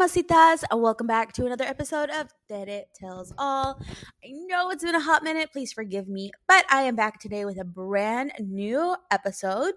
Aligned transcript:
Mamacitas. 0.00 0.64
and 0.70 0.80
Welcome 0.80 1.06
back 1.06 1.34
to 1.34 1.44
another 1.44 1.64
episode 1.64 2.08
of 2.08 2.28
Tere 2.48 2.84
Tells 2.94 3.34
All. 3.36 3.78
I 4.24 4.30
know 4.30 4.70
it's 4.70 4.82
been 4.82 4.94
a 4.94 5.00
hot 5.00 5.22
minute. 5.22 5.50
Please 5.52 5.74
forgive 5.74 6.08
me, 6.08 6.30
but 6.48 6.64
I 6.70 6.82
am 6.84 6.96
back 6.96 7.20
today 7.20 7.44
with 7.44 7.60
a 7.60 7.64
brand 7.64 8.32
new 8.40 8.96
episode. 9.10 9.74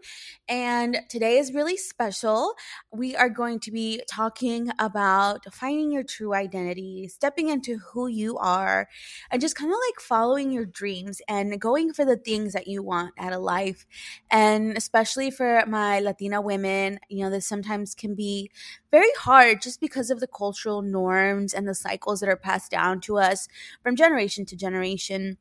And 0.48 0.98
today 1.10 1.40
is 1.40 1.54
really 1.54 1.76
special. 1.76 2.54
We 2.90 3.18
are 3.18 3.28
going 3.28 3.60
to 3.62 3.72
be 3.72 4.02
talking 4.10 4.72
about 4.80 5.54
finding 5.54 5.92
your 5.92 6.04
true 6.04 6.34
identity, 6.34 7.10
stepping 7.10 7.50
into 7.50 7.80
who 7.92 8.08
you 8.08 8.38
are, 8.38 8.88
and 9.30 9.42
just 9.42 9.58
kind 9.58 9.72
of 9.72 9.78
like 9.90 10.00
following 10.00 10.52
your 10.52 10.66
dreams 10.66 11.22
and 11.28 11.60
going 11.60 11.92
for 11.92 12.06
the 12.06 12.18
things 12.18 12.54
that 12.54 12.68
you 12.68 12.82
want 12.82 13.14
out 13.20 13.34
of 13.34 13.42
life. 13.42 13.86
And 14.32 14.78
especially 14.78 15.32
for 15.32 15.66
my 15.68 16.00
Latina 16.00 16.40
women, 16.40 17.00
you 17.10 17.26
know, 17.26 17.30
this 17.30 17.46
sometimes 17.46 17.94
can 17.94 18.16
be 18.16 18.52
very 18.94 19.12
hard 19.18 19.60
just 19.60 19.82
because 19.82 20.12
of 20.12 20.20
the 20.20 20.28
cultural 20.28 20.84
norms 20.84 21.52
and 21.52 21.68
the 21.68 21.74
cycles 21.74 22.20
that 22.20 22.30
are 22.30 22.38
passed 22.38 22.70
down 22.70 23.02
to 23.02 23.18
us 23.18 23.48
from 23.82 23.96
generation 23.96 24.46
to 24.46 24.56
generation. 24.56 25.36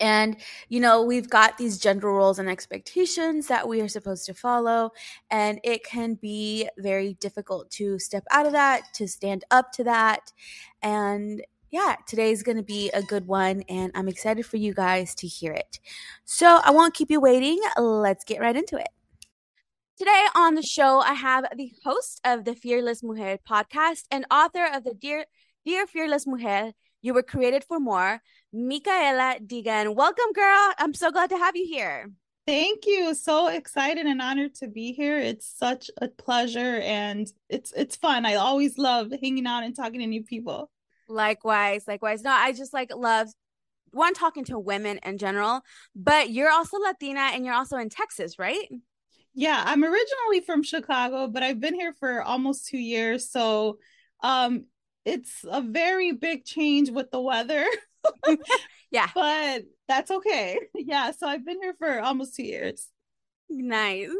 And, 0.00 0.36
you 0.68 0.80
know, 0.80 1.00
we've 1.00 1.30
got 1.30 1.58
these 1.58 1.78
gender 1.78 2.08
roles 2.08 2.40
and 2.40 2.50
expectations 2.50 3.46
that 3.46 3.68
we 3.68 3.80
are 3.80 3.86
supposed 3.86 4.26
to 4.26 4.34
follow. 4.34 4.90
And 5.30 5.60
it 5.62 5.84
can 5.84 6.14
be 6.14 6.68
very 6.76 7.14
difficult 7.20 7.70
to 7.72 8.00
step 8.00 8.24
out 8.32 8.46
of 8.46 8.52
that, 8.52 8.82
to 8.94 9.06
stand 9.06 9.44
up 9.52 9.70
to 9.74 9.84
that. 9.84 10.32
And 10.82 11.40
yeah, 11.70 11.94
today's 12.08 12.42
going 12.42 12.56
to 12.56 12.64
be 12.64 12.90
a 12.90 13.02
good 13.02 13.28
one. 13.28 13.62
And 13.68 13.92
I'm 13.94 14.08
excited 14.08 14.44
for 14.44 14.56
you 14.56 14.74
guys 14.74 15.14
to 15.16 15.28
hear 15.28 15.52
it. 15.52 15.78
So 16.24 16.60
I 16.64 16.72
won't 16.72 16.94
keep 16.94 17.12
you 17.12 17.20
waiting. 17.20 17.60
Let's 17.78 18.24
get 18.24 18.40
right 18.40 18.56
into 18.56 18.76
it. 18.76 18.88
Today 20.02 20.26
on 20.34 20.56
the 20.56 20.62
show, 20.62 20.98
I 20.98 21.12
have 21.12 21.44
the 21.56 21.72
host 21.84 22.20
of 22.24 22.44
the 22.44 22.56
Fearless 22.56 23.04
Mujer 23.04 23.38
podcast 23.48 24.02
and 24.10 24.26
author 24.32 24.66
of 24.66 24.82
the 24.82 24.94
Dear 24.94 25.26
Dear 25.64 25.86
Fearless 25.86 26.26
Mujer, 26.26 26.72
You 27.02 27.14
Were 27.14 27.22
Created 27.22 27.62
for 27.62 27.78
More, 27.78 28.20
Micaela 28.52 29.36
Digan. 29.46 29.94
Welcome, 29.94 30.32
girl. 30.34 30.72
I'm 30.78 30.92
so 30.92 31.12
glad 31.12 31.30
to 31.30 31.38
have 31.38 31.54
you 31.54 31.68
here. 31.68 32.10
Thank 32.48 32.84
you. 32.84 33.14
So 33.14 33.46
excited 33.46 34.06
and 34.06 34.20
honored 34.20 34.56
to 34.56 34.66
be 34.66 34.92
here. 34.92 35.20
It's 35.20 35.46
such 35.46 35.88
a 35.98 36.08
pleasure 36.08 36.80
and 36.82 37.28
it's 37.48 37.72
it's 37.76 37.94
fun. 37.94 38.26
I 38.26 38.34
always 38.34 38.78
love 38.78 39.12
hanging 39.22 39.46
out 39.46 39.62
and 39.62 39.76
talking 39.76 40.00
to 40.00 40.06
new 40.08 40.24
people. 40.24 40.68
Likewise, 41.08 41.86
likewise. 41.86 42.24
No, 42.24 42.32
I 42.32 42.50
just 42.54 42.72
like 42.72 42.92
love 42.92 43.28
one 43.92 44.14
talking 44.14 44.46
to 44.46 44.58
women 44.58 44.98
in 45.04 45.18
general, 45.18 45.60
but 45.94 46.30
you're 46.30 46.50
also 46.50 46.78
Latina 46.78 47.30
and 47.32 47.44
you're 47.44 47.54
also 47.54 47.76
in 47.76 47.88
Texas, 47.88 48.36
right? 48.36 48.66
Yeah, 49.34 49.62
I'm 49.64 49.82
originally 49.82 50.40
from 50.44 50.62
Chicago, 50.62 51.26
but 51.26 51.42
I've 51.42 51.60
been 51.60 51.74
here 51.74 51.94
for 51.98 52.22
almost 52.22 52.66
2 52.68 52.78
years, 52.78 53.30
so 53.30 53.78
um 54.22 54.66
it's 55.04 55.44
a 55.50 55.60
very 55.60 56.12
big 56.12 56.44
change 56.44 56.90
with 56.90 57.10
the 57.10 57.20
weather. 57.20 57.64
yeah. 58.90 59.08
But 59.14 59.62
that's 59.88 60.10
okay. 60.10 60.58
Yeah, 60.74 61.12
so 61.12 61.26
I've 61.26 61.44
been 61.44 61.60
here 61.62 61.74
for 61.78 62.00
almost 62.00 62.36
2 62.36 62.44
years. 62.44 62.88
Nice. 63.48 64.10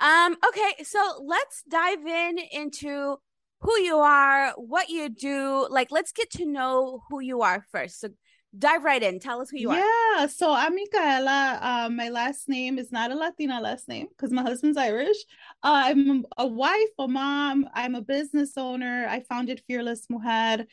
Um 0.00 0.36
okay, 0.48 0.84
so 0.84 1.00
let's 1.24 1.62
dive 1.68 2.04
in 2.06 2.38
into 2.52 3.16
who 3.60 3.78
you 3.80 3.96
are, 3.96 4.52
what 4.56 4.88
you 4.90 5.08
do. 5.08 5.66
Like 5.70 5.88
let's 5.90 6.12
get 6.12 6.30
to 6.32 6.44
know 6.46 7.02
who 7.08 7.20
you 7.20 7.42
are 7.42 7.64
first. 7.72 8.00
So 8.00 8.08
dive 8.58 8.84
right 8.84 9.02
in. 9.02 9.18
Tell 9.18 9.40
us 9.40 9.50
who 9.50 9.58
you 9.58 9.72
yeah, 9.72 9.78
are. 9.78 10.20
Yeah, 10.20 10.26
so 10.26 10.52
I'm 10.52 10.74
Micaela. 10.74 11.58
Um, 11.60 11.96
my 11.96 12.08
last 12.08 12.48
name 12.48 12.78
is 12.78 12.92
not 12.92 13.10
a 13.10 13.14
Latina 13.14 13.60
last 13.60 13.88
name 13.88 14.08
because 14.08 14.32
my 14.32 14.42
husband's 14.42 14.78
Irish. 14.78 15.16
Uh, 15.62 15.82
I'm 15.86 16.24
a 16.38 16.46
wife, 16.46 16.90
a 16.98 17.08
mom. 17.08 17.68
I'm 17.74 17.94
a 17.94 18.02
business 18.02 18.52
owner. 18.56 19.06
I 19.08 19.20
founded 19.20 19.62
Fearless 19.66 20.06
Mujer. 20.08 20.66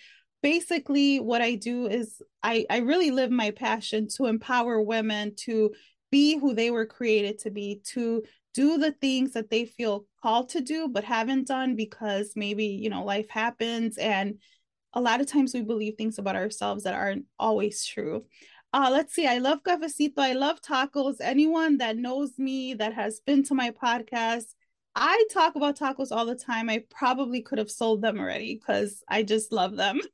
Basically, 0.44 1.20
what 1.20 1.42
I 1.42 1.56
do 1.56 1.88
is 1.88 2.22
I 2.42 2.66
I 2.70 2.78
really 2.78 3.12
live 3.12 3.32
my 3.32 3.52
passion 3.52 4.08
to 4.16 4.26
empower 4.26 4.82
women 4.82 5.36
to 5.46 5.72
be 6.12 6.38
who 6.38 6.54
they 6.54 6.72
were 6.72 6.86
created 6.86 7.40
to 7.40 7.52
be, 7.52 7.82
to 7.86 8.24
do 8.54 8.78
the 8.78 8.92
things 8.92 9.32
that 9.34 9.50
they 9.50 9.66
feel 9.66 10.06
called 10.22 10.50
to 10.50 10.62
do 10.62 10.90
but 10.90 11.04
haven't 11.04 11.48
done 11.48 11.76
because 11.76 12.34
maybe 12.36 12.66
you 12.66 12.90
know 12.90 13.04
life 13.04 13.30
happens 13.30 13.98
and 13.98 14.40
a 14.94 15.02
lot 15.02 15.22
of 15.22 15.28
times 15.28 15.54
we 15.54 15.62
believe 15.62 15.96
things 15.98 16.18
about 16.18 16.36
ourselves 16.36 16.84
that 16.84 16.94
aren't 16.94 17.26
always 17.40 17.86
true. 17.86 18.26
Uh, 18.74 18.90
let's 18.92 19.14
see. 19.14 19.28
I 19.28 19.40
love 19.40 19.64
cafecito. 19.64 20.20
I 20.20 20.34
love 20.34 20.62
tacos. 20.62 21.16
Anyone 21.20 21.78
that 21.78 21.98
knows 21.98 22.38
me 22.38 22.74
that 22.76 22.94
has 22.94 23.20
been 23.26 23.44
to 23.44 23.54
my 23.54 23.72
podcast, 23.72 24.46
I 24.96 25.26
talk 25.34 25.56
about 25.56 25.78
tacos 25.78 26.12
all 26.12 26.26
the 26.26 26.36
time. 26.36 26.70
I 26.70 26.84
probably 26.90 27.42
could 27.42 27.58
have 27.58 27.72
sold 27.72 28.02
them 28.02 28.20
already 28.20 28.56
because 28.56 29.04
I 29.10 29.24
just 29.24 29.52
love 29.52 29.76
them. 29.76 30.00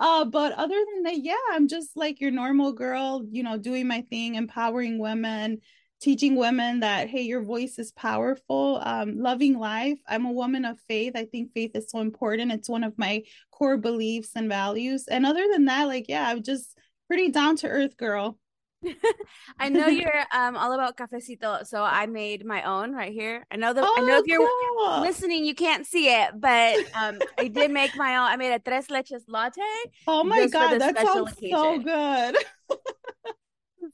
Uh, 0.00 0.24
but 0.24 0.52
other 0.52 0.82
than 0.94 1.02
that, 1.02 1.18
yeah, 1.18 1.34
I'm 1.52 1.68
just 1.68 1.94
like 1.94 2.22
your 2.22 2.30
normal 2.30 2.72
girl, 2.72 3.22
you 3.30 3.42
know, 3.42 3.58
doing 3.58 3.86
my 3.86 4.00
thing, 4.08 4.34
empowering 4.36 4.98
women, 4.98 5.60
teaching 6.00 6.36
women 6.36 6.80
that 6.80 7.08
hey 7.08 7.22
your 7.22 7.42
voice 7.42 7.78
is 7.78 7.92
powerful 7.92 8.80
um, 8.84 9.18
loving 9.18 9.58
life 9.58 9.98
i'm 10.08 10.26
a 10.26 10.32
woman 10.32 10.64
of 10.64 10.78
faith 10.80 11.12
i 11.16 11.24
think 11.24 11.52
faith 11.52 11.72
is 11.74 11.90
so 11.90 12.00
important 12.00 12.52
it's 12.52 12.68
one 12.68 12.84
of 12.84 12.96
my 12.98 13.22
core 13.50 13.76
beliefs 13.76 14.30
and 14.36 14.48
values 14.48 15.06
and 15.08 15.26
other 15.26 15.44
than 15.52 15.64
that 15.64 15.84
like 15.84 16.06
yeah 16.08 16.28
i'm 16.28 16.42
just 16.42 16.78
pretty 17.08 17.30
down 17.30 17.56
to 17.56 17.68
earth 17.68 17.96
girl 17.96 18.38
I 19.58 19.68
know 19.68 19.88
you're 19.88 20.24
um 20.32 20.56
all 20.56 20.72
about 20.72 20.96
cafecito, 20.96 21.66
so 21.66 21.82
I 21.82 22.06
made 22.06 22.44
my 22.44 22.62
own 22.62 22.94
right 22.94 23.12
here. 23.12 23.44
I 23.50 23.56
know 23.56 23.72
that 23.72 23.84
oh, 23.84 23.94
I 23.98 24.02
know 24.02 24.18
if 24.18 24.26
you're 24.26 24.46
cool. 24.46 25.00
listening, 25.00 25.44
you 25.44 25.54
can't 25.54 25.84
see 25.84 26.08
it, 26.08 26.30
but 26.38 26.76
um 26.94 27.18
I 27.38 27.48
did 27.48 27.70
make 27.70 27.96
my 27.96 28.16
own. 28.16 28.26
I 28.26 28.36
made 28.36 28.52
a 28.52 28.58
tres 28.58 28.86
leches 28.86 29.22
latte. 29.26 29.60
Oh 30.06 30.22
my 30.22 30.46
god, 30.46 30.80
that 30.80 30.96
sounds 30.96 31.32
occasion. 31.32 31.56
so 31.58 31.78
good. 31.80 32.36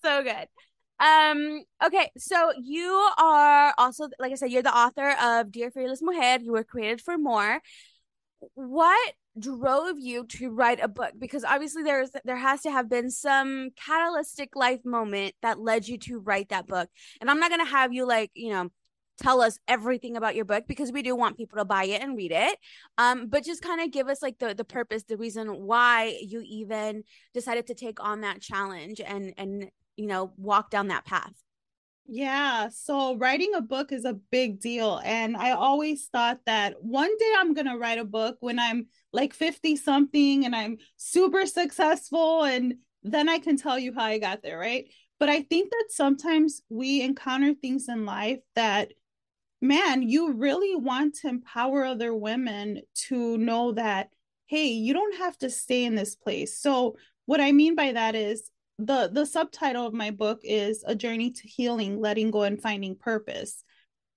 so 0.02 0.22
good. 0.22 0.48
Um, 1.04 1.62
okay, 1.84 2.10
so 2.16 2.52
you 2.62 2.88
are 3.18 3.74
also, 3.76 4.08
like 4.18 4.32
I 4.32 4.36
said, 4.36 4.50
you're 4.50 4.62
the 4.62 4.74
author 4.74 5.14
of 5.20 5.52
Dear 5.52 5.70
Fearless 5.70 6.00
Mujer. 6.00 6.42
You 6.42 6.52
were 6.52 6.64
created 6.64 7.02
for 7.02 7.18
more. 7.18 7.60
What 8.54 9.12
drove 9.38 9.98
you 9.98 10.24
to 10.26 10.48
write 10.48 10.82
a 10.82 10.88
book? 10.88 11.12
Because 11.18 11.44
obviously 11.44 11.82
there's 11.82 12.10
there 12.24 12.36
has 12.36 12.62
to 12.62 12.70
have 12.70 12.88
been 12.88 13.10
some 13.10 13.70
catalytic 13.76 14.56
life 14.56 14.80
moment 14.86 15.34
that 15.42 15.60
led 15.60 15.86
you 15.86 15.98
to 15.98 16.20
write 16.20 16.48
that 16.48 16.66
book. 16.66 16.88
And 17.20 17.30
I'm 17.30 17.38
not 17.38 17.50
gonna 17.50 17.66
have 17.66 17.92
you 17.92 18.06
like, 18.06 18.30
you 18.32 18.52
know, 18.52 18.70
tell 19.18 19.42
us 19.42 19.58
everything 19.68 20.16
about 20.16 20.34
your 20.34 20.46
book 20.46 20.64
because 20.66 20.90
we 20.90 21.02
do 21.02 21.14
want 21.14 21.36
people 21.36 21.58
to 21.58 21.64
buy 21.66 21.84
it 21.84 22.02
and 22.02 22.16
read 22.16 22.32
it 22.32 22.58
um 22.98 23.28
but 23.28 23.44
just 23.44 23.62
kind 23.62 23.80
of 23.80 23.92
give 23.92 24.08
us 24.08 24.20
like 24.20 24.36
the 24.40 24.54
the 24.54 24.64
purpose 24.64 25.04
the 25.04 25.16
reason 25.16 25.46
why 25.62 26.18
you 26.20 26.42
even 26.44 27.04
decided 27.32 27.64
to 27.64 27.74
take 27.74 28.02
on 28.02 28.22
that 28.22 28.40
challenge 28.40 29.00
and 29.00 29.32
and 29.36 29.70
you 29.96 30.06
know, 30.06 30.32
walk 30.36 30.70
down 30.70 30.88
that 30.88 31.04
path? 31.04 31.34
Yeah, 32.06 32.68
so 32.68 33.16
writing 33.16 33.52
a 33.54 33.62
book 33.62 33.90
is 33.90 34.04
a 34.04 34.18
big 34.30 34.60
deal. 34.60 35.00
And 35.04 35.36
I 35.36 35.52
always 35.52 36.06
thought 36.06 36.40
that 36.44 36.82
one 36.82 37.16
day 37.16 37.32
I'm 37.38 37.54
going 37.54 37.66
to 37.66 37.78
write 37.78 37.98
a 37.98 38.04
book 38.04 38.36
when 38.40 38.58
I'm 38.58 38.88
like 39.12 39.32
50 39.32 39.76
something 39.76 40.44
and 40.44 40.54
I'm 40.54 40.76
super 40.96 41.46
successful. 41.46 42.44
And 42.44 42.74
then 43.02 43.28
I 43.28 43.38
can 43.38 43.56
tell 43.56 43.78
you 43.78 43.94
how 43.94 44.04
I 44.04 44.18
got 44.18 44.42
there, 44.42 44.58
right? 44.58 44.86
But 45.18 45.30
I 45.30 45.42
think 45.42 45.70
that 45.70 45.86
sometimes 45.88 46.60
we 46.68 47.00
encounter 47.00 47.54
things 47.54 47.88
in 47.88 48.04
life 48.04 48.40
that, 48.54 48.92
man, 49.62 50.02
you 50.02 50.34
really 50.34 50.76
want 50.76 51.14
to 51.16 51.28
empower 51.28 51.84
other 51.84 52.14
women 52.14 52.82
to 53.08 53.38
know 53.38 53.72
that, 53.72 54.10
hey, 54.46 54.66
you 54.66 54.92
don't 54.92 55.16
have 55.16 55.38
to 55.38 55.48
stay 55.48 55.84
in 55.84 55.94
this 55.94 56.14
place. 56.14 56.58
So, 56.60 56.96
what 57.26 57.40
I 57.40 57.52
mean 57.52 57.74
by 57.74 57.92
that 57.92 58.14
is, 58.14 58.50
the 58.78 59.08
the 59.12 59.24
subtitle 59.24 59.86
of 59.86 59.94
my 59.94 60.10
book 60.10 60.40
is 60.42 60.82
a 60.86 60.94
journey 60.94 61.30
to 61.30 61.46
healing 61.46 62.00
letting 62.00 62.30
go 62.30 62.42
and 62.42 62.60
finding 62.60 62.96
purpose. 62.96 63.62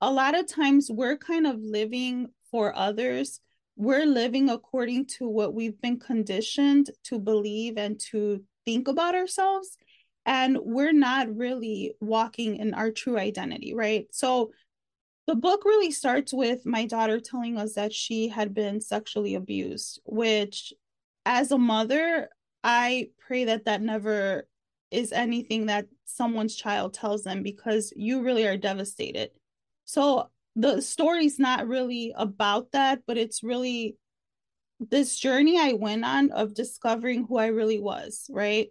A 0.02 0.12
lot 0.12 0.38
of 0.38 0.48
times 0.48 0.90
we're 0.92 1.18
kind 1.18 1.46
of 1.46 1.58
living 1.60 2.28
for 2.52 2.76
others. 2.76 3.40
We're 3.76 4.06
living 4.06 4.50
according 4.50 5.06
to 5.18 5.28
what 5.28 5.54
we've 5.54 5.80
been 5.80 6.00
conditioned 6.00 6.90
to 7.06 7.20
believe 7.20 7.78
and 7.78 8.00
to 8.12 8.44
think 8.66 8.88
about 8.88 9.16
ourselves 9.16 9.78
and 10.26 10.58
we're 10.62 10.94
not 10.94 11.34
really 11.34 11.94
walking 12.02 12.58
in 12.58 12.74
our 12.74 12.92
true 12.92 13.18
identity 13.18 13.74
right? 13.74 14.08
So 14.12 14.52
the 15.28 15.36
book 15.36 15.66
really 15.66 15.92
starts 15.92 16.34
with 16.34 16.66
my 16.66 16.86
daughter 16.86 17.20
telling 17.20 17.58
us 17.58 17.74
that 17.74 17.94
she 17.94 18.30
had 18.30 18.54
been 18.54 18.82
sexually 18.82 19.36
abused 19.36 20.02
which 20.06 20.74
as 21.26 21.52
a 21.52 21.58
mother 21.58 22.30
I 22.64 23.10
pray 23.26 23.46
that 23.46 23.66
that 23.66 23.82
never 23.82 24.48
is 24.92 25.12
anything 25.12 25.68
that 25.68 25.88
someone's 26.06 26.56
child 26.56 26.94
tells 26.94 27.24
them 27.24 27.44
because 27.44 27.94
you 27.96 28.22
really 28.22 28.46
are 28.48 28.58
devastated. 28.58 29.32
So 29.86 30.30
the 30.56 30.82
story's 30.82 31.40
not 31.40 31.68
really 31.68 32.14
about 32.18 32.72
that, 32.72 33.02
but 33.06 33.18
it's 33.18 33.44
really 33.44 33.98
this 34.80 35.18
journey 35.18 35.60
I 35.60 35.74
went 35.74 36.06
on 36.06 36.32
of 36.32 36.54
discovering 36.54 37.26
who 37.28 37.38
I 37.38 37.48
really 37.48 37.80
was, 37.80 38.26
right? 38.30 38.68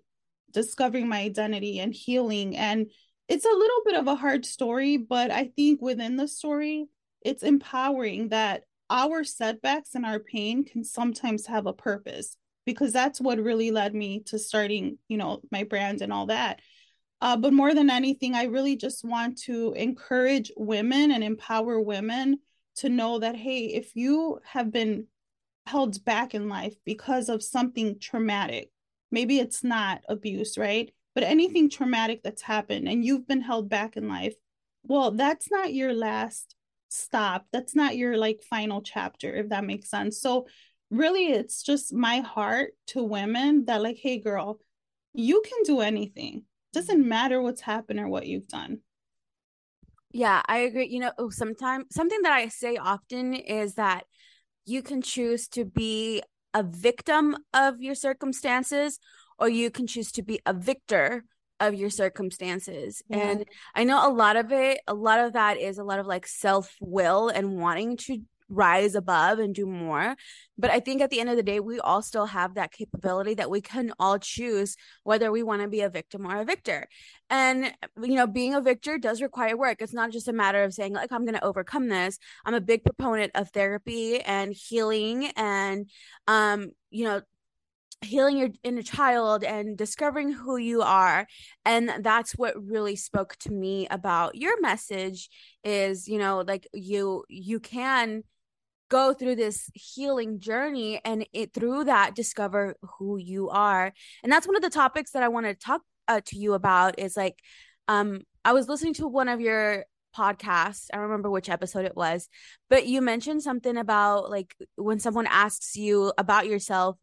Discovering 0.52 1.08
my 1.08 1.20
identity 1.20 1.80
and 1.80 1.92
healing. 1.92 2.56
And 2.56 2.90
it's 3.28 3.44
a 3.44 3.48
little 3.48 3.80
bit 3.84 3.96
of 3.96 4.06
a 4.06 4.14
hard 4.14 4.46
story, 4.46 4.96
but 4.96 5.30
I 5.30 5.50
think 5.56 5.80
within 5.82 6.16
the 6.16 6.28
story, 6.28 6.86
it's 7.22 7.42
empowering 7.42 8.28
that 8.28 8.62
our 8.88 9.24
setbacks 9.24 9.94
and 9.94 10.06
our 10.06 10.20
pain 10.20 10.64
can 10.64 10.84
sometimes 10.84 11.46
have 11.46 11.66
a 11.66 11.72
purpose 11.72 12.36
because 12.66 12.92
that's 12.92 13.20
what 13.20 13.38
really 13.38 13.70
led 13.70 13.94
me 13.94 14.20
to 14.26 14.38
starting, 14.38 14.98
you 15.08 15.16
know, 15.16 15.40
my 15.50 15.62
brand 15.62 16.02
and 16.02 16.12
all 16.12 16.26
that. 16.26 16.60
Uh, 17.20 17.36
but 17.36 17.52
more 17.52 17.72
than 17.72 17.88
anything, 17.88 18.34
I 18.34 18.44
really 18.44 18.76
just 18.76 19.04
want 19.04 19.38
to 19.42 19.72
encourage 19.72 20.52
women 20.56 21.10
and 21.10 21.24
empower 21.24 21.80
women 21.80 22.40
to 22.76 22.90
know 22.90 23.20
that, 23.20 23.36
hey, 23.36 23.66
if 23.66 23.96
you 23.96 24.40
have 24.44 24.70
been 24.70 25.06
held 25.64 26.04
back 26.04 26.34
in 26.34 26.48
life 26.48 26.74
because 26.84 27.28
of 27.28 27.42
something 27.42 27.98
traumatic, 27.98 28.70
maybe 29.10 29.38
it's 29.38 29.64
not 29.64 30.02
abuse, 30.08 30.58
right? 30.58 30.92
But 31.14 31.24
anything 31.24 31.70
traumatic 31.70 32.22
that's 32.22 32.42
happened 32.42 32.88
and 32.88 33.02
you've 33.02 33.26
been 33.26 33.40
held 33.40 33.70
back 33.70 33.96
in 33.96 34.08
life, 34.08 34.34
well, 34.84 35.10
that's 35.12 35.50
not 35.50 35.72
your 35.72 35.94
last 35.94 36.54
stop. 36.88 37.46
That's 37.52 37.74
not 37.74 37.96
your 37.96 38.18
like 38.18 38.42
final 38.42 38.82
chapter, 38.82 39.34
if 39.34 39.48
that 39.48 39.64
makes 39.64 39.88
sense. 39.88 40.20
So, 40.20 40.46
really, 40.90 41.26
it's 41.26 41.62
just 41.62 41.92
my 41.92 42.20
heart 42.20 42.72
to 42.88 43.02
women 43.02 43.64
that, 43.66 43.82
like, 43.82 43.98
hey, 44.00 44.18
girl, 44.18 44.58
you 45.12 45.42
can 45.42 45.62
do 45.64 45.80
anything 45.80 46.44
doesn't 46.76 47.08
matter 47.08 47.40
what's 47.40 47.62
happened 47.62 47.98
or 47.98 48.06
what 48.06 48.26
you've 48.26 48.48
done. 48.48 48.80
Yeah, 50.12 50.42
I 50.46 50.58
agree. 50.58 50.88
You 50.88 51.00
know, 51.00 51.12
oh, 51.18 51.30
sometimes 51.30 51.86
something 51.90 52.20
that 52.22 52.32
I 52.32 52.48
say 52.48 52.76
often 52.76 53.32
is 53.32 53.74
that 53.74 54.04
you 54.66 54.82
can 54.82 55.00
choose 55.00 55.48
to 55.48 55.64
be 55.64 56.22
a 56.52 56.62
victim 56.62 57.36
of 57.54 57.80
your 57.80 57.94
circumstances 57.94 58.98
or 59.38 59.48
you 59.48 59.70
can 59.70 59.86
choose 59.86 60.12
to 60.12 60.22
be 60.22 60.40
a 60.44 60.52
victor 60.52 61.24
of 61.60 61.74
your 61.74 61.90
circumstances. 61.90 63.02
Yeah. 63.08 63.18
And 63.18 63.44
I 63.74 63.84
know 63.84 64.06
a 64.06 64.12
lot 64.12 64.36
of 64.36 64.52
it, 64.52 64.80
a 64.86 64.94
lot 64.94 65.20
of 65.20 65.32
that 65.32 65.56
is 65.56 65.78
a 65.78 65.84
lot 65.84 65.98
of 65.98 66.06
like 66.06 66.26
self 66.26 66.74
will 66.80 67.28
and 67.28 67.58
wanting 67.58 67.96
to 67.98 68.18
rise 68.48 68.94
above 68.94 69.38
and 69.38 69.54
do 69.54 69.66
more. 69.66 70.16
But 70.58 70.70
I 70.70 70.80
think 70.80 71.02
at 71.02 71.10
the 71.10 71.20
end 71.20 71.30
of 71.30 71.36
the 71.36 71.42
day, 71.42 71.60
we 71.60 71.80
all 71.80 72.02
still 72.02 72.26
have 72.26 72.54
that 72.54 72.72
capability 72.72 73.34
that 73.34 73.50
we 73.50 73.60
can 73.60 73.92
all 73.98 74.18
choose 74.18 74.76
whether 75.04 75.30
we 75.30 75.42
want 75.42 75.62
to 75.62 75.68
be 75.68 75.80
a 75.80 75.90
victim 75.90 76.26
or 76.26 76.40
a 76.40 76.44
victor. 76.44 76.88
And, 77.28 77.72
you 78.02 78.14
know, 78.14 78.26
being 78.26 78.54
a 78.54 78.60
victor 78.60 78.98
does 78.98 79.20
require 79.20 79.56
work. 79.56 79.82
It's 79.82 79.94
not 79.94 80.12
just 80.12 80.28
a 80.28 80.32
matter 80.32 80.62
of 80.62 80.72
saying, 80.72 80.94
like, 80.94 81.12
I'm 81.12 81.24
going 81.24 81.34
to 81.34 81.44
overcome 81.44 81.88
this. 81.88 82.18
I'm 82.44 82.54
a 82.54 82.60
big 82.60 82.84
proponent 82.84 83.32
of 83.34 83.50
therapy 83.50 84.20
and 84.20 84.52
healing 84.52 85.32
and, 85.36 85.90
um, 86.26 86.70
you 86.90 87.04
know, 87.04 87.22
healing 88.02 88.36
your 88.36 88.50
inner 88.62 88.82
child 88.82 89.42
and 89.42 89.76
discovering 89.76 90.30
who 90.30 90.56
you 90.58 90.82
are 90.82 91.26
and 91.64 91.90
that's 92.00 92.32
what 92.32 92.54
really 92.62 92.94
spoke 92.94 93.36
to 93.36 93.50
me 93.50 93.86
about 93.90 94.34
your 94.34 94.60
message 94.60 95.30
is 95.64 96.06
you 96.06 96.18
know 96.18 96.44
like 96.46 96.68
you 96.74 97.24
you 97.28 97.58
can 97.58 98.22
go 98.88 99.12
through 99.12 99.36
this 99.36 99.70
healing 99.74 100.40
journey 100.40 101.00
and 101.04 101.26
it 101.32 101.52
through 101.52 101.84
that 101.84 102.14
discover 102.14 102.76
who 102.98 103.16
you 103.16 103.48
are. 103.50 103.92
And 104.22 104.32
that's 104.32 104.46
one 104.46 104.56
of 104.56 104.62
the 104.62 104.70
topics 104.70 105.12
that 105.12 105.22
i 105.22 105.28
want 105.28 105.46
to 105.46 105.54
talk 105.54 105.82
uh, 106.08 106.20
to 106.26 106.38
you 106.38 106.54
about 106.54 106.98
is 106.98 107.16
like 107.16 107.38
um 107.88 108.20
i 108.44 108.52
was 108.52 108.68
listening 108.68 108.94
to 108.94 109.06
one 109.06 109.28
of 109.28 109.40
your 109.40 109.84
podcasts 110.16 110.86
i 110.94 110.96
remember 110.96 111.30
which 111.30 111.50
episode 111.50 111.84
it 111.84 111.96
was 111.96 112.28
but 112.70 112.86
you 112.86 113.02
mentioned 113.02 113.42
something 113.42 113.76
about 113.76 114.30
like 114.30 114.54
when 114.76 114.98
someone 114.98 115.26
asks 115.26 115.76
you 115.76 116.12
about 116.16 116.46
yourself 116.46 116.96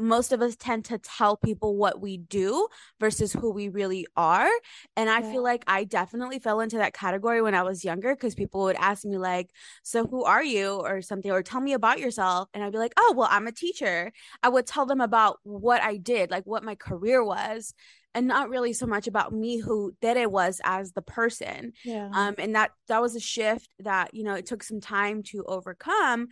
most 0.00 0.32
of 0.32 0.42
us 0.42 0.56
tend 0.56 0.84
to 0.86 0.98
tell 0.98 1.36
people 1.36 1.76
what 1.76 2.00
we 2.00 2.16
do 2.16 2.66
versus 2.98 3.32
who 3.32 3.52
we 3.52 3.68
really 3.68 4.06
are. 4.16 4.50
And 4.96 5.10
I 5.10 5.20
yeah. 5.20 5.32
feel 5.32 5.42
like 5.42 5.62
I 5.66 5.84
definitely 5.84 6.38
fell 6.38 6.60
into 6.60 6.78
that 6.78 6.94
category 6.94 7.42
when 7.42 7.54
I 7.54 7.62
was 7.62 7.84
younger 7.84 8.14
because 8.14 8.34
people 8.34 8.62
would 8.62 8.76
ask 8.76 9.04
me, 9.04 9.18
like, 9.18 9.50
so 9.82 10.06
who 10.06 10.24
are 10.24 10.42
you 10.42 10.72
or 10.72 11.02
something, 11.02 11.30
or 11.30 11.42
tell 11.42 11.60
me 11.60 11.74
about 11.74 12.00
yourself. 12.00 12.48
And 12.54 12.64
I'd 12.64 12.72
be 12.72 12.78
like, 12.78 12.94
oh, 12.96 13.14
well, 13.16 13.28
I'm 13.30 13.46
a 13.46 13.52
teacher. 13.52 14.12
I 14.42 14.48
would 14.48 14.66
tell 14.66 14.86
them 14.86 15.00
about 15.00 15.38
what 15.42 15.82
I 15.82 15.96
did, 15.96 16.30
like 16.30 16.46
what 16.46 16.64
my 16.64 16.74
career 16.74 17.22
was 17.22 17.74
and 18.14 18.26
not 18.26 18.48
really 18.48 18.72
so 18.72 18.86
much 18.86 19.06
about 19.06 19.32
me 19.32 19.58
who 19.58 19.92
Tere 20.02 20.28
was 20.28 20.60
as 20.64 20.92
the 20.92 21.02
person. 21.02 21.72
Yeah. 21.84 22.10
Um, 22.12 22.34
and 22.38 22.54
that 22.54 22.72
that 22.88 23.00
was 23.00 23.14
a 23.14 23.20
shift 23.20 23.68
that 23.80 24.14
you 24.14 24.24
know 24.24 24.34
it 24.34 24.46
took 24.46 24.62
some 24.62 24.80
time 24.80 25.22
to 25.24 25.44
overcome, 25.44 26.28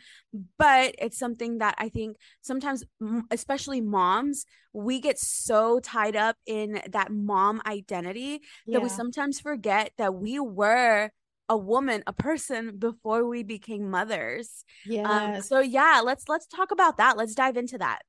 but 0.58 0.94
it's 0.98 1.19
something 1.19 1.58
that 1.58 1.75
I 1.78 1.88
think 1.88 2.16
sometimes, 2.40 2.84
especially 3.30 3.80
moms, 3.80 4.44
we 4.72 5.00
get 5.00 5.19
so 5.19 5.80
tied 5.80 6.16
up 6.16 6.36
in 6.46 6.80
that 6.90 7.12
mom 7.12 7.62
identity 7.66 8.40
yeah. 8.66 8.75
that 8.75 8.82
we 8.82 8.88
sometimes 8.88 9.40
forget 9.40 9.92
that 9.98 10.14
we 10.14 10.40
were 10.40 11.10
a 11.48 11.56
woman 11.56 12.02
a 12.06 12.12
person 12.12 12.76
before 12.78 13.26
we 13.26 13.42
became 13.42 13.90
mothers 13.90 14.64
yeah 14.84 15.02
um, 15.02 15.40
so 15.40 15.60
yeah 15.60 16.02
let's 16.04 16.28
let's 16.28 16.46
talk 16.46 16.70
about 16.72 16.98
that 16.98 17.16
let's 17.16 17.34
dive 17.34 17.56
into 17.56 17.78
that 17.78 18.02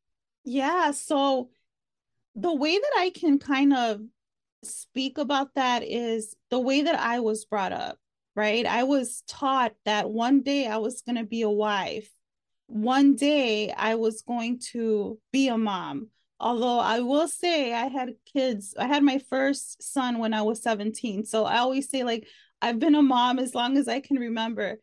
yeah 0.43 0.91
so 0.91 1.49
the 2.41 2.53
way 2.53 2.77
that 2.77 2.93
I 2.97 3.11
can 3.11 3.39
kind 3.39 3.73
of 3.73 4.01
speak 4.63 5.17
about 5.17 5.55
that 5.55 5.83
is 5.83 6.35
the 6.49 6.59
way 6.59 6.81
that 6.83 6.99
I 6.99 7.19
was 7.19 7.45
brought 7.45 7.71
up, 7.71 7.97
right? 8.35 8.65
I 8.65 8.83
was 8.83 9.23
taught 9.27 9.73
that 9.85 10.09
one 10.09 10.41
day 10.41 10.67
I 10.67 10.77
was 10.77 11.01
going 11.01 11.17
to 11.17 11.25
be 11.25 11.41
a 11.41 11.49
wife. 11.49 12.09
One 12.67 13.15
day 13.15 13.71
I 13.71 13.95
was 13.95 14.21
going 14.21 14.59
to 14.71 15.19
be 15.31 15.47
a 15.47 15.57
mom. 15.57 16.09
Although 16.39 16.79
I 16.79 17.01
will 17.01 17.27
say 17.27 17.73
I 17.73 17.87
had 17.87 18.13
kids, 18.33 18.73
I 18.79 18.87
had 18.87 19.03
my 19.03 19.17
first 19.17 19.83
son 19.83 20.19
when 20.19 20.33
I 20.33 20.41
was 20.43 20.61
17. 20.61 21.25
So 21.25 21.43
I 21.43 21.57
always 21.57 21.89
say, 21.89 22.03
like, 22.03 22.27
I've 22.61 22.79
been 22.79 22.95
a 22.95 23.01
mom 23.01 23.39
as 23.39 23.53
long 23.53 23.75
as 23.75 23.89
I 23.89 23.99
can 23.99 24.17
remember. 24.17 24.79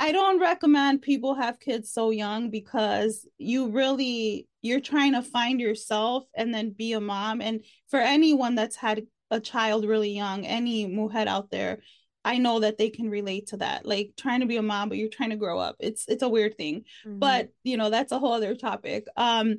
I 0.00 0.12
don't 0.12 0.40
recommend 0.40 1.02
people 1.02 1.34
have 1.34 1.60
kids 1.60 1.92
so 1.92 2.10
young 2.10 2.50
because 2.50 3.28
you 3.36 3.68
really 3.68 4.48
you're 4.62 4.80
trying 4.80 5.12
to 5.12 5.22
find 5.22 5.60
yourself 5.60 6.24
and 6.34 6.54
then 6.54 6.70
be 6.70 6.94
a 6.94 7.00
mom. 7.00 7.42
And 7.42 7.64
for 7.88 8.00
anyone 8.00 8.54
that's 8.54 8.76
had 8.76 9.06
a 9.30 9.38
child 9.38 9.84
really 9.84 10.10
young 10.10 10.44
any 10.46 10.86
mujer 10.86 11.28
out 11.28 11.50
there 11.50 11.78
I 12.22 12.36
know 12.36 12.60
that 12.60 12.76
they 12.76 12.90
can 12.90 13.08
relate 13.08 13.46
to 13.48 13.58
that. 13.58 13.86
Like 13.86 14.12
trying 14.16 14.40
to 14.40 14.46
be 14.46 14.56
a 14.56 14.62
mom 14.62 14.88
but 14.88 14.98
you're 14.98 15.08
trying 15.08 15.30
to 15.30 15.36
grow 15.36 15.58
up. 15.58 15.76
It's 15.78 16.06
it's 16.08 16.22
a 16.22 16.28
weird 16.28 16.56
thing. 16.56 16.84
Mm-hmm. 17.06 17.18
but 17.18 17.50
you 17.62 17.76
know 17.76 17.90
that's 17.90 18.12
a 18.12 18.18
whole 18.18 18.32
other 18.32 18.54
topic. 18.54 19.06
Um 19.16 19.56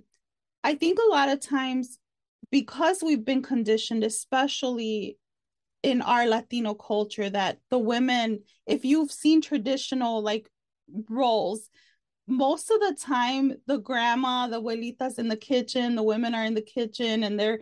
I 0.63 0.73
think 0.73 0.97
a 0.99 1.11
lot 1.11 1.29
of 1.29 1.39
times 1.39 1.99
because 2.49 3.03
we've 3.03 3.23
been 3.23 3.43
conditioned 3.43 4.03
especially 4.03 5.17
in 5.83 6.01
our 6.01 6.27
Latino 6.27 6.73
culture 6.73 7.29
that 7.29 7.59
the 7.69 7.79
women, 7.79 8.39
if 8.67 8.85
you've 8.85 9.11
seen 9.11 9.41
traditional 9.41 10.21
like 10.21 10.49
roles, 11.09 11.69
most 12.27 12.69
of 12.69 12.79
the 12.79 12.95
time 12.99 13.53
the 13.67 13.79
grandma, 13.79 14.47
the 14.47 14.61
abuelitas 14.61 15.17
in 15.17 15.27
the 15.27 15.37
kitchen, 15.37 15.95
the 15.95 16.03
women 16.03 16.35
are 16.35 16.45
in 16.45 16.53
the 16.53 16.61
kitchen 16.61 17.23
and 17.23 17.39
they're 17.39 17.59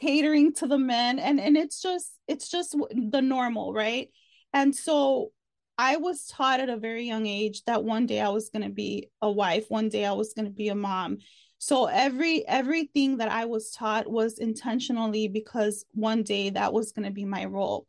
catering 0.00 0.52
to 0.52 0.66
the 0.66 0.78
men 0.78 1.18
and 1.18 1.40
and 1.40 1.56
it's 1.56 1.80
just 1.80 2.18
it's 2.28 2.48
just 2.48 2.76
the 3.10 3.22
normal, 3.22 3.72
right? 3.72 4.08
And 4.52 4.74
so 4.74 5.32
I 5.76 5.96
was 5.96 6.26
taught 6.26 6.60
at 6.60 6.68
a 6.68 6.76
very 6.76 7.04
young 7.04 7.26
age 7.26 7.64
that 7.64 7.82
one 7.82 8.06
day 8.06 8.20
I 8.20 8.28
was 8.28 8.50
going 8.50 8.62
to 8.62 8.70
be 8.70 9.10
a 9.20 9.30
wife, 9.30 9.66
one 9.68 9.88
day 9.88 10.04
I 10.04 10.12
was 10.12 10.32
going 10.34 10.46
to 10.46 10.52
be 10.52 10.68
a 10.68 10.74
mom 10.74 11.18
so 11.64 11.86
every 11.86 12.46
everything 12.46 13.16
that 13.16 13.30
i 13.30 13.46
was 13.46 13.70
taught 13.70 14.06
was 14.06 14.38
intentionally 14.38 15.28
because 15.28 15.86
one 15.92 16.22
day 16.22 16.50
that 16.50 16.74
was 16.74 16.92
going 16.92 17.06
to 17.06 17.10
be 17.10 17.24
my 17.24 17.46
role. 17.46 17.86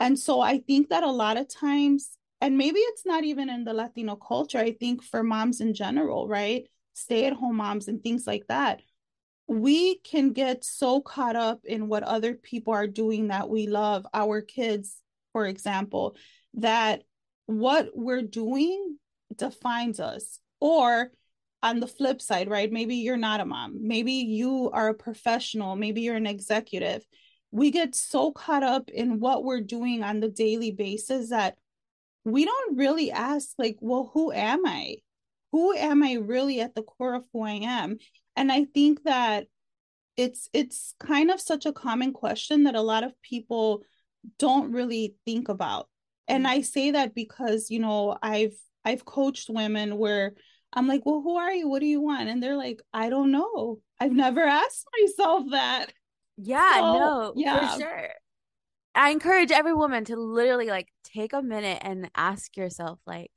And 0.00 0.18
so 0.18 0.40
i 0.40 0.58
think 0.58 0.88
that 0.88 1.04
a 1.04 1.18
lot 1.24 1.36
of 1.36 1.46
times 1.46 2.18
and 2.40 2.58
maybe 2.58 2.80
it's 2.80 3.06
not 3.06 3.22
even 3.22 3.48
in 3.48 3.62
the 3.62 3.74
latino 3.74 4.16
culture 4.16 4.58
i 4.58 4.72
think 4.72 5.04
for 5.04 5.22
moms 5.22 5.60
in 5.60 5.72
general 5.72 6.26
right? 6.26 6.64
Stay 6.94 7.26
at 7.26 7.32
home 7.32 7.56
moms 7.56 7.86
and 7.86 8.02
things 8.02 8.26
like 8.26 8.46
that. 8.48 8.82
We 9.46 9.98
can 10.00 10.32
get 10.32 10.64
so 10.64 11.00
caught 11.00 11.36
up 11.36 11.60
in 11.64 11.86
what 11.86 12.02
other 12.02 12.34
people 12.34 12.72
are 12.74 12.88
doing 12.88 13.28
that 13.28 13.48
we 13.48 13.68
love 13.68 14.04
our 14.12 14.40
kids 14.42 14.96
for 15.32 15.46
example 15.46 16.16
that 16.54 17.02
what 17.46 17.90
we're 17.94 18.22
doing 18.22 18.98
defines 19.36 20.00
us. 20.00 20.40
Or 20.60 21.10
on 21.62 21.80
the 21.80 21.86
flip 21.86 22.20
side, 22.20 22.48
right? 22.48 22.70
Maybe 22.70 22.96
you're 22.96 23.16
not 23.16 23.40
a 23.40 23.44
mom. 23.44 23.78
Maybe 23.80 24.12
you 24.12 24.70
are 24.72 24.88
a 24.88 24.94
professional. 24.94 25.76
Maybe 25.76 26.02
you're 26.02 26.16
an 26.16 26.26
executive. 26.26 27.06
We 27.50 27.70
get 27.70 27.94
so 27.94 28.32
caught 28.32 28.62
up 28.62 28.90
in 28.90 29.20
what 29.20 29.44
we're 29.44 29.60
doing 29.60 30.02
on 30.02 30.20
the 30.20 30.28
daily 30.28 30.72
basis 30.72 31.30
that 31.30 31.56
we 32.24 32.44
don't 32.44 32.76
really 32.76 33.10
ask, 33.10 33.50
like, 33.58 33.76
well, 33.80 34.10
who 34.14 34.32
am 34.32 34.64
I? 34.66 34.96
Who 35.52 35.74
am 35.74 36.02
I 36.02 36.14
really 36.14 36.60
at 36.60 36.74
the 36.74 36.82
core 36.82 37.14
of 37.14 37.26
who 37.32 37.42
I 37.42 37.60
am? 37.62 37.98
And 38.36 38.50
I 38.50 38.64
think 38.64 39.02
that 39.04 39.46
it's 40.16 40.48
it's 40.52 40.94
kind 41.00 41.30
of 41.30 41.40
such 41.40 41.66
a 41.66 41.72
common 41.72 42.12
question 42.12 42.64
that 42.64 42.74
a 42.74 42.82
lot 42.82 43.04
of 43.04 43.12
people 43.22 43.82
don't 44.38 44.72
really 44.72 45.16
think 45.24 45.48
about. 45.48 45.88
And 46.28 46.44
mm-hmm. 46.44 46.52
I 46.52 46.60
say 46.62 46.90
that 46.92 47.14
because, 47.14 47.70
you 47.70 47.80
know, 47.80 48.16
I've 48.22 48.56
I've 48.84 49.04
coached 49.04 49.50
women 49.50 49.96
where 49.96 50.34
I'm 50.72 50.88
like, 50.88 51.02
well, 51.04 51.20
who 51.20 51.36
are 51.36 51.52
you? 51.52 51.68
What 51.68 51.80
do 51.80 51.86
you 51.86 52.00
want? 52.00 52.28
And 52.28 52.42
they're 52.42 52.56
like, 52.56 52.80
I 52.92 53.10
don't 53.10 53.30
know. 53.30 53.78
I've 54.00 54.12
never 54.12 54.40
asked 54.44 54.86
myself 55.00 55.44
that. 55.50 55.92
Yeah, 56.36 56.74
so, 56.74 56.98
no, 56.98 57.32
yeah. 57.36 57.74
for 57.74 57.80
sure. 57.80 58.08
I 58.94 59.10
encourage 59.10 59.50
every 59.50 59.74
woman 59.74 60.04
to 60.06 60.16
literally 60.16 60.66
like 60.66 60.88
take 61.04 61.32
a 61.32 61.42
minute 61.42 61.78
and 61.82 62.10
ask 62.14 62.56
yourself, 62.56 62.98
like, 63.06 63.30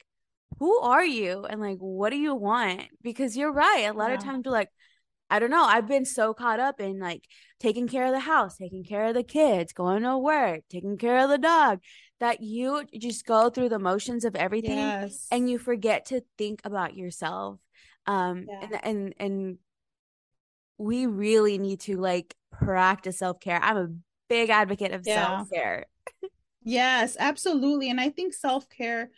who 0.60 0.80
are 0.80 1.04
you 1.04 1.46
and 1.46 1.60
like 1.60 1.80
what 1.80 2.12
do 2.12 2.18
you 2.18 2.34
want 2.34 2.84
because 3.02 3.36
you're 3.36 3.52
right 3.52 3.90
a 3.90 3.94
lot 3.94 4.10
yeah. 4.10 4.16
of 4.16 4.24
times 4.24 4.44
we're 4.46 4.54
like 4.54 4.70
I 5.30 5.40
don't 5.40 5.50
know. 5.50 5.64
I've 5.64 5.88
been 5.88 6.06
so 6.06 6.34
caught 6.34 6.60
up 6.60 6.80
in 6.80 7.00
like 7.00 7.24
taking 7.60 7.88
care 7.88 8.06
of 8.06 8.12
the 8.12 8.20
house, 8.20 8.58
taking 8.58 8.84
care 8.84 9.06
of 9.06 9.16
the 9.16 9.24
kids, 9.24 9.74
going 9.74 10.04
to 10.04 10.18
work, 10.18 10.62
taking 10.70 10.98
care 10.98 11.18
of 11.18 11.30
the 11.30 11.38
dog 11.38 11.80
that 12.20 12.42
you 12.42 12.84
just 12.98 13.26
go 13.26 13.50
through 13.50 13.70
the 13.70 13.80
motions 13.80 14.26
of 14.26 14.36
everything 14.36 14.78
yes. 14.78 15.28
and 15.32 15.50
you 15.50 15.58
forget 15.58 16.06
to 16.08 16.22
think 16.38 16.62
about 16.64 16.96
yourself. 16.96 17.60
Um 18.06 18.46
yeah. 18.48 18.62
and 18.62 18.80
and 18.84 19.14
and 19.20 19.58
we 20.78 21.06
really 21.06 21.58
need 21.58 21.80
to 21.82 21.98
like 21.98 22.36
practice 22.52 23.20
self-care. 23.20 23.60
I'm 23.62 23.78
a 23.78 23.90
big 24.30 24.50
advocate 24.50 24.92
of 24.92 25.04
yeah. 25.06 25.38
self-care. 25.38 25.86
yes, 26.64 27.16
absolutely. 27.20 27.90
And 27.90 28.00
I 28.00 28.10
think 28.10 28.34
self-care 28.34 29.10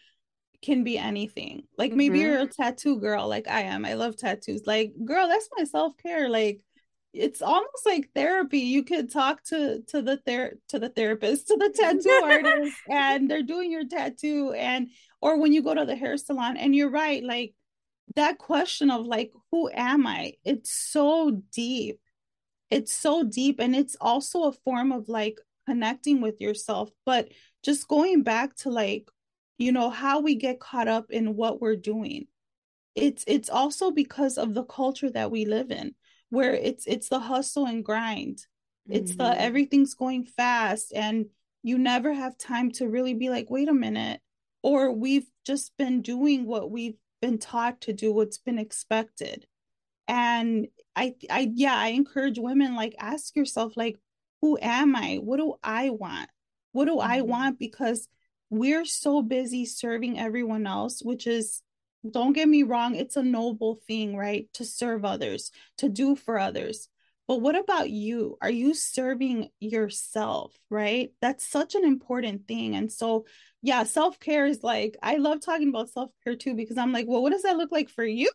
can 0.62 0.84
be 0.84 0.98
anything. 0.98 1.64
Like 1.78 1.94
maybe 1.94 2.20
mm-hmm. 2.20 2.28
you're 2.28 2.40
a 2.40 2.48
tattoo 2.48 3.00
girl 3.00 3.28
like 3.28 3.48
I 3.48 3.62
am. 3.62 3.86
I 3.86 3.94
love 3.94 4.18
tattoos. 4.18 4.64
Like, 4.66 4.94
girl, 5.06 5.28
that's 5.28 5.50
my 5.58 5.64
self-care. 5.64 6.30
Like 6.30 6.62
it's 7.20 7.42
almost 7.42 7.86
like 7.86 8.10
therapy. 8.14 8.60
You 8.60 8.84
could 8.84 9.12
talk 9.12 9.44
to 9.46 9.82
to 9.88 10.02
the 10.02 10.18
ther- 10.18 10.58
to 10.70 10.80
the 10.80 10.90
therapist, 10.90 11.48
to 11.48 11.58
the 11.58 11.70
tattoo 11.76 12.22
artist, 12.24 12.78
and 12.90 13.30
they're 13.30 13.44
doing 13.44 13.72
your 13.72 13.88
tattoo. 13.88 14.54
And 14.54 14.90
or 15.22 15.40
when 15.40 15.54
you 15.54 15.62
go 15.64 15.74
to 15.74 15.86
the 15.86 15.96
hair 15.96 16.18
salon, 16.18 16.58
and 16.58 16.76
you're 16.76 16.90
right, 16.90 17.24
like 17.24 17.54
that 18.16 18.38
question 18.38 18.90
of 18.92 19.06
like, 19.06 19.32
who 19.52 19.70
am 19.74 20.08
I? 20.08 20.34
It's 20.46 20.72
so 20.72 21.42
deep. 21.52 22.00
It's 22.70 22.94
so 22.94 23.24
deep. 23.24 23.60
And 23.60 23.76
it's 23.76 23.96
also 24.00 24.44
a 24.44 24.52
form 24.52 24.92
of 24.92 25.10
like 25.10 25.40
connecting 25.68 26.22
with 26.22 26.42
yourself. 26.42 26.90
But 27.06 27.30
just 27.64 27.88
going 27.88 28.24
back 28.24 28.56
to 28.58 28.70
like 28.70 29.10
you 29.58 29.72
know 29.72 29.90
how 29.90 30.20
we 30.20 30.36
get 30.36 30.60
caught 30.60 30.88
up 30.88 31.10
in 31.10 31.36
what 31.36 31.62
we're 31.62 31.76
doing 31.76 32.28
it's 32.98 33.24
it's 33.28 33.50
also 33.50 33.92
because 33.92 34.38
of 34.38 34.54
the 34.54 34.64
culture 34.64 35.10
that 35.10 35.32
we 35.32 35.46
live 35.46 35.72
in 35.72 35.94
where 36.30 36.54
it's 36.54 36.86
it's 36.86 37.10
the 37.10 37.20
hustle 37.20 37.66
and 37.66 37.84
grind. 37.84 38.46
It's 38.90 39.14
mm-hmm. 39.14 39.36
the 39.36 39.42
everything's 39.42 39.94
going 39.94 40.26
fast 40.26 40.94
and 40.96 41.28
you 41.64 41.78
never 41.78 42.14
have 42.14 42.38
time 42.38 42.72
to 42.72 42.88
really 42.88 43.14
be 43.14 43.30
like 43.30 43.50
wait 43.50 43.68
a 43.68 43.74
minute 43.74 44.22
or 44.64 44.92
we've 44.92 45.28
just 45.46 45.76
been 45.78 46.02
doing 46.02 46.46
what 46.46 46.72
we've 46.72 46.98
been 47.22 47.38
taught 47.38 47.82
to 47.82 47.94
do 47.94 48.14
what's 48.14 48.38
been 48.38 48.60
expected. 48.60 49.46
And 50.08 50.68
i 50.96 51.16
i 51.30 51.52
yeah 51.54 51.76
i 51.76 51.90
encourage 51.90 52.40
women 52.40 52.76
like 52.76 52.96
ask 52.98 53.36
yourself 53.36 53.74
like 53.76 53.98
who 54.42 54.58
am 54.62 54.96
i? 54.96 55.16
What 55.16 55.38
do 55.38 55.56
i 55.64 55.90
want? 55.90 56.30
What 56.72 56.86
do 56.86 56.98
mm-hmm. 56.98 57.12
i 57.12 57.22
want? 57.22 57.60
Because 57.60 58.08
we're 58.50 58.86
so 58.86 59.22
busy 59.22 59.66
serving 59.66 60.20
everyone 60.20 60.68
else, 60.68 61.02
which 61.02 61.28
is, 61.28 61.62
don't 62.10 62.34
get 62.34 62.48
me 62.48 62.64
wrong, 62.64 62.96
it's 62.96 63.18
a 63.18 63.24
noble 63.24 63.80
thing, 63.88 64.16
right? 64.16 64.48
To 64.54 64.66
serve 64.66 65.06
others, 65.06 65.52
to 65.78 65.90
do 65.90 66.16
for 66.16 66.40
others. 66.40 66.90
But 67.28 67.42
what 67.42 67.58
about 67.58 67.90
you? 67.90 68.38
Are 68.42 68.50
you 68.50 68.74
serving 68.74 69.50
yourself, 69.60 70.56
right? 70.70 71.12
That's 71.22 71.46
such 71.46 71.76
an 71.76 71.84
important 71.84 72.48
thing. 72.48 72.76
And 72.76 72.92
so, 72.92 73.26
yeah, 73.62 73.84
self 73.84 74.20
care 74.20 74.46
is 74.46 74.64
like, 74.64 74.96
I 75.04 75.18
love 75.18 75.42
talking 75.42 75.68
about 75.70 75.90
self 75.90 76.12
care 76.24 76.38
too, 76.38 76.56
because 76.56 76.78
I'm 76.78 76.94
like, 76.94 77.06
well, 77.08 77.22
what 77.22 77.34
does 77.34 77.44
that 77.44 77.58
look 77.58 77.72
like 77.72 77.90
for 77.90 78.06
you? 78.06 78.32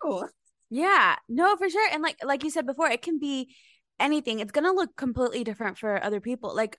Yeah, 0.69 1.16
no, 1.28 1.57
for 1.57 1.71
sure. 1.71 1.88
And 1.92 2.02
like, 2.02 2.16
like 2.25 2.45
you 2.45 2.50
said 2.50 2.66
before, 2.66 2.90
it 2.90 3.02
can 3.02 3.19
be 3.19 3.54
anything. 3.99 4.40
It's 4.40 4.52
going 4.52 4.64
to 4.64 4.73
look 4.73 4.97
completely 4.97 5.45
different 5.45 5.78
for 5.78 6.02
other 6.02 6.21
people. 6.21 6.54
Like, 6.54 6.78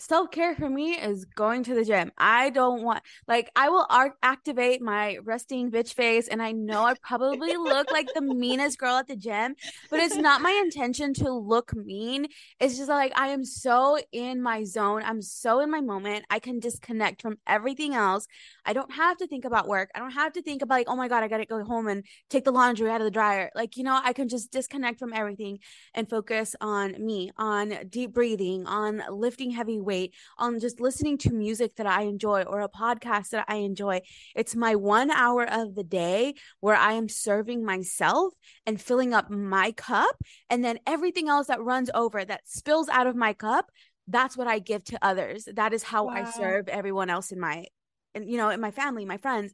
self 0.00 0.30
care 0.30 0.54
for 0.54 0.68
me 0.68 0.92
is 0.92 1.24
going 1.24 1.62
to 1.64 1.74
the 1.74 1.84
gym. 1.84 2.10
I 2.16 2.50
don't 2.50 2.82
want 2.82 3.02
like 3.28 3.50
I 3.54 3.68
will 3.68 3.86
ar- 3.88 4.16
activate 4.22 4.80
my 4.80 5.18
resting 5.22 5.70
bitch 5.70 5.94
face, 5.94 6.28
and 6.28 6.42
I 6.42 6.52
know 6.52 6.84
I 6.84 6.94
probably 6.94 7.56
look 7.56 7.90
like 7.90 8.12
the 8.14 8.22
meanest 8.22 8.78
girl 8.78 8.96
at 8.96 9.06
the 9.06 9.16
gym, 9.16 9.54
but 9.90 10.00
it's 10.00 10.16
not 10.16 10.40
my 10.40 10.52
intention 10.64 11.12
to 11.14 11.32
look 11.32 11.74
mean. 11.76 12.26
It's 12.58 12.76
just 12.76 12.88
like 12.88 13.12
I 13.16 13.28
am 13.28 13.44
so 13.44 13.98
in 14.12 14.42
my 14.42 14.64
zone. 14.64 15.02
I'm 15.04 15.22
so 15.22 15.60
in 15.60 15.70
my 15.70 15.80
moment. 15.80 16.24
I 16.30 16.38
can 16.38 16.60
disconnect 16.60 17.22
from 17.22 17.38
everything 17.46 17.94
else. 17.94 18.26
I 18.64 18.72
don't 18.72 18.92
have 18.92 19.18
to 19.18 19.26
think 19.26 19.44
about 19.44 19.68
work. 19.68 19.90
I 19.94 19.98
don't 19.98 20.12
have 20.12 20.32
to 20.34 20.42
think 20.42 20.62
about 20.62 20.76
like, 20.76 20.88
oh 20.88 20.96
my 20.96 21.08
god, 21.08 21.22
I 21.22 21.28
gotta 21.28 21.46
go 21.46 21.64
home 21.64 21.88
and 21.88 22.04
take 22.30 22.44
the 22.44 22.52
laundry 22.52 22.90
out 22.90 23.00
of 23.00 23.04
the 23.04 23.10
dryer. 23.10 23.50
Like 23.54 23.76
you 23.76 23.84
know, 23.84 24.00
I 24.02 24.12
can 24.12 24.28
just 24.28 24.50
disconnect 24.50 24.98
from 24.98 25.12
everything 25.12 25.58
and 25.94 26.08
focus 26.08 26.56
on 26.60 27.04
me, 27.04 27.30
on 27.36 27.74
deep 27.88 28.14
breathing, 28.14 28.66
on 28.66 29.02
lifting 29.10 29.50
heavy 29.50 29.80
weight, 29.90 30.14
on 30.38 30.60
just 30.60 30.80
listening 30.80 31.18
to 31.18 31.32
music 31.32 31.74
that 31.76 31.86
I 31.86 32.02
enjoy 32.02 32.42
or 32.42 32.60
a 32.60 32.68
podcast 32.68 33.30
that 33.30 33.44
I 33.48 33.56
enjoy. 33.56 34.00
It's 34.36 34.54
my 34.54 34.76
one 34.76 35.10
hour 35.10 35.44
of 35.44 35.74
the 35.74 35.82
day 35.84 36.34
where 36.60 36.76
I 36.76 36.92
am 36.92 37.08
serving 37.08 37.64
myself 37.64 38.32
and 38.66 38.80
filling 38.80 39.12
up 39.12 39.30
my 39.30 39.72
cup. 39.72 40.14
And 40.48 40.64
then 40.64 40.78
everything 40.86 41.28
else 41.28 41.48
that 41.48 41.60
runs 41.72 41.90
over, 41.92 42.24
that 42.24 42.42
spills 42.44 42.88
out 42.88 43.08
of 43.08 43.16
my 43.16 43.32
cup, 43.32 43.66
that's 44.06 44.36
what 44.36 44.46
I 44.46 44.60
give 44.60 44.84
to 44.84 44.98
others. 45.02 45.48
That 45.52 45.72
is 45.72 45.82
how 45.82 46.06
wow. 46.06 46.14
I 46.14 46.30
serve 46.30 46.68
everyone 46.68 47.10
else 47.10 47.32
in 47.32 47.40
my 47.40 47.66
and 48.14 48.30
you 48.30 48.36
know 48.36 48.48
in 48.50 48.60
my 48.60 48.70
family 48.70 49.04
my 49.04 49.16
friends 49.16 49.52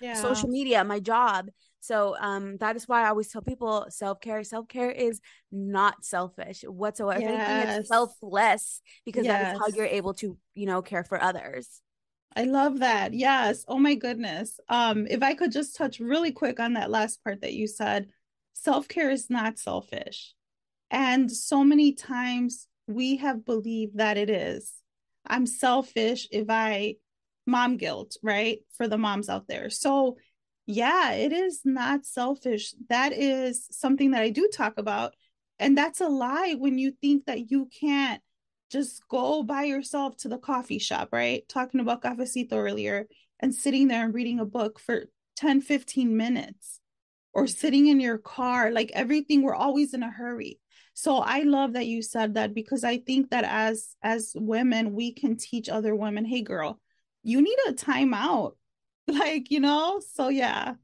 yeah. 0.00 0.14
social 0.14 0.48
media 0.48 0.84
my 0.84 1.00
job 1.00 1.48
so 1.84 2.16
um, 2.18 2.56
that 2.60 2.76
is 2.76 2.88
why 2.88 3.04
I 3.04 3.08
always 3.10 3.28
tell 3.28 3.42
people 3.42 3.84
self 3.90 4.18
care. 4.18 4.42
Self 4.42 4.68
care 4.68 4.90
is 4.90 5.20
not 5.52 6.02
selfish 6.02 6.62
whatsoever. 6.62 7.20
Yes. 7.20 7.80
It's 7.80 7.88
selfless 7.90 8.80
because 9.04 9.26
yes. 9.26 9.42
that 9.42 9.54
is 9.54 9.60
how 9.60 9.76
you're 9.76 9.84
able 9.94 10.14
to, 10.14 10.38
you 10.54 10.64
know, 10.64 10.80
care 10.80 11.04
for 11.04 11.22
others. 11.22 11.82
I 12.34 12.44
love 12.44 12.78
that. 12.78 13.12
Yes. 13.12 13.66
Oh 13.68 13.78
my 13.78 13.96
goodness. 13.96 14.58
Um, 14.70 15.06
if 15.10 15.22
I 15.22 15.34
could 15.34 15.52
just 15.52 15.76
touch 15.76 16.00
really 16.00 16.32
quick 16.32 16.58
on 16.58 16.72
that 16.72 16.90
last 16.90 17.22
part 17.22 17.42
that 17.42 17.52
you 17.52 17.66
said, 17.66 18.08
self 18.54 18.88
care 18.88 19.10
is 19.10 19.28
not 19.28 19.58
selfish, 19.58 20.32
and 20.90 21.30
so 21.30 21.62
many 21.62 21.92
times 21.92 22.66
we 22.86 23.16
have 23.16 23.44
believed 23.44 23.98
that 23.98 24.16
it 24.16 24.30
is. 24.30 24.72
I'm 25.26 25.44
selfish 25.44 26.28
if 26.32 26.46
I 26.48 26.94
mom 27.46 27.76
guilt, 27.76 28.16
right? 28.22 28.58
For 28.76 28.88
the 28.88 28.98
moms 28.98 29.28
out 29.28 29.46
there. 29.48 29.70
So 29.70 30.16
yeah, 30.66 31.12
it 31.12 31.32
is 31.32 31.60
not 31.64 32.06
selfish. 32.06 32.74
That 32.88 33.12
is 33.12 33.66
something 33.70 34.12
that 34.12 34.22
I 34.22 34.30
do 34.30 34.48
talk 34.52 34.78
about. 34.78 35.14
And 35.58 35.76
that's 35.76 36.00
a 36.00 36.08
lie 36.08 36.54
when 36.58 36.78
you 36.78 36.92
think 37.00 37.26
that 37.26 37.50
you 37.50 37.68
can't 37.80 38.22
just 38.70 39.06
go 39.08 39.42
by 39.42 39.64
yourself 39.64 40.16
to 40.18 40.28
the 40.28 40.38
coffee 40.38 40.78
shop, 40.78 41.10
right? 41.12 41.46
Talking 41.48 41.80
about 41.80 42.02
cafecito 42.02 42.52
earlier 42.54 43.06
and 43.40 43.54
sitting 43.54 43.88
there 43.88 44.04
and 44.04 44.14
reading 44.14 44.40
a 44.40 44.46
book 44.46 44.80
for 44.80 45.04
10, 45.36 45.60
15 45.60 46.16
minutes 46.16 46.80
or 47.32 47.46
sitting 47.46 47.88
in 47.88 48.00
your 48.00 48.18
car, 48.18 48.70
like 48.70 48.90
everything, 48.94 49.42
we're 49.42 49.54
always 49.54 49.92
in 49.92 50.02
a 50.02 50.10
hurry. 50.10 50.58
So 50.94 51.16
I 51.18 51.42
love 51.42 51.72
that 51.74 51.86
you 51.86 52.02
said 52.02 52.34
that 52.34 52.54
because 52.54 52.84
I 52.84 52.98
think 52.98 53.30
that 53.30 53.44
as 53.44 53.96
as 54.02 54.32
women, 54.36 54.94
we 54.94 55.12
can 55.12 55.36
teach 55.36 55.68
other 55.68 55.94
women, 55.94 56.24
hey 56.24 56.42
girl, 56.42 56.80
you 57.24 57.42
need 57.42 57.56
a 57.68 57.72
timeout. 57.72 58.52
Like 59.06 59.50
you 59.50 59.60
know? 59.60 60.00
So 60.14 60.28
yeah. 60.28 60.76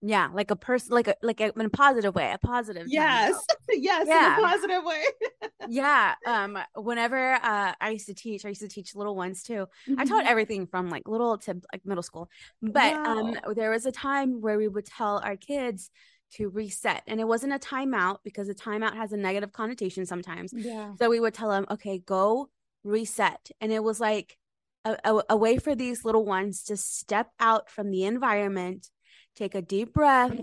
Yeah 0.00 0.28
like 0.32 0.52
a 0.52 0.56
person 0.56 0.94
like 0.94 1.08
a 1.08 1.16
like 1.20 1.40
a, 1.40 1.52
in 1.58 1.66
a 1.66 1.68
positive 1.68 2.14
way 2.14 2.30
a 2.32 2.38
positive 2.38 2.86
yes. 2.86 3.34
yes 3.68 4.06
yeah. 4.06 4.34
in 4.38 4.44
a 4.44 4.46
positive 4.46 4.84
way. 4.84 5.02
Yeah 5.68 6.14
um 6.26 6.56
whenever 6.76 7.34
uh 7.34 7.72
i 7.80 7.90
used 7.90 8.06
to 8.06 8.14
teach 8.14 8.44
i 8.44 8.48
used 8.50 8.60
to 8.60 8.68
teach 8.68 8.94
little 8.94 9.16
ones 9.16 9.42
too. 9.42 9.66
Mm-hmm. 9.88 9.98
i 9.98 10.04
taught 10.04 10.20
mm-hmm. 10.20 10.30
everything 10.30 10.66
from 10.68 10.90
like 10.90 11.08
little 11.08 11.38
to 11.38 11.60
like 11.72 11.84
middle 11.84 12.04
school. 12.04 12.30
But 12.62 12.92
wow. 12.94 13.18
um 13.18 13.54
there 13.56 13.72
was 13.72 13.84
a 13.84 13.92
time 13.92 14.40
where 14.40 14.58
we 14.58 14.68
would 14.68 14.86
tell 14.86 15.18
our 15.24 15.36
kids 15.36 15.90
to 16.34 16.48
reset 16.48 17.02
and 17.08 17.18
it 17.20 17.26
wasn't 17.26 17.52
a 17.52 17.58
timeout 17.58 18.18
because 18.22 18.48
a 18.48 18.54
timeout 18.54 18.94
has 18.94 19.12
a 19.12 19.16
negative 19.16 19.52
connotation 19.52 20.06
sometimes. 20.06 20.54
Yeah. 20.56 20.94
So 21.00 21.10
we 21.10 21.18
would 21.18 21.34
tell 21.34 21.50
them 21.50 21.66
okay 21.68 21.98
go 21.98 22.48
reset. 22.84 23.50
And 23.60 23.72
it 23.72 23.82
was 23.82 24.00
like 24.00 24.36
a, 24.84 24.96
a, 25.04 25.22
a 25.30 25.36
way 25.36 25.58
for 25.58 25.74
these 25.74 26.04
little 26.04 26.24
ones 26.24 26.64
to 26.64 26.76
step 26.76 27.30
out 27.38 27.70
from 27.70 27.90
the 27.90 28.04
environment, 28.04 28.88
take 29.36 29.54
a 29.54 29.62
deep 29.62 29.92
breath, 29.92 30.38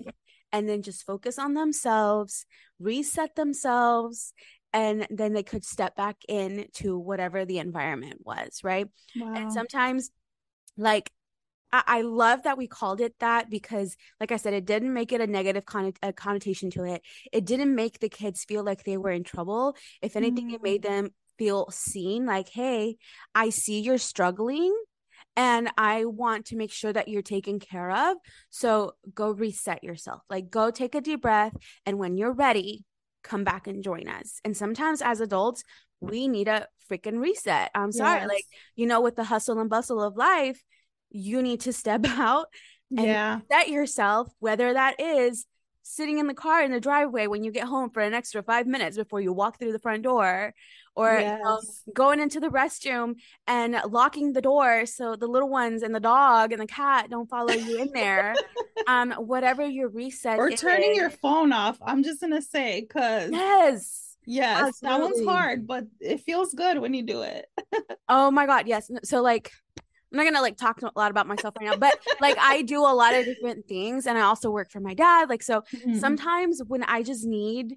and 0.51 0.67
then 0.67 0.81
just 0.81 1.05
focus 1.05 1.37
on 1.37 1.53
themselves, 1.53 2.45
reset 2.79 3.35
themselves, 3.35 4.33
and 4.73 5.07
then 5.09 5.33
they 5.33 5.43
could 5.43 5.65
step 5.65 5.95
back 5.95 6.17
in 6.27 6.67
to 6.73 6.97
whatever 6.97 7.45
the 7.45 7.59
environment 7.59 8.21
was, 8.23 8.61
right? 8.63 8.87
Wow. 9.15 9.33
And 9.33 9.51
sometimes, 9.51 10.11
like, 10.77 11.11
I, 11.71 11.83
I 11.87 12.01
love 12.01 12.43
that 12.43 12.57
we 12.57 12.67
called 12.67 13.01
it 13.01 13.15
that 13.19 13.49
because, 13.49 13.97
like 14.19 14.31
I 14.31 14.37
said, 14.37 14.53
it 14.53 14.65
didn't 14.65 14.93
make 14.93 15.11
it 15.11 15.21
a 15.21 15.27
negative 15.27 15.65
con- 15.65 15.93
a 16.01 16.13
connotation 16.13 16.69
to 16.71 16.83
it. 16.83 17.01
It 17.31 17.45
didn't 17.45 17.73
make 17.75 17.99
the 17.99 18.09
kids 18.09 18.45
feel 18.45 18.63
like 18.63 18.83
they 18.83 18.97
were 18.97 19.11
in 19.11 19.23
trouble. 19.23 19.75
If 20.01 20.15
anything, 20.15 20.51
mm. 20.51 20.53
it 20.55 20.63
made 20.63 20.83
mm. 20.83 20.87
them 20.87 21.09
feel 21.37 21.67
seen 21.71 22.25
like 22.25 22.49
hey 22.49 22.95
i 23.35 23.49
see 23.49 23.79
you're 23.79 23.97
struggling 23.97 24.75
and 25.35 25.69
i 25.77 26.05
want 26.05 26.45
to 26.45 26.55
make 26.55 26.71
sure 26.71 26.91
that 26.91 27.07
you're 27.07 27.21
taken 27.21 27.59
care 27.59 27.91
of 27.91 28.17
so 28.49 28.93
go 29.13 29.31
reset 29.31 29.83
yourself 29.83 30.21
like 30.29 30.49
go 30.49 30.71
take 30.71 30.95
a 30.95 31.01
deep 31.01 31.21
breath 31.21 31.55
and 31.85 31.97
when 31.97 32.17
you're 32.17 32.33
ready 32.33 32.83
come 33.23 33.43
back 33.43 33.67
and 33.67 33.83
join 33.83 34.07
us 34.07 34.39
and 34.45 34.55
sometimes 34.55 35.01
as 35.01 35.21
adults 35.21 35.63
we 35.99 36.27
need 36.27 36.47
a 36.47 36.67
freaking 36.89 37.19
reset 37.19 37.69
i'm 37.75 37.91
sorry 37.91 38.21
yes. 38.21 38.29
like 38.29 38.45
you 38.75 38.85
know 38.85 39.01
with 39.01 39.15
the 39.15 39.23
hustle 39.23 39.59
and 39.59 39.69
bustle 39.69 40.01
of 40.01 40.15
life 40.15 40.63
you 41.09 41.41
need 41.41 41.59
to 41.61 41.73
step 41.73 42.05
out 42.05 42.47
yeah. 42.89 43.39
set 43.51 43.69
yourself, 43.69 44.31
whether 44.39 44.73
that 44.73 44.99
is 44.99 45.45
sitting 45.87 46.19
in 46.19 46.27
the 46.27 46.33
car 46.33 46.61
in 46.61 46.71
the 46.71 46.79
driveway 46.79 47.27
when 47.27 47.43
you 47.43 47.51
get 47.51 47.63
home 47.65 47.89
for 47.89 48.01
an 48.01 48.13
extra 48.13 48.43
five 48.43 48.67
minutes 48.67 48.97
before 48.97 49.21
you 49.21 49.31
walk 49.31 49.57
through 49.57 49.71
the 49.71 49.79
front 49.79 50.03
door 50.03 50.53
or 50.95 51.19
Yes. 51.19 51.37
you 51.37 51.43
know, 51.43 51.59
going 51.93 52.19
into 52.19 52.39
the 52.39 52.49
restroom 52.49 53.15
and 53.47 53.79
locking 53.89 54.33
the 54.33 54.41
door 54.41 54.85
so 54.85 55.15
the 55.15 55.27
little 55.27 55.49
ones 55.49 55.83
and 55.83 55.95
the 55.95 55.99
dog 55.99 56.51
and 56.51 56.61
the 56.61 56.67
cat 56.67 57.09
don't 57.09 57.29
follow 57.29 57.53
you 57.53 57.81
in 57.81 57.91
there 57.93 58.35
um 58.87 59.11
whatever 59.13 59.65
your 59.65 59.87
reset 59.89 60.37
or 60.37 60.51
turning 60.51 60.91
is. 60.91 60.97
your 60.97 61.09
phone 61.09 61.53
off. 61.53 61.77
I'm 61.81 62.03
just 62.03 62.19
gonna 62.21 62.41
say, 62.41 62.81
cause 62.83 63.29
yes 63.31 64.03
yes, 64.29 64.79
that 64.81 64.99
one's 64.99 65.23
hard, 65.25 65.65
but 65.65 65.85
it 66.01 66.19
feels 66.19 66.53
good 66.53 66.79
when 66.79 66.93
you 66.93 67.03
do 67.03 67.21
it. 67.21 67.45
oh 68.09 68.29
my 68.29 68.45
god 68.45 68.67
yes 68.67 68.91
so 69.03 69.21
like 69.21 69.51
i'm 70.11 70.17
not 70.17 70.23
gonna 70.23 70.41
like 70.41 70.57
talk 70.57 70.81
a 70.81 70.91
lot 70.95 71.11
about 71.11 71.27
myself 71.27 71.53
right 71.59 71.69
now 71.69 71.77
but 71.77 71.97
like 72.21 72.37
i 72.39 72.61
do 72.61 72.79
a 72.79 72.93
lot 72.93 73.13
of 73.13 73.25
different 73.25 73.67
things 73.67 74.05
and 74.07 74.17
i 74.17 74.21
also 74.21 74.49
work 74.49 74.71
for 74.71 74.79
my 74.79 74.93
dad 74.93 75.29
like 75.29 75.43
so 75.43 75.63
Mhm. 75.73 75.99
sometimes 75.99 76.61
when 76.67 76.83
I 76.83 77.03
just 77.03 77.25
need 77.25 77.75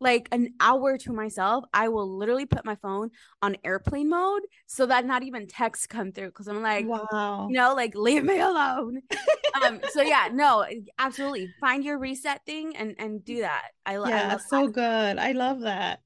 like 0.00 0.28
an 0.32 0.54
hour 0.60 0.96
to 0.96 1.12
myself, 1.12 1.64
I 1.74 1.88
will 1.88 2.16
literally 2.16 2.46
put 2.46 2.64
my 2.64 2.74
phone 2.76 3.10
on 3.42 3.56
airplane 3.64 4.08
mode 4.08 4.42
so 4.66 4.86
that 4.86 5.04
not 5.04 5.22
even 5.22 5.46
texts 5.46 5.86
come 5.86 6.10
through 6.12 6.28
because 6.28 6.48
I'm 6.48 6.62
like, 6.62 6.86
wow. 6.86 7.48
you 7.50 7.54
know, 7.56 7.74
like 7.74 7.94
leave 7.94 8.24
me 8.24 8.40
alone. 8.40 9.02
um, 9.62 9.80
so 9.92 10.00
yeah, 10.00 10.28
no, 10.32 10.64
absolutely. 10.98 11.48
Find 11.60 11.84
your 11.84 11.98
reset 11.98 12.44
thing 12.46 12.76
and 12.76 12.94
and 12.98 13.24
do 13.24 13.40
that. 13.40 13.68
I, 13.84 13.96
lo- 13.96 14.06
I 14.06 14.10
yeah, 14.10 14.28
love 14.28 14.42
so 14.48 14.68
good. 14.68 15.18
I 15.18 15.32
love 15.32 15.60
that. 15.60 16.00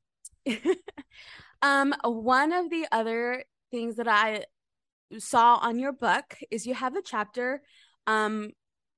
that. 0.46 0.76
um, 1.62 1.94
one 2.02 2.52
of 2.52 2.70
the 2.70 2.86
other 2.90 3.44
things 3.70 3.96
that 3.96 4.08
I 4.08 4.44
saw 5.18 5.56
on 5.56 5.78
your 5.78 5.92
book 5.92 6.36
is 6.50 6.66
you 6.66 6.74
have 6.74 6.96
a 6.96 7.02
chapter. 7.02 7.62
Um, 8.06 8.50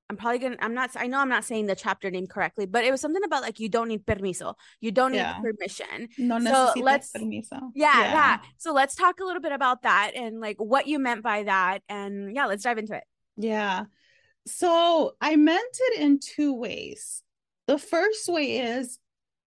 I'm 0.08 0.16
probably 0.16 0.38
gonna. 0.38 0.56
I'm 0.60 0.72
not. 0.74 0.90
I 0.96 1.08
know 1.08 1.18
I'm 1.18 1.28
not 1.28 1.44
saying 1.44 1.66
the 1.66 1.74
chapter 1.74 2.10
name 2.12 2.28
correctly, 2.28 2.66
but 2.66 2.84
it 2.84 2.92
was 2.92 3.00
something 3.00 3.24
about 3.24 3.42
like 3.42 3.58
you 3.58 3.68
don't 3.68 3.88
need 3.88 4.06
permiso. 4.06 4.54
You 4.80 4.92
don't 4.92 5.10
need 5.12 5.18
Yeah. 5.18 5.40
permission. 5.40 6.08
No 6.16 6.38
So 6.38 6.72
let's- 6.80 7.10
permiso. 7.12 7.58
Yeah, 7.74 8.00
yeah. 8.00 8.38
So 8.56 8.72
let's 8.72 8.94
talk 8.94 9.18
a 9.18 9.24
little 9.24 9.42
bit 9.42 9.50
about 9.52 9.82
that 9.82 10.12
and 10.14 10.38
like 10.40 10.58
what 10.58 10.86
you 10.86 11.00
meant 11.00 11.22
by 11.24 11.42
that. 11.42 11.82
And 11.88 12.32
yeah, 12.34 12.46
let's 12.46 12.62
dive 12.62 12.78
into 12.78 12.94
it. 12.94 13.02
Yeah. 13.36 13.86
So 14.46 15.16
I 15.20 15.34
meant 15.34 15.76
it 15.80 16.00
in 16.00 16.20
two 16.20 16.54
ways. 16.54 17.22
The 17.66 17.78
first 17.78 18.28
way 18.28 18.58
is 18.60 19.00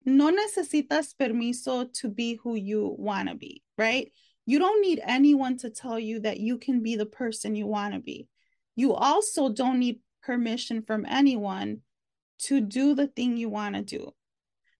no 0.05 0.31
necesitas 0.31 1.13
permiso 1.21 1.93
to 1.95 2.09
be 2.09 2.39
who 2.41 2.55
you 2.55 2.95
want 2.97 3.29
to 3.29 3.35
be, 3.35 3.63
right? 3.77 4.13
You 4.47 4.61
don't 4.61 4.81
need 4.81 5.00
anyone 5.05 5.59
to 5.59 5.71
tell 5.71 5.99
you 5.99 6.21
that 6.21 6.38
you 6.38 6.59
can 6.59 6.83
be 6.83 6.97
the 6.97 7.07
person 7.07 7.57
you 7.57 7.67
want 7.67 7.95
to 7.95 8.00
be. 8.00 8.29
You 8.76 8.95
also 8.95 9.49
don't 9.49 9.81
need 9.81 10.00
permission 10.23 10.83
from 10.83 11.05
anyone 11.07 11.81
to 12.38 12.61
do 12.61 12.95
the 12.95 13.09
thing 13.09 13.37
you 13.37 13.49
want 13.49 13.75
to 13.75 13.83
do. 13.83 14.12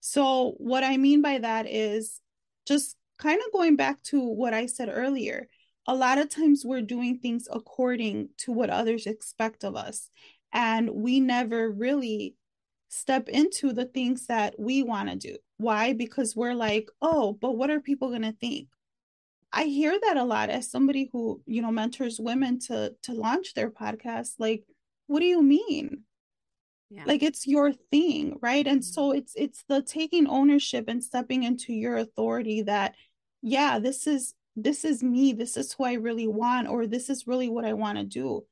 So, 0.01 0.55
what 0.59 0.85
I 0.85 0.97
mean 0.99 1.21
by 1.21 1.39
that 1.39 1.67
is 1.69 2.21
just 2.67 2.97
kind 3.19 3.41
of 3.45 3.53
going 3.53 3.77
back 3.77 4.03
to 4.05 4.21
what 4.21 4.55
I 4.55 4.67
said 4.67 4.89
earlier. 4.93 5.49
A 5.89 5.95
lot 5.95 6.19
of 6.19 6.29
times 6.29 6.65
we're 6.65 6.83
doing 6.83 7.19
things 7.19 7.49
according 7.51 8.29
to 8.39 8.53
what 8.53 8.71
others 8.71 9.07
expect 9.07 9.65
of 9.65 9.75
us, 9.75 10.11
and 10.53 10.91
we 10.91 11.19
never 11.19 11.71
really 11.71 12.37
step 12.89 13.29
into 13.29 13.73
the 13.73 13.85
things 13.85 14.27
that 14.27 14.55
we 14.59 14.83
want 14.83 15.09
to 15.09 15.17
do. 15.17 15.37
Why? 15.59 15.93
Because 15.93 16.37
we're 16.37 16.55
like, 16.55 16.89
oh, 17.03 17.33
but 17.41 17.57
what 17.57 17.71
are 17.71 17.81
people 17.81 18.11
going 18.11 18.23
to 18.23 18.33
think? 18.33 18.69
I 19.57 19.65
hear 19.65 19.99
that 19.99 20.19
a 20.19 20.25
lot 20.25 20.51
as 20.51 20.71
somebody 20.71 21.09
who, 21.11 21.41
you 21.47 21.63
know, 21.63 21.73
mentors 21.73 22.21
women 22.21 22.59
to 22.67 22.95
to 23.05 23.13
launch 23.15 23.55
their 23.55 23.71
podcast. 23.71 24.35
Like, 24.39 24.65
what 25.07 25.21
do 25.21 25.27
you 25.27 25.43
mean? 25.43 26.03
Yeah. 26.89 27.03
like 27.05 27.25
it's 27.25 27.49
your 27.49 27.73
thing 27.73 28.39
right 28.41 28.65
and 28.65 28.85
so 28.85 29.11
it's 29.11 29.33
it's 29.35 29.65
the 29.69 29.83
taking 29.83 30.29
ownership 30.29 30.85
and 30.87 31.03
stepping 31.03 31.43
into 31.43 31.73
your 31.73 31.97
authority 31.97 32.63
that 32.63 32.95
yeah 33.43 33.81
this 33.81 34.07
is 34.07 34.35
this 34.55 34.85
is 34.85 35.03
me 35.03 35.33
this 35.33 35.57
is 35.57 35.73
who 35.73 35.83
i 35.83 35.95
really 35.95 36.29
want 36.29 36.69
or 36.69 36.87
this 36.87 37.11
is 37.11 37.27
really 37.27 37.49
what 37.49 37.65
i 37.65 37.73
want 37.73 37.99
to 37.99 38.05
do 38.05 38.45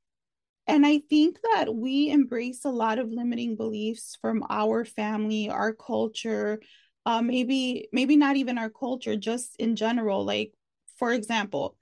and 0.66 0.84
i 0.84 1.00
think 1.08 1.38
that 1.54 1.72
we 1.72 2.10
embrace 2.10 2.64
a 2.64 2.70
lot 2.70 2.98
of 2.98 3.08
limiting 3.12 3.54
beliefs 3.54 4.18
from 4.20 4.44
our 4.50 4.84
family 4.84 5.48
our 5.48 5.72
culture 5.72 6.60
uh, 7.06 7.22
maybe 7.22 7.86
maybe 7.92 8.16
not 8.16 8.34
even 8.34 8.58
our 8.58 8.68
culture 8.70 9.14
just 9.14 9.54
in 9.60 9.76
general 9.76 10.24
like 10.24 10.52
for 10.96 11.12
example 11.12 11.76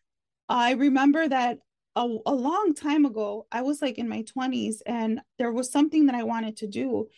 i 0.49 0.73
remember 0.73 1.29
that 1.29 1.59
a, 1.97 2.17
a 2.27 2.35
long 2.35 2.75
time 2.75 3.05
ago, 3.05 3.47
I 3.53 3.63
was 3.63 3.83
like 3.83 3.99
in 3.99 4.09
my 4.09 4.23
20s 4.23 4.77
and 4.87 5.21
there 5.39 5.53
was 5.53 5.71
something 5.71 6.07
that 6.07 6.15
I 6.15 6.23
wanted 6.23 6.57
to 6.59 6.67
do. 6.67 7.09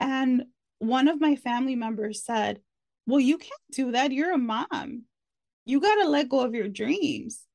And 0.00 0.44
one 0.78 1.08
of 1.08 1.20
my 1.20 1.36
family 1.36 1.76
members 1.76 2.24
said, 2.24 2.60
Well, 3.06 3.20
you 3.20 3.38
can't 3.38 3.52
do 3.72 3.92
that. 3.92 4.12
You're 4.12 4.32
a 4.32 4.38
mom. 4.38 5.04
You 5.64 5.80
got 5.80 6.02
to 6.02 6.08
let 6.08 6.28
go 6.28 6.40
of 6.40 6.54
your 6.54 6.68
dreams. 6.68 7.46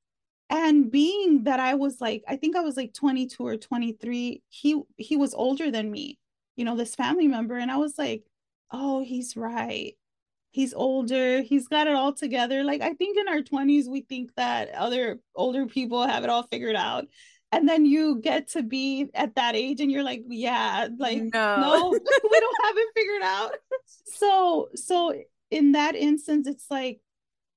And 0.50 0.90
being 0.90 1.44
that 1.44 1.60
I 1.60 1.76
was 1.76 2.02
like, 2.02 2.24
I 2.28 2.38
think 2.38 2.56
I 2.56 2.62
was 2.62 2.76
like 2.76 2.94
22 2.94 3.46
or 3.46 3.58
23, 3.58 4.42
he 4.50 4.82
he 4.98 5.16
was 5.16 5.34
older 5.34 5.70
than 5.70 5.92
me, 5.92 6.18
you 6.56 6.66
know, 6.66 6.76
this 6.76 6.96
family 6.96 7.28
member. 7.28 7.58
And 7.58 7.70
I 7.70 7.78
was 7.78 7.98
like, 7.98 8.24
oh, 8.72 9.04
he's 9.04 9.36
right 9.36 9.96
he's 10.52 10.74
older 10.74 11.42
he's 11.42 11.68
got 11.68 11.88
it 11.88 11.96
all 11.96 12.14
together. 12.14 12.64
Like 12.64 12.82
i 12.82 12.94
think 12.94 13.18
in 13.18 13.28
our 13.28 13.42
20s 13.42 13.88
we 13.88 14.02
think 14.02 14.32
that 14.36 14.70
other 14.74 15.20
older 15.36 15.66
people 15.68 16.06
have 16.08 16.24
it 16.24 16.30
all 16.30 16.44
figured 16.44 16.76
out. 16.76 17.06
And 17.52 17.68
then 17.68 17.86
you 17.86 18.20
get 18.22 18.50
to 18.50 18.62
be 18.62 19.10
at 19.16 19.36
that 19.36 19.56
age 19.56 19.82
and 19.82 19.92
you're 19.92 20.04
like 20.04 20.24
yeah 20.28 20.88
like 20.98 21.22
No. 21.34 21.56
no 21.58 21.90
we 22.32 22.40
don't 22.40 22.58
have 22.66 22.76
it 22.78 22.88
figured 22.96 23.24
out. 23.24 23.52
So 24.06 24.70
so 24.76 25.14
in 25.52 25.72
that 25.74 25.96
instance 25.96 26.48
it's 26.48 26.66
like 26.70 27.00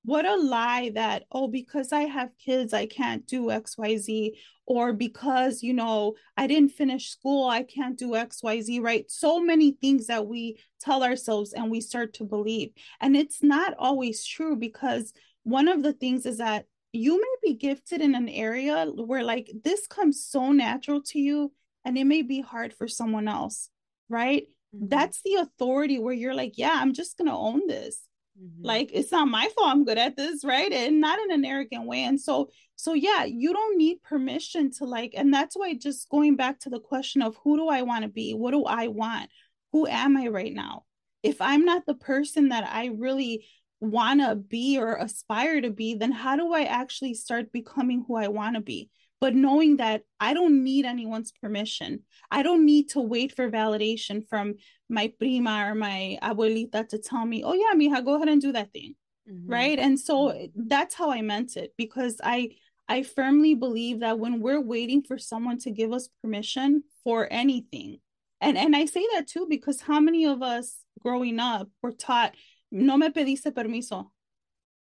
what 0.05 0.27
a 0.27 0.35
lie 0.37 0.91
that 0.95 1.25
oh 1.31 1.47
because 1.49 1.93
i 1.93 2.03
have 2.03 2.31
kids 2.38 2.73
i 2.73 2.87
can't 2.87 3.27
do 3.27 3.47
xyz 3.47 4.33
or 4.67 4.93
because 4.93 5.62
you 5.62 5.73
know 5.73 6.15
i 6.37 6.47
didn't 6.47 6.71
finish 6.71 7.11
school 7.11 7.49
i 7.49 7.62
can't 7.62 7.99
do 7.99 8.11
xyz 8.11 8.83
right? 8.83 9.11
So 9.11 9.41
many 9.41 9.73
things 9.73 10.07
that 10.09 10.27
we 10.27 10.59
tell 10.81 11.03
ourselves 11.05 11.53
and 11.53 11.71
we 11.71 11.81
start 11.81 12.15
to 12.15 12.25
believe. 12.25 12.71
And 13.01 13.17
it's 13.17 13.43
not 13.43 13.75
always 13.79 14.25
true 14.27 14.57
because 14.57 15.12
one 15.45 15.69
of 15.69 15.83
the 15.83 15.93
things 15.93 16.27
is 16.27 16.38
that 16.38 16.67
you 16.93 17.21
may 17.21 17.51
be 17.51 17.55
gifted 17.55 18.01
in 18.01 18.15
an 18.15 18.29
area 18.29 18.87
where 18.87 19.23
like 19.25 19.51
this 19.65 19.87
comes 19.87 20.25
so 20.25 20.53
natural 20.53 21.01
to 21.03 21.19
you 21.19 21.53
and 21.85 21.97
it 21.97 22.05
may 22.05 22.23
be 22.23 22.41
hard 22.41 22.73
for 22.75 22.87
someone 22.88 23.29
else 23.29 23.69
right? 24.09 24.45
Mhm. 24.75 24.91
that's 24.91 25.23
the 25.23 25.35
authority 25.35 25.99
where 25.99 26.15
you're 26.15 26.35
like 26.35 26.57
yeah 26.57 26.75
i'm 26.75 26.93
just 26.93 27.17
gonna 27.19 27.38
own 27.38 27.67
this 27.67 28.03
Mhm. 28.40 28.64
like 28.64 28.90
it's 28.92 29.12
not 29.12 29.29
my 29.29 29.49
fault 29.55 29.68
i'm 29.68 29.85
good 29.85 29.99
at 29.99 30.16
this 30.16 30.45
right? 30.45 30.73
And 30.73 31.01
not 31.01 31.18
in 31.18 31.33
an 31.33 31.45
arrogant 31.45 31.87
way. 31.87 32.05
And 32.05 32.21
so 32.21 32.51
so 32.77 32.95
yeah 32.95 33.25
you 33.25 33.53
don't 33.53 33.77
need 33.77 34.03
permission 34.03 34.71
to 34.79 34.85
like 34.85 35.12
and 35.14 35.33
that's 35.33 35.55
why 35.57 35.75
just 35.75 36.09
going 36.09 36.37
back 36.37 36.59
to 36.61 36.71
the 36.71 36.81
question 36.81 37.21
of 37.23 37.37
who 37.45 37.57
do 37.57 37.68
i 37.68 37.83
want 37.83 38.03
to 38.05 38.09
be? 38.09 38.33
What 38.33 38.53
do 38.53 38.64
i 38.64 38.88
want? 38.88 39.29
Who 39.73 39.87
am 39.87 40.16
i 40.16 40.29
right 40.29 40.53
now? 40.53 40.85
If 41.23 41.40
i'm 41.40 41.64
not 41.64 41.85
the 41.87 41.95
person 41.95 42.49
that 42.49 42.68
i 42.73 42.87
really 42.87 43.47
want 43.81 44.21
to 44.21 44.35
be 44.37 44.79
or 44.79 44.95
aspire 44.95 45.61
to 45.61 45.71
be 45.71 45.95
then 45.95 46.12
how 46.12 46.37
do 46.37 46.53
i 46.55 46.62
actually 46.62 47.14
start 47.14 47.53
becoming 47.53 48.05
who 48.07 48.16
i 48.16 48.29
want 48.29 48.55
to 48.57 48.62
be? 48.62 48.88
But 49.21 49.35
knowing 49.35 49.77
that 49.77 50.03
i 50.18 50.33
don't 50.35 50.64
need 50.64 50.87
anyone's 50.87 51.33
permission. 51.33 52.05
I 52.31 52.42
don't 52.42 52.64
need 52.64 52.88
to 52.90 53.01
wait 53.01 53.37
for 53.37 53.51
validation 53.51 54.27
from 54.27 54.55
my 54.93 55.13
prima 55.19 55.67
or 55.69 55.75
my 55.75 56.19
abuelita 56.23 56.87
to 56.91 56.99
tell 56.99 57.25
me, 57.27 57.43
oh 57.45 57.55
yeah, 57.55 57.73
mija, 57.75 58.05
go 58.05 58.15
ahead 58.17 58.29
and 58.29 58.41
do 58.43 58.53
that 58.53 58.73
thing. 58.73 58.95
Mhm. 59.29 59.45
Right. 59.47 59.79
And 59.79 59.99
so 59.99 60.15
that's 60.55 60.95
how 60.95 61.11
I 61.11 61.23
meant 61.23 61.57
it 61.57 61.73
because 61.77 62.21
I 62.23 62.51
I 62.89 63.03
firmly 63.03 63.55
believe 63.55 64.01
that 64.01 64.19
when 64.19 64.41
we're 64.41 64.61
waiting 64.61 65.03
for 65.03 65.17
someone 65.17 65.59
to 65.65 65.71
give 65.71 65.93
us 65.93 66.09
permission 66.21 66.83
for 67.05 67.27
anything, 67.33 68.01
and 68.41 68.59
and 68.59 68.77
I 68.77 68.85
say 68.87 69.05
that 69.15 69.27
too 69.27 69.47
because 69.49 69.81
how 69.81 70.01
many 70.01 70.27
of 70.27 70.43
us 70.43 70.67
growing 71.01 71.39
up 71.41 71.69
were 71.83 71.93
taught 72.09 72.35
no 72.71 72.97
me 72.97 73.09
pediste 73.09 73.51
permiso 73.55 74.11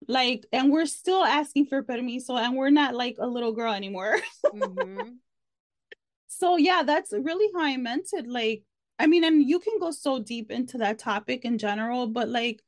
like 0.09 0.47
and 0.53 0.73
we're 0.73 0.87
still 0.87 1.23
asking 1.25 1.67
for 1.67 1.83
permiso 1.83 2.37
and 2.37 2.57
we're 2.57 2.71
not 2.83 2.95
like 2.95 3.17
a 3.19 3.27
little 3.27 3.53
girl 3.53 3.73
anymore 3.73 4.17
Mhm. 4.55 5.19
so 6.29 6.57
yeah 6.57 6.83
that's 6.85 7.13
really 7.13 7.49
how 7.55 7.63
i 7.63 7.77
meant 7.77 8.09
it 8.13 8.27
like 8.27 8.63
i 9.01 9.07
mean 9.07 9.25
and 9.25 9.49
you 9.49 9.59
can 9.59 9.79
go 9.79 9.91
so 9.91 10.13
deep 10.33 10.51
into 10.51 10.79
that 10.79 10.99
topic 10.99 11.45
in 11.45 11.57
general 11.59 12.07
but 12.07 12.29
like 12.29 12.59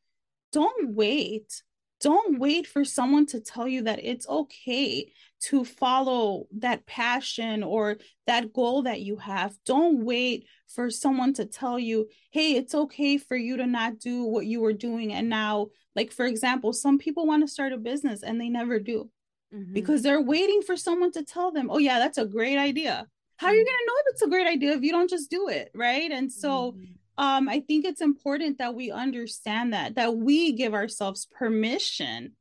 don't 0.52 0.94
wait 0.94 1.62
don't 2.00 2.38
wait 2.40 2.66
for 2.66 2.84
someone 2.84 3.26
to 3.26 3.38
tell 3.40 3.68
you 3.68 3.82
that 3.82 4.00
it's 4.02 4.28
okay 4.28 5.12
to 5.48 5.64
follow 5.64 6.46
that 6.58 6.84
passion 6.84 7.62
or 7.62 7.96
that 8.26 8.52
goal 8.52 8.82
that 8.82 9.00
you 9.00 9.16
have 9.16 9.54
don't 9.64 10.04
wait 10.04 10.46
for 10.74 10.90
someone 10.90 11.32
to 11.32 11.44
tell 11.46 11.78
you 11.78 12.08
hey 12.30 12.48
it's 12.56 12.74
okay 12.74 13.18
for 13.18 13.36
you 13.36 13.56
to 13.56 13.66
not 13.66 13.98
do 13.98 14.24
what 14.24 14.46
you 14.46 14.60
were 14.60 14.72
doing 14.88 15.12
and 15.12 15.28
now 15.28 15.68
like 15.94 16.10
for 16.12 16.26
example 16.26 16.72
some 16.72 16.98
people 16.98 17.24
want 17.26 17.42
to 17.42 17.48
start 17.56 17.72
a 17.72 17.78
business 17.78 18.22
and 18.22 18.40
they 18.40 18.48
never 18.48 18.78
do 18.80 19.08
Mhm. 19.54 19.74
because 19.74 20.00
they're 20.02 20.22
waiting 20.34 20.62
for 20.62 20.76
someone 20.78 21.12
to 21.12 21.22
tell 21.22 21.52
them, 21.52 21.68
oh, 21.70 21.76
yeah, 21.76 21.98
that's 21.98 22.16
a 22.16 22.24
great 22.24 22.56
idea. 22.56 23.06
How 23.42 23.48
are 23.48 23.54
you 23.54 23.64
going 23.64 23.76
to 23.76 23.86
know 23.86 23.94
if 23.98 24.06
it's 24.12 24.22
a 24.22 24.28
great 24.28 24.46
idea 24.46 24.72
if 24.72 24.82
you 24.82 24.92
don't 24.92 25.10
just 25.10 25.30
do 25.30 25.48
it 25.48 25.70
right 25.74 26.10
and 26.12 26.32
so 26.32 26.72
mm-hmm. 26.72 27.24
um 27.24 27.48
i 27.48 27.60
think 27.60 27.84
it's 27.84 28.00
important 28.00 28.58
that 28.58 28.74
we 28.74 28.90
understand 28.90 29.72
that 29.72 29.96
that 29.96 30.16
we 30.16 30.52
give 30.52 30.74
ourselves 30.74 31.26
permission 31.36 32.32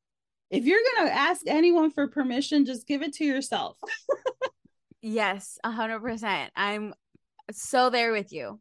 if 0.52 0.66
you're 0.66 0.80
going 0.96 1.08
to 1.08 1.14
ask 1.14 1.42
anyone 1.48 1.90
for 1.90 2.08
permission 2.08 2.66
just 2.66 2.88
give 2.88 3.02
it 3.02 3.14
to 3.14 3.26
yourself 3.26 3.78
yes 5.02 5.58
100% 5.66 6.50
i'm 6.56 6.94
so 7.52 7.90
there 7.90 8.12
with 8.12 8.32
you 8.32 8.60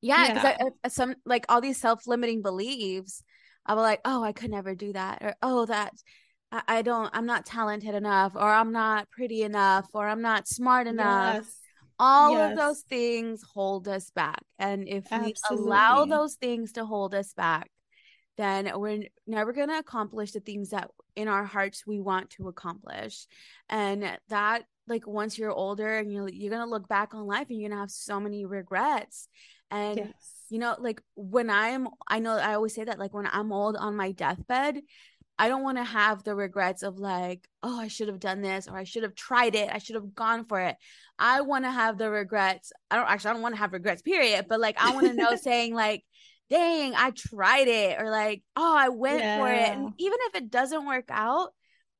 yeah 0.00 0.34
because 0.34 0.56
yeah. 0.60 0.88
some 0.88 1.14
like 1.24 1.46
all 1.48 1.60
these 1.60 1.80
self-limiting 1.80 2.42
beliefs 2.42 3.22
i 3.64 3.74
was 3.74 3.82
like 3.82 4.00
oh 4.04 4.24
i 4.24 4.32
could 4.32 4.50
never 4.50 4.74
do 4.74 4.92
that 4.92 5.22
or 5.22 5.34
oh 5.42 5.66
that 5.66 5.92
I, 6.50 6.62
I 6.68 6.82
don't 6.82 7.10
i'm 7.14 7.26
not 7.26 7.46
talented 7.46 7.94
enough 7.94 8.32
or 8.34 8.42
i'm 8.42 8.72
not 8.72 9.08
pretty 9.10 9.42
enough 9.42 9.88
or 9.94 10.08
i'm 10.08 10.22
not 10.22 10.48
smart 10.48 10.86
enough 10.86 11.44
yes. 11.44 11.60
All 11.98 12.32
yes. 12.32 12.50
of 12.50 12.58
those 12.58 12.80
things 12.82 13.42
hold 13.42 13.88
us 13.88 14.10
back 14.10 14.42
and 14.58 14.86
if 14.88 15.10
Absolutely. 15.10 15.56
we 15.56 15.62
allow 15.62 16.04
those 16.04 16.34
things 16.34 16.72
to 16.72 16.84
hold 16.84 17.14
us 17.14 17.32
back 17.32 17.70
then 18.36 18.70
we're 18.74 19.04
never 19.26 19.52
going 19.52 19.68
to 19.68 19.78
accomplish 19.78 20.32
the 20.32 20.40
things 20.40 20.70
that 20.70 20.90
in 21.14 21.28
our 21.28 21.44
hearts 21.44 21.86
we 21.86 22.00
want 22.00 22.30
to 22.30 22.48
accomplish 22.48 23.26
and 23.68 24.18
that 24.28 24.64
like 24.88 25.06
once 25.06 25.38
you're 25.38 25.50
older 25.50 25.98
and 25.98 26.12
you're, 26.12 26.28
you're 26.28 26.50
going 26.50 26.62
to 26.62 26.70
look 26.70 26.86
back 26.88 27.14
on 27.14 27.26
life 27.26 27.46
and 27.48 27.58
you're 27.58 27.68
going 27.68 27.76
to 27.76 27.80
have 27.80 27.90
so 27.90 28.20
many 28.20 28.44
regrets 28.44 29.28
and 29.70 29.96
yes. 29.96 30.44
you 30.48 30.58
know 30.58 30.76
like 30.78 31.00
when 31.16 31.50
i'm 31.50 31.88
i 32.06 32.18
know 32.18 32.36
i 32.36 32.54
always 32.54 32.74
say 32.74 32.84
that 32.84 32.98
like 32.98 33.12
when 33.12 33.28
i'm 33.32 33.52
old 33.52 33.76
on 33.76 33.96
my 33.96 34.12
deathbed 34.12 34.80
I 35.38 35.48
don't 35.48 35.62
want 35.62 35.78
to 35.78 35.84
have 35.84 36.22
the 36.22 36.34
regrets 36.34 36.82
of 36.82 36.98
like, 36.98 37.46
oh, 37.62 37.78
I 37.78 37.88
should 37.88 38.08
have 38.08 38.20
done 38.20 38.40
this 38.40 38.68
or 38.68 38.76
I 38.76 38.84
should 38.84 39.02
have 39.02 39.14
tried 39.14 39.54
it. 39.54 39.68
I 39.70 39.78
should 39.78 39.96
have 39.96 40.14
gone 40.14 40.46
for 40.46 40.60
it. 40.60 40.76
I 41.18 41.42
want 41.42 41.64
to 41.64 41.70
have 41.70 41.98
the 41.98 42.10
regrets. 42.10 42.72
I 42.90 42.96
don't 42.96 43.08
actually 43.08 43.30
I 43.30 43.32
don't 43.34 43.42
want 43.42 43.54
to 43.54 43.60
have 43.60 43.72
regrets, 43.72 44.02
period. 44.02 44.46
But 44.48 44.60
like 44.60 44.76
I 44.78 44.94
want 44.94 45.06
to 45.08 45.14
know 45.14 45.36
saying 45.40 45.74
like, 45.74 46.04
dang, 46.48 46.94
I 46.94 47.10
tried 47.10 47.68
it 47.68 48.00
or 48.00 48.10
like, 48.10 48.42
oh, 48.56 48.76
I 48.76 48.88
went 48.88 49.20
yeah. 49.20 49.38
for 49.38 49.52
it. 49.52 49.68
And 49.68 49.92
even 49.98 50.18
if 50.22 50.36
it 50.36 50.50
doesn't 50.50 50.86
work 50.86 51.06
out, 51.10 51.50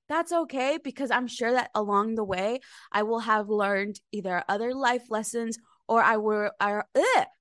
that's 0.08 0.32
okay 0.32 0.78
because 0.82 1.10
I'm 1.10 1.26
sure 1.26 1.52
that 1.52 1.70
along 1.74 2.14
the 2.14 2.24
way 2.24 2.60
I 2.92 3.02
will 3.02 3.18
have 3.18 3.48
learned 3.48 4.00
either 4.12 4.44
other 4.48 4.72
life 4.72 5.10
lessons 5.10 5.58
or 5.88 6.02
I 6.02 6.16
were 6.16 6.52
I 6.60 6.82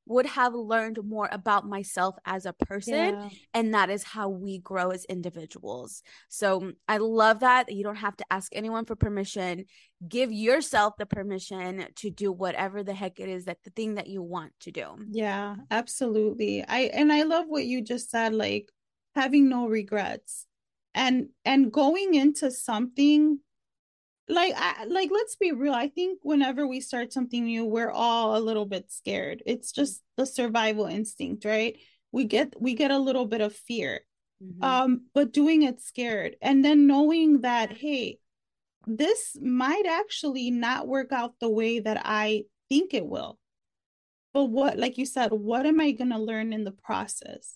would 0.05 0.25
have 0.27 0.53
learned 0.53 0.99
more 1.03 1.27
about 1.31 1.67
myself 1.67 2.15
as 2.25 2.45
a 2.45 2.53
person 2.53 2.93
yeah. 2.93 3.29
and 3.53 3.73
that 3.73 3.89
is 3.89 4.03
how 4.03 4.29
we 4.29 4.59
grow 4.59 4.91
as 4.91 5.03
individuals. 5.05 6.03
So 6.29 6.59
mm, 6.59 6.75
I 6.87 6.97
love 6.97 7.39
that 7.39 7.71
you 7.71 7.83
don't 7.83 7.95
have 7.95 8.15
to 8.17 8.25
ask 8.29 8.51
anyone 8.55 8.85
for 8.85 8.95
permission. 8.95 9.65
Give 10.07 10.31
yourself 10.31 10.93
the 10.97 11.05
permission 11.05 11.87
to 11.95 12.09
do 12.11 12.31
whatever 12.31 12.83
the 12.83 12.93
heck 12.93 13.19
it 13.19 13.29
is 13.29 13.45
that 13.45 13.63
the 13.63 13.71
thing 13.71 13.95
that 13.95 14.07
you 14.07 14.21
want 14.21 14.53
to 14.61 14.71
do. 14.71 14.95
Yeah, 15.09 15.55
absolutely. 15.71 16.63
I 16.63 16.91
and 16.93 17.11
I 17.11 17.23
love 17.23 17.45
what 17.47 17.65
you 17.65 17.81
just 17.81 18.11
said 18.11 18.33
like 18.33 18.69
having 19.15 19.49
no 19.49 19.67
regrets 19.67 20.45
and 20.93 21.29
and 21.43 21.71
going 21.71 22.13
into 22.13 22.51
something 22.51 23.39
like 24.27 24.53
I, 24.55 24.85
like 24.85 25.09
let's 25.11 25.35
be 25.35 25.51
real 25.51 25.73
i 25.73 25.87
think 25.87 26.19
whenever 26.23 26.65
we 26.65 26.81
start 26.81 27.13
something 27.13 27.45
new 27.45 27.65
we're 27.65 27.91
all 27.91 28.35
a 28.35 28.39
little 28.39 28.65
bit 28.65 28.91
scared. 28.91 29.43
It's 29.45 29.71
just 29.71 30.01
the 30.17 30.25
survival 30.25 30.85
instinct 30.85 31.45
right? 31.45 31.77
We 32.11 32.25
get 32.25 32.59
we 32.59 32.73
get 32.73 32.91
a 32.91 32.97
little 32.97 33.25
bit 33.25 33.41
of 33.41 33.53
fear 33.53 34.01
mm-hmm. 34.43 34.63
um 34.63 35.01
but 35.13 35.33
doing 35.33 35.63
it 35.63 35.81
scared 35.81 36.37
and 36.41 36.63
then 36.63 36.87
knowing 36.87 37.41
that 37.41 37.71
hey 37.73 38.19
this 38.87 39.35
might 39.41 39.85
actually 39.87 40.51
not 40.51 40.87
work 40.87 41.11
out 41.11 41.33
the 41.39 41.49
way 41.49 41.79
that 41.79 42.01
i 42.05 42.43
think 42.69 42.93
it 42.93 43.05
will. 43.05 43.37
But 44.33 44.45
what 44.45 44.77
like 44.77 44.97
you 44.97 45.05
said 45.05 45.31
what 45.31 45.65
am 45.65 45.79
i 45.79 45.91
going 45.91 46.11
to 46.11 46.19
learn 46.19 46.51
in 46.51 46.63
the 46.63 46.71
process? 46.71 47.55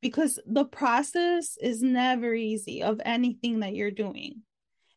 Because 0.00 0.38
the 0.46 0.66
process 0.66 1.56
is 1.60 1.82
never 1.82 2.34
easy 2.34 2.82
of 2.82 3.00
anything 3.04 3.60
that 3.60 3.74
you're 3.74 3.90
doing 3.90 4.42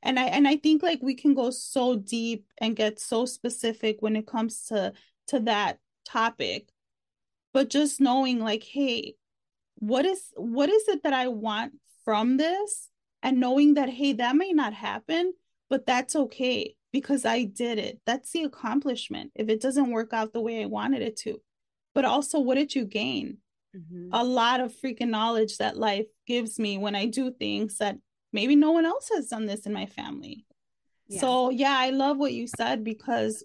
and 0.08 0.18
i 0.20 0.24
and 0.24 0.48
i 0.48 0.56
think 0.56 0.82
like 0.82 1.00
we 1.04 1.14
can 1.14 1.36
go 1.36 1.52
so 1.52 1.96
deep 1.96 2.46
and 2.60 2.76
get 2.76 3.00
so 3.00 3.26
specific 3.26 3.98
when 4.00 4.16
it 4.16 4.26
comes 4.26 4.66
to 4.66 4.94
to 5.28 5.40
that 5.42 5.78
topic. 6.06 6.70
But 7.54 7.70
just 7.70 8.00
knowing 8.02 8.40
like 8.40 8.64
hey 8.64 9.16
what 9.76 10.06
is 10.06 10.24
what 10.36 10.70
is 10.70 10.88
it 10.88 11.04
that 11.04 11.14
i 11.14 11.28
want 11.28 11.74
from 12.06 12.38
this? 12.38 12.90
And 13.22 13.40
knowing 13.40 13.74
that 13.76 13.90
hey 13.90 14.14
that 14.14 14.36
may 14.36 14.52
not 14.54 14.74
happen 14.74 15.34
but 15.70 15.86
that's 15.86 16.16
okay 16.16 16.76
because 16.94 17.26
i 17.26 17.44
did 17.44 17.78
it. 17.78 18.00
That's 18.06 18.32
the 18.32 18.44
accomplishment. 18.44 19.32
If 19.36 19.50
it 19.50 19.62
doesn't 19.62 19.92
work 19.92 20.14
out 20.14 20.34
the 20.34 20.42
way 20.42 20.64
i 20.64 20.66
wanted 20.66 21.02
it 21.02 21.18
to. 21.18 21.42
But 21.94 22.06
also 22.06 22.40
what 22.40 22.56
did 22.56 22.74
you 22.74 22.86
gain? 22.86 23.38
Mm-hmm. 23.76 24.10
a 24.14 24.24
lot 24.24 24.62
of 24.62 24.74
freaking 24.74 25.10
knowledge 25.10 25.58
that 25.58 25.78
life 25.78 26.06
gives 26.26 26.58
me 26.58 26.78
when 26.78 26.96
i 26.96 27.06
do 27.06 27.32
things 27.32 27.80
that 27.80 27.98
maybe 28.34 28.56
no 28.56 28.72
one 28.72 28.86
else 28.86 29.10
has 29.14 29.28
done 29.28 29.46
this 29.46 29.66
in 29.66 29.74
my 29.74 29.86
family. 29.86 30.46
Yeah. 31.08 31.22
So, 31.22 31.50
yeah, 31.50 31.76
I 31.78 31.92
love 31.92 32.18
what 32.18 32.34
you 32.34 32.48
said 32.48 32.84
because 32.84 33.44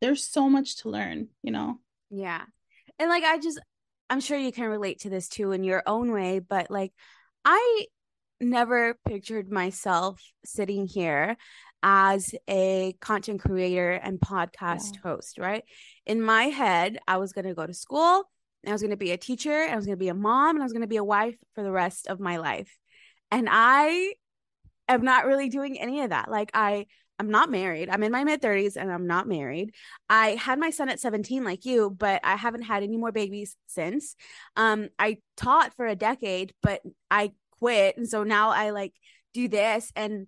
there's 0.00 0.28
so 0.28 0.48
much 0.48 0.76
to 0.78 0.88
learn, 0.88 1.28
you 1.42 1.52
know? 1.52 1.78
Yeah. 2.10 2.42
And 2.98 3.08
like, 3.08 3.24
I 3.24 3.38
just, 3.38 3.60
I'm 4.10 4.20
sure 4.20 4.38
you 4.38 4.52
can 4.52 4.64
relate 4.64 5.00
to 5.00 5.10
this 5.10 5.28
too 5.28 5.52
in 5.52 5.64
your 5.64 5.82
own 5.86 6.12
way, 6.12 6.40
but 6.40 6.70
like, 6.70 6.92
I 7.44 7.86
never 8.40 8.98
pictured 9.06 9.50
myself 9.50 10.20
sitting 10.44 10.86
here 10.86 11.36
as 11.82 12.34
a 12.48 12.94
content 13.00 13.40
creator 13.40 13.92
and 13.92 14.18
podcast 14.18 14.94
yeah. 14.94 15.00
host, 15.02 15.38
right? 15.38 15.64
In 16.06 16.20
my 16.20 16.44
head, 16.44 16.98
I 17.06 17.18
was 17.18 17.32
going 17.32 17.46
to 17.46 17.54
go 17.54 17.66
to 17.66 17.74
school, 17.74 18.24
I 18.66 18.72
was 18.72 18.80
going 18.80 18.90
to 18.90 18.96
be 18.96 19.12
a 19.12 19.18
teacher, 19.18 19.52
I 19.52 19.76
was 19.76 19.84
going 19.84 19.98
to 19.98 20.02
be 20.02 20.08
a 20.08 20.14
mom, 20.14 20.56
and 20.56 20.62
I 20.62 20.64
was 20.64 20.72
going 20.72 20.82
to 20.82 20.88
be 20.88 20.96
a 20.96 21.04
wife 21.04 21.36
for 21.54 21.62
the 21.62 21.70
rest 21.70 22.06
of 22.06 22.20
my 22.20 22.38
life. 22.38 22.74
And 23.30 23.48
I 23.50 24.14
am 24.88 25.02
not 25.02 25.26
really 25.26 25.48
doing 25.48 25.78
any 25.78 26.02
of 26.02 26.10
that. 26.10 26.30
Like 26.30 26.50
I 26.54 26.86
I'm 27.18 27.30
not 27.30 27.50
married. 27.50 27.88
I'm 27.88 28.02
in 28.02 28.10
my 28.10 28.24
mid 28.24 28.42
30s 28.42 28.76
and 28.76 28.90
I'm 28.90 29.06
not 29.06 29.28
married. 29.28 29.74
I 30.08 30.30
had 30.30 30.58
my 30.58 30.70
son 30.70 30.88
at 30.88 30.98
17 30.98 31.44
like 31.44 31.64
you, 31.64 31.90
but 31.90 32.20
I 32.24 32.34
haven't 32.34 32.62
had 32.62 32.82
any 32.82 32.96
more 32.96 33.12
babies 33.12 33.56
since. 33.66 34.16
Um 34.56 34.88
I 34.98 35.18
taught 35.36 35.74
for 35.76 35.86
a 35.86 35.96
decade, 35.96 36.54
but 36.62 36.80
I 37.10 37.32
quit 37.58 37.96
and 37.96 38.08
so 38.08 38.24
now 38.24 38.50
I 38.50 38.70
like 38.70 38.94
do 39.32 39.48
this 39.48 39.92
and 39.96 40.26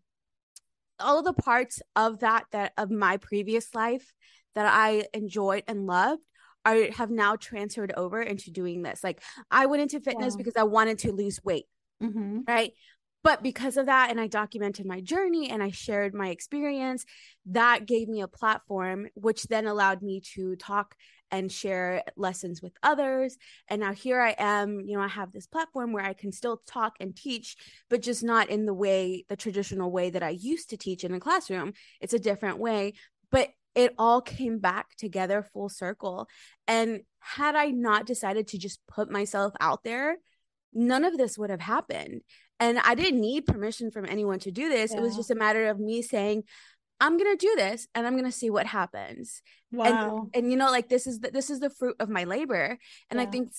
all 0.99 1.19
of 1.19 1.25
the 1.25 1.35
parts 1.35 1.83
of 1.95 2.21
that 2.21 2.45
that 2.53 2.73
of 2.77 2.91
my 2.91 3.17
previous 3.19 3.75
life 3.75 4.15
that 4.55 4.67
I 4.67 5.07
enjoyed 5.13 5.65
and 5.69 5.87
loved 5.87 6.23
I 6.65 6.91
have 6.97 7.11
now 7.11 7.37
transferred 7.37 7.93
over 7.97 8.21
into 8.21 8.51
doing 8.51 8.83
this. 8.83 9.05
Like 9.05 9.23
I 9.51 9.67
went 9.67 9.83
into 9.83 10.01
fitness 10.01 10.35
yeah. 10.35 10.39
because 10.39 10.57
I 10.57 10.65
wanted 10.65 10.99
to 11.01 11.13
lose 11.13 11.43
weight. 11.45 11.67
Mm-hmm. 12.03 12.41
Right 12.47 12.73
but 13.23 13.43
because 13.43 13.77
of 13.77 13.87
that 13.87 14.11
and 14.11 14.21
i 14.21 14.27
documented 14.27 14.87
my 14.87 15.01
journey 15.01 15.51
and 15.51 15.63
i 15.63 15.71
shared 15.71 16.15
my 16.15 16.29
experience 16.29 17.05
that 17.47 17.87
gave 17.87 18.09
me 18.09 18.21
a 18.21 18.29
platform 18.29 19.07
which 19.15 19.45
then 19.45 19.67
allowed 19.67 20.03
me 20.03 20.21
to 20.21 20.57
talk 20.57 20.95
and 21.31 21.51
share 21.51 22.03
lessons 22.17 22.63
with 22.63 22.73
others. 22.83 23.37
And 23.69 23.81
now 23.81 23.93
here 23.93 24.21
i 24.21 24.35
am 24.39 24.81
you 24.81 24.97
know 24.97 25.03
i 25.03 25.09
have 25.09 25.33
this 25.33 25.47
platform 25.47 25.93
where 25.93 26.05
i 26.05 26.13
can 26.13 26.33
still 26.33 26.63
talk 26.67 26.97
and 27.01 27.17
teach 27.17 27.57
but 27.91 28.03
just 28.03 28.23
not 28.23 28.51
in 28.51 28.67
the 28.67 28.75
way 28.75 29.25
the 29.29 29.37
traditional 29.37 29.91
way 29.91 30.11
that 30.11 30.23
i 30.23 30.31
used 30.31 30.71
to 30.71 30.77
teach 30.77 31.05
in 31.05 31.15
a 31.15 31.21
classroom. 31.21 31.73
It's 32.01 32.15
a 32.15 32.19
different 32.19 32.59
way 32.59 32.95
but 33.31 33.51
it 33.75 33.95
all 33.99 34.23
came 34.23 34.59
back 34.59 34.97
together 34.97 35.43
full 35.43 35.69
circle. 35.69 36.29
And 36.67 37.01
had 37.21 37.55
i 37.55 37.67
not 37.71 38.07
decided 38.07 38.49
to 38.49 38.59
just 38.59 38.81
put 38.87 39.11
myself 39.11 39.53
out 39.61 39.85
there 39.85 40.17
none 40.73 41.05
of 41.05 41.17
this 41.17 41.39
would 41.39 41.51
have 41.51 41.61
happened 41.61 42.21
and 42.59 42.79
I 42.79 42.95
didn't 42.95 43.21
need 43.21 43.47
permission 43.47 43.91
from 43.91 44.07
anyone 44.07 44.39
to 44.41 44.51
do 44.51 44.69
this. 44.69 44.93
Yeah. 44.93 44.99
It 44.99 45.03
was 45.03 45.17
just 45.17 45.31
a 45.31 45.35
matter 45.35 45.69
of 45.69 45.79
me 45.79 46.03
saying, 46.03 46.45
I'm 47.01 47.19
gonna 47.19 47.37
do 47.37 47.55
this 47.57 47.87
and 47.95 48.07
I'm 48.07 48.17
gonna 48.17 48.33
see 48.33 48.51
what 48.51 48.67
happens. 48.67 49.43
Wow. 49.71 50.29
And, 50.35 50.45
and 50.45 50.51
you 50.51 50.57
know, 50.57 50.71
like 50.71 50.89
this 50.89 51.07
is 51.07 51.21
the, 51.21 51.31
this 51.31 51.51
is 51.51 51.61
the 51.61 51.71
fruit 51.71 51.97
of 52.01 52.09
my 52.09 52.25
labor. 52.25 52.79
And 53.11 53.21
yeah. 53.21 53.27
I 53.27 53.27
think 53.27 53.51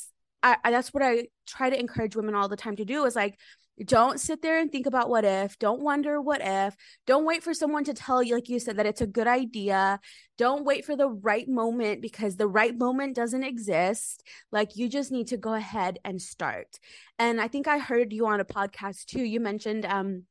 I, 0.41 0.57
I, 0.63 0.71
that's 0.71 0.93
what 0.93 1.03
I 1.03 1.27
try 1.45 1.69
to 1.69 1.79
encourage 1.79 2.15
women 2.15 2.35
all 2.35 2.47
the 2.47 2.57
time 2.57 2.75
to 2.77 2.85
do 2.85 3.05
is 3.05 3.15
like 3.15 3.37
don't 3.85 4.19
sit 4.19 4.41
there 4.41 4.59
and 4.59 4.71
think 4.71 4.87
about 4.87 5.09
what 5.09 5.23
if. 5.23 5.59
Don't 5.59 5.81
wonder 5.81 6.19
what 6.19 6.41
if. 6.43 6.75
Don't 7.05 7.25
wait 7.25 7.43
for 7.43 7.53
someone 7.53 7.83
to 7.83 7.93
tell 7.93 8.23
you 8.23 8.35
like 8.35 8.49
you 8.49 8.59
said 8.59 8.77
that 8.77 8.87
it's 8.87 9.01
a 9.01 9.07
good 9.07 9.27
idea. 9.27 9.99
Don't 10.37 10.65
wait 10.65 10.83
for 10.83 10.95
the 10.95 11.09
right 11.09 11.47
moment 11.47 12.01
because 12.01 12.35
the 12.35 12.47
right 12.47 12.75
moment 12.75 13.15
doesn't 13.15 13.43
exist. 13.43 14.23
Like 14.51 14.75
you 14.75 14.89
just 14.89 15.11
need 15.11 15.27
to 15.27 15.37
go 15.37 15.53
ahead 15.53 15.99
and 16.03 16.21
start. 16.21 16.79
And 17.19 17.39
i 17.39 17.47
think 17.47 17.67
i 17.67 17.77
heard 17.77 18.13
you 18.13 18.25
on 18.27 18.39
a 18.39 18.45
podcast 18.45 19.05
too. 19.05 19.23
You 19.23 19.39
mentioned 19.39 19.85
um 19.85 20.23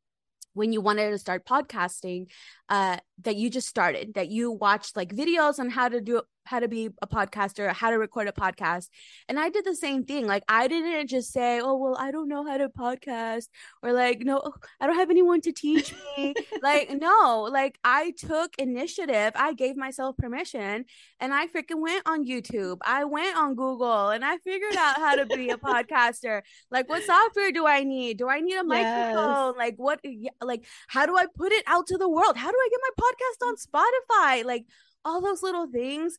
when 0.54 0.72
you 0.72 0.80
wanted 0.80 1.10
to 1.10 1.18
start 1.18 1.46
podcasting 1.46 2.26
uh 2.68 2.96
that 3.22 3.36
you 3.36 3.48
just 3.48 3.66
started 3.66 4.14
that 4.14 4.28
you 4.28 4.50
watched 4.52 4.96
like 4.96 5.14
videos 5.14 5.58
on 5.58 5.70
how 5.70 5.88
to 5.88 6.00
do 6.00 6.20
how 6.44 6.60
to 6.60 6.68
be 6.68 6.90
a 7.02 7.06
podcaster 7.06 7.72
how 7.72 7.90
to 7.90 7.98
record 7.98 8.28
a 8.28 8.32
podcast. 8.32 8.88
And 9.28 9.38
i 9.38 9.48
did 9.48 9.64
the 9.64 9.74
same 9.74 10.04
thing. 10.04 10.26
Like 10.26 10.44
i 10.48 10.68
didn't 10.68 11.08
just 11.08 11.32
say 11.32 11.60
oh 11.60 11.76
well 11.76 11.96
i 11.98 12.10
don't 12.10 12.28
know 12.28 12.46
how 12.46 12.58
to 12.58 12.68
podcast 12.68 13.48
or 13.82 13.92
like 13.92 14.20
no 14.20 14.40
oh, 14.44 14.52
i 14.80 14.86
don't 14.86 14.96
have 14.96 15.10
anyone 15.10 15.40
to 15.42 15.52
teach 15.52 15.94
me. 16.16 16.34
Like 16.62 16.90
no 16.90 17.48
like 17.50 17.78
i 17.84 18.12
took 18.18 18.54
initiative. 18.58 19.32
I 19.34 19.54
gave 19.54 19.76
myself 19.76 20.16
permission 20.16 20.84
and 21.20 21.34
i 21.34 21.46
freaking 21.46 21.80
went 21.80 22.02
on 22.06 22.26
youtube. 22.26 22.78
I 22.84 23.04
went 23.04 23.36
on 23.36 23.54
google 23.54 24.10
and 24.10 24.24
i 24.24 24.38
figured 24.38 24.76
out 24.76 24.96
how 24.96 25.16
to 25.16 25.26
be 25.26 25.50
a 25.50 25.56
podcaster. 25.68 26.42
Like 26.70 26.88
what 26.88 27.02
software 27.02 27.50
do 27.50 27.66
i 27.66 27.82
need? 27.82 28.18
Do 28.18 28.28
i 28.28 28.40
need 28.40 28.56
a 28.56 28.64
microphone? 28.64 29.54
Yes. 29.54 29.58
like 29.58 29.74
what 29.78 30.00
like 30.42 30.64
how 30.88 31.06
do 31.06 31.16
i 31.16 31.26
put 31.34 31.52
it 31.52 31.64
out 31.66 31.86
to 31.88 31.98
the 31.98 32.08
world? 32.08 32.36
How 32.36 32.50
do 32.50 32.56
i 32.56 32.68
get 32.70 32.80
my 32.82 32.90
podcast 32.98 33.05
on 33.42 33.56
spotify 33.56 34.44
like 34.44 34.64
all 35.06 35.20
those 35.20 35.42
little 35.42 35.68
things. 35.68 36.18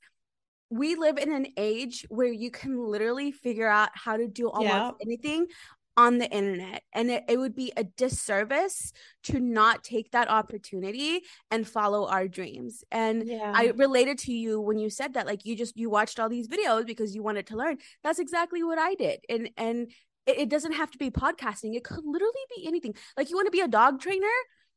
We 0.70 0.96
live 0.96 1.18
in 1.18 1.32
an 1.32 1.48
age 1.58 2.06
where 2.10 2.32
you 2.32 2.50
can 2.52 2.80
literally 2.80 3.32
figure 3.32 3.68
out 3.68 3.90
how 3.94 4.18
to 4.18 4.28
do 4.28 4.50
almost 4.50 4.74
yeah. 4.74 4.92
anything 5.02 5.48
on 5.96 6.20
the 6.20 6.30
internet 6.30 6.84
and 6.94 7.10
it, 7.10 7.24
it 7.28 7.38
would 7.38 7.56
be 7.56 7.74
a 7.76 7.84
disservice 7.84 8.94
to 9.24 9.40
not 9.40 9.84
take 9.84 10.12
that 10.12 10.30
opportunity 10.30 11.22
and 11.50 11.68
follow 11.68 12.08
our 12.08 12.28
dreams. 12.28 12.84
And 12.92 13.28
yeah. 13.28 13.52
i 13.56 13.74
related 13.76 14.20
to 14.20 14.32
you 14.32 14.62
when 14.62 14.78
you 14.78 14.90
said 14.92 15.16
that 15.16 15.26
like 15.26 15.44
you 15.44 15.56
just 15.56 15.76
you 15.76 15.90
watched 15.90 16.20
all 16.20 16.30
these 16.30 16.48
videos 16.48 16.86
because 16.86 17.16
you 17.16 17.24
wanted 17.24 17.48
to 17.48 17.58
learn. 17.58 17.78
That's 18.04 18.20
exactly 18.20 18.64
what 18.64 18.78
i 18.78 18.94
did. 18.94 19.22
And 19.28 19.50
and 19.58 19.92
it, 20.28 20.38
it 20.38 20.50
doesn't 20.50 20.74
have 20.74 20.92
to 20.92 20.98
be 20.98 21.10
podcasting. 21.10 21.76
It 21.76 21.84
could 21.84 22.06
literally 22.06 22.34
be 22.56 22.68
anything. 22.68 22.94
Like 23.18 23.30
you 23.30 23.36
want 23.36 23.48
to 23.48 23.52
be 23.52 23.62
a 23.62 23.68
dog 23.68 24.00
trainer 24.00 24.28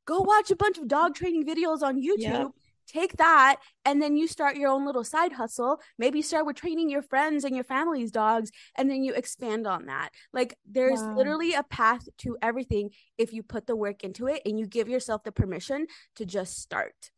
go 0.07 0.21
watch 0.21 0.51
a 0.51 0.57
bunch 0.57 0.79
of 0.79 0.89
dog 0.89 1.15
training 1.15 1.47
videos 1.47 1.83
on 1.83 2.01
youtube 2.01 2.19
yeah 2.19 2.47
take 2.91 3.17
that 3.17 3.57
and 3.85 4.03
then 4.03 4.17
you 4.17 4.27
start 4.27 4.57
your 4.57 4.71
own 4.71 4.85
little 4.85 5.05
side 5.05 5.33
hustle. 5.33 5.81
Maybe 5.99 6.23
start 6.23 6.47
with 6.47 6.57
training 6.57 6.91
your 6.91 7.03
friends 7.03 7.45
and 7.45 7.55
your 7.55 7.65
family's 7.65 8.11
dogs 8.11 8.51
and 8.77 8.91
then 8.91 9.05
you 9.05 9.15
expand 9.15 9.67
on 9.67 9.87
that. 9.87 10.11
Like 10.33 10.57
there's 10.69 11.01
wow. 11.01 11.17
literally 11.17 11.55
a 11.55 11.63
path 11.63 12.09
to 12.19 12.37
everything 12.43 12.91
if 13.19 13.33
you 13.33 13.43
put 13.43 13.67
the 13.67 13.77
work 13.77 14.03
into 14.03 14.27
it 14.27 14.43
and 14.45 14.59
you 14.59 14.67
give 14.67 14.89
yourself 14.89 15.23
the 15.23 15.33
permission 15.33 15.87
to 16.17 16.27
just 16.27 16.59
start. 16.59 17.11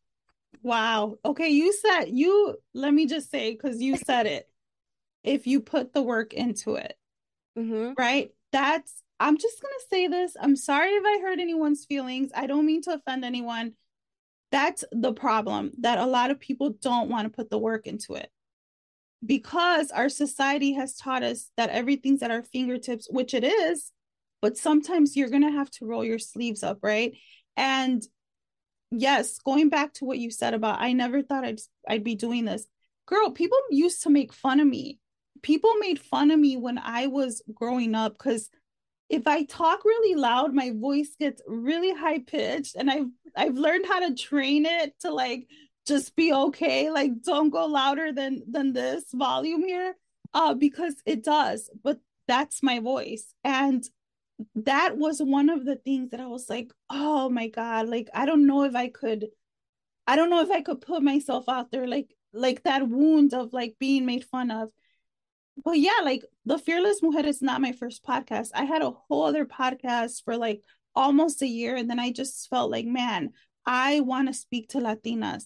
Wow. 0.62 1.16
Okay 1.24 1.48
you 1.48 1.72
said 1.72 2.06
you 2.06 2.56
let 2.74 2.92
me 2.92 3.06
just 3.06 3.30
say 3.30 3.52
because 3.52 3.80
you 3.80 3.96
said 3.96 4.26
it. 4.26 4.48
If 5.24 5.46
you 5.46 5.60
put 5.60 5.92
the 5.92 6.02
work 6.02 6.34
into 6.34 6.74
it 6.74 6.96
mm-hmm. 7.58 7.92
right? 7.96 8.30
That's 8.50 8.92
i'm 9.20 9.38
just 9.38 9.62
gonna 9.62 9.74
say 9.90 10.08
this. 10.08 10.36
I'm 10.40 10.56
sorry 10.56 10.90
if 10.90 11.04
i 11.04 11.20
hurt 11.22 11.38
anyone's 11.38 11.84
feelings. 11.84 12.30
I 12.34 12.46
don't 12.46 12.66
mean 12.66 12.82
to 12.82 12.94
offend 12.94 13.24
anyone. 13.24 13.74
That's 14.50 14.84
the 14.92 15.12
problem 15.12 15.72
that 15.80 15.98
a 15.98 16.06
lot 16.06 16.30
of 16.30 16.38
people 16.38 16.74
don't 16.80 17.08
want 17.08 17.26
to 17.26 17.34
put 17.34 17.48
the 17.48 17.58
work 17.58 17.86
into 17.86 18.14
it. 18.14 18.30
Because 19.24 19.90
our 19.90 20.08
society 20.08 20.74
has 20.74 20.96
taught 20.96 21.22
us 21.22 21.50
that 21.56 21.70
everything's 21.70 22.22
at 22.22 22.30
our 22.30 22.42
fingertips 22.42 23.08
which 23.10 23.34
it 23.34 23.44
is 23.44 23.92
but 24.40 24.56
sometimes 24.56 25.16
you're 25.16 25.30
going 25.30 25.42
to 25.48 25.52
have 25.52 25.70
to 25.70 25.86
roll 25.86 26.04
your 26.04 26.18
sleeves 26.18 26.62
up 26.62 26.78
right? 26.82 27.16
And 27.56 28.02
yes 28.90 29.38
going 29.38 29.70
back 29.70 29.94
to 29.94 30.04
what 30.04 30.18
you 30.18 30.30
said 30.30 30.52
about 30.52 30.78
i 30.78 30.92
never 30.92 31.22
thought 31.22 31.46
i'd 31.46 31.60
i'd 31.88 32.04
be 32.04 32.14
doing 32.14 32.44
this. 32.44 32.66
Girl 33.06 33.30
people 33.30 33.58
used 33.70 34.02
to 34.02 34.10
make 34.10 34.32
fun 34.32 34.60
of 34.60 34.66
me. 34.66 34.98
People 35.42 35.72
made 35.80 35.98
fun 35.98 36.30
of 36.30 36.38
me 36.38 36.56
when 36.56 36.78
i 36.78 37.06
was 37.06 37.42
growing 37.54 37.94
up 37.94 38.18
cuz 38.18 38.50
if 39.12 39.26
I 39.26 39.44
talk 39.44 39.84
really 39.84 40.14
loud, 40.18 40.54
my 40.54 40.72
voice 40.74 41.14
gets 41.20 41.42
really 41.46 41.94
high 41.94 42.20
pitched, 42.20 42.76
and 42.76 42.90
I've 42.90 43.10
I've 43.36 43.56
learned 43.56 43.84
how 43.86 44.00
to 44.08 44.14
train 44.14 44.64
it 44.66 44.98
to 45.00 45.12
like 45.12 45.46
just 45.86 46.16
be 46.16 46.32
okay. 46.32 46.90
Like 46.90 47.22
don't 47.22 47.50
go 47.50 47.66
louder 47.66 48.12
than 48.12 48.42
than 48.50 48.72
this 48.72 49.04
volume 49.12 49.64
here, 49.64 49.94
uh, 50.32 50.54
because 50.54 50.94
it 51.04 51.22
does. 51.22 51.70
But 51.84 52.00
that's 52.26 52.62
my 52.62 52.80
voice, 52.80 53.34
and 53.44 53.84
that 54.54 54.96
was 54.96 55.20
one 55.20 55.50
of 55.50 55.66
the 55.66 55.76
things 55.76 56.10
that 56.10 56.20
I 56.20 56.26
was 56.26 56.48
like, 56.48 56.72
oh 56.90 57.28
my 57.28 57.48
god, 57.48 57.88
like 57.88 58.08
I 58.14 58.24
don't 58.24 58.46
know 58.46 58.64
if 58.64 58.74
I 58.74 58.88
could, 58.88 59.28
I 60.06 60.16
don't 60.16 60.30
know 60.30 60.40
if 60.40 60.50
I 60.50 60.62
could 60.62 60.80
put 60.80 61.02
myself 61.02 61.50
out 61.50 61.70
there 61.70 61.86
like 61.86 62.08
like 62.32 62.62
that 62.62 62.88
wound 62.88 63.34
of 63.34 63.52
like 63.52 63.76
being 63.78 64.06
made 64.06 64.24
fun 64.24 64.50
of 64.50 64.70
but 65.64 65.78
yeah, 65.78 66.00
like 66.02 66.24
the 66.44 66.58
Fearless 66.58 67.02
Mujer 67.02 67.26
is 67.26 67.42
not 67.42 67.60
my 67.60 67.72
first 67.72 68.04
podcast. 68.04 68.50
I 68.54 68.64
had 68.64 68.82
a 68.82 68.90
whole 68.90 69.24
other 69.24 69.44
podcast 69.44 70.24
for 70.24 70.36
like 70.36 70.62
almost 70.94 71.42
a 71.42 71.46
year. 71.46 71.76
And 71.76 71.88
then 71.88 71.98
I 71.98 72.10
just 72.12 72.48
felt 72.48 72.70
like, 72.70 72.86
man, 72.86 73.30
I 73.66 74.00
want 74.00 74.28
to 74.28 74.34
speak 74.34 74.68
to 74.70 74.78
Latinas. 74.78 75.44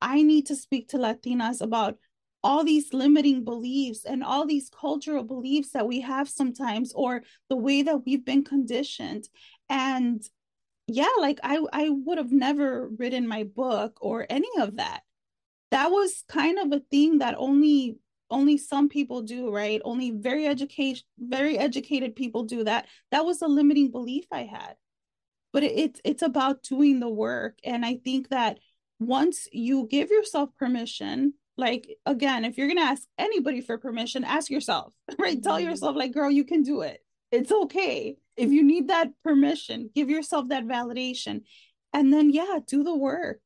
I 0.00 0.22
need 0.22 0.46
to 0.46 0.56
speak 0.56 0.88
to 0.88 0.98
Latinas 0.98 1.60
about 1.60 1.96
all 2.42 2.64
these 2.64 2.94
limiting 2.94 3.44
beliefs 3.44 4.04
and 4.04 4.24
all 4.24 4.46
these 4.46 4.70
cultural 4.70 5.24
beliefs 5.24 5.72
that 5.72 5.86
we 5.86 6.00
have 6.00 6.28
sometimes, 6.28 6.92
or 6.94 7.22
the 7.50 7.56
way 7.56 7.82
that 7.82 8.06
we've 8.06 8.24
been 8.24 8.44
conditioned. 8.44 9.28
And 9.68 10.22
yeah, 10.86 11.12
like 11.18 11.38
I, 11.42 11.62
I 11.72 11.90
would 11.90 12.16
have 12.16 12.32
never 12.32 12.88
written 12.88 13.28
my 13.28 13.44
book 13.44 13.98
or 14.00 14.26
any 14.30 14.48
of 14.58 14.76
that. 14.76 15.02
That 15.70 15.90
was 15.90 16.24
kind 16.28 16.58
of 16.58 16.72
a 16.72 16.82
thing 16.90 17.18
that 17.18 17.34
only 17.36 17.98
only 18.30 18.56
some 18.56 18.88
people 18.88 19.22
do 19.22 19.50
right? 19.50 19.80
Only 19.84 20.10
very 20.10 20.46
education 20.46 21.04
very 21.18 21.58
educated 21.58 22.16
people 22.16 22.44
do 22.44 22.64
that. 22.64 22.86
That 23.10 23.24
was 23.24 23.42
a 23.42 23.48
limiting 23.48 23.90
belief 23.90 24.26
i 24.32 24.42
had. 24.44 24.76
But 25.52 25.64
it, 25.64 25.72
it's 25.76 26.00
it's 26.04 26.22
about 26.22 26.62
doing 26.62 27.00
the 27.00 27.08
work. 27.08 27.58
And 27.64 27.84
i 27.84 27.96
think 28.04 28.28
that 28.28 28.58
once 28.98 29.48
you 29.52 29.86
give 29.90 30.10
yourself 30.10 30.50
permission 30.58 31.32
like 31.56 31.96
again 32.06 32.44
if 32.44 32.56
you're 32.56 32.66
going 32.66 32.76
to 32.76 32.82
ask 32.82 33.02
anybody 33.18 33.60
for 33.60 33.78
permission 33.78 34.24
ask 34.24 34.50
yourself 34.50 34.92
right? 35.18 35.38
Mm-hmm. 35.38 35.42
tell 35.42 35.58
yourself 35.58 35.96
like 35.96 36.12
girl 36.12 36.30
you 36.30 36.44
can 36.44 36.62
do 36.62 36.82
it. 36.82 37.00
It's 37.32 37.52
okay. 37.52 38.16
If 38.36 38.50
you 38.50 38.62
need 38.62 38.88
that 38.88 39.08
permission 39.24 39.90
give 39.94 40.10
yourself 40.10 40.48
that 40.48 40.66
validation. 40.66 41.42
And 41.92 42.12
then 42.12 42.30
yeah 42.30 42.60
do 42.66 42.84
the 42.84 42.96
work 42.96 43.40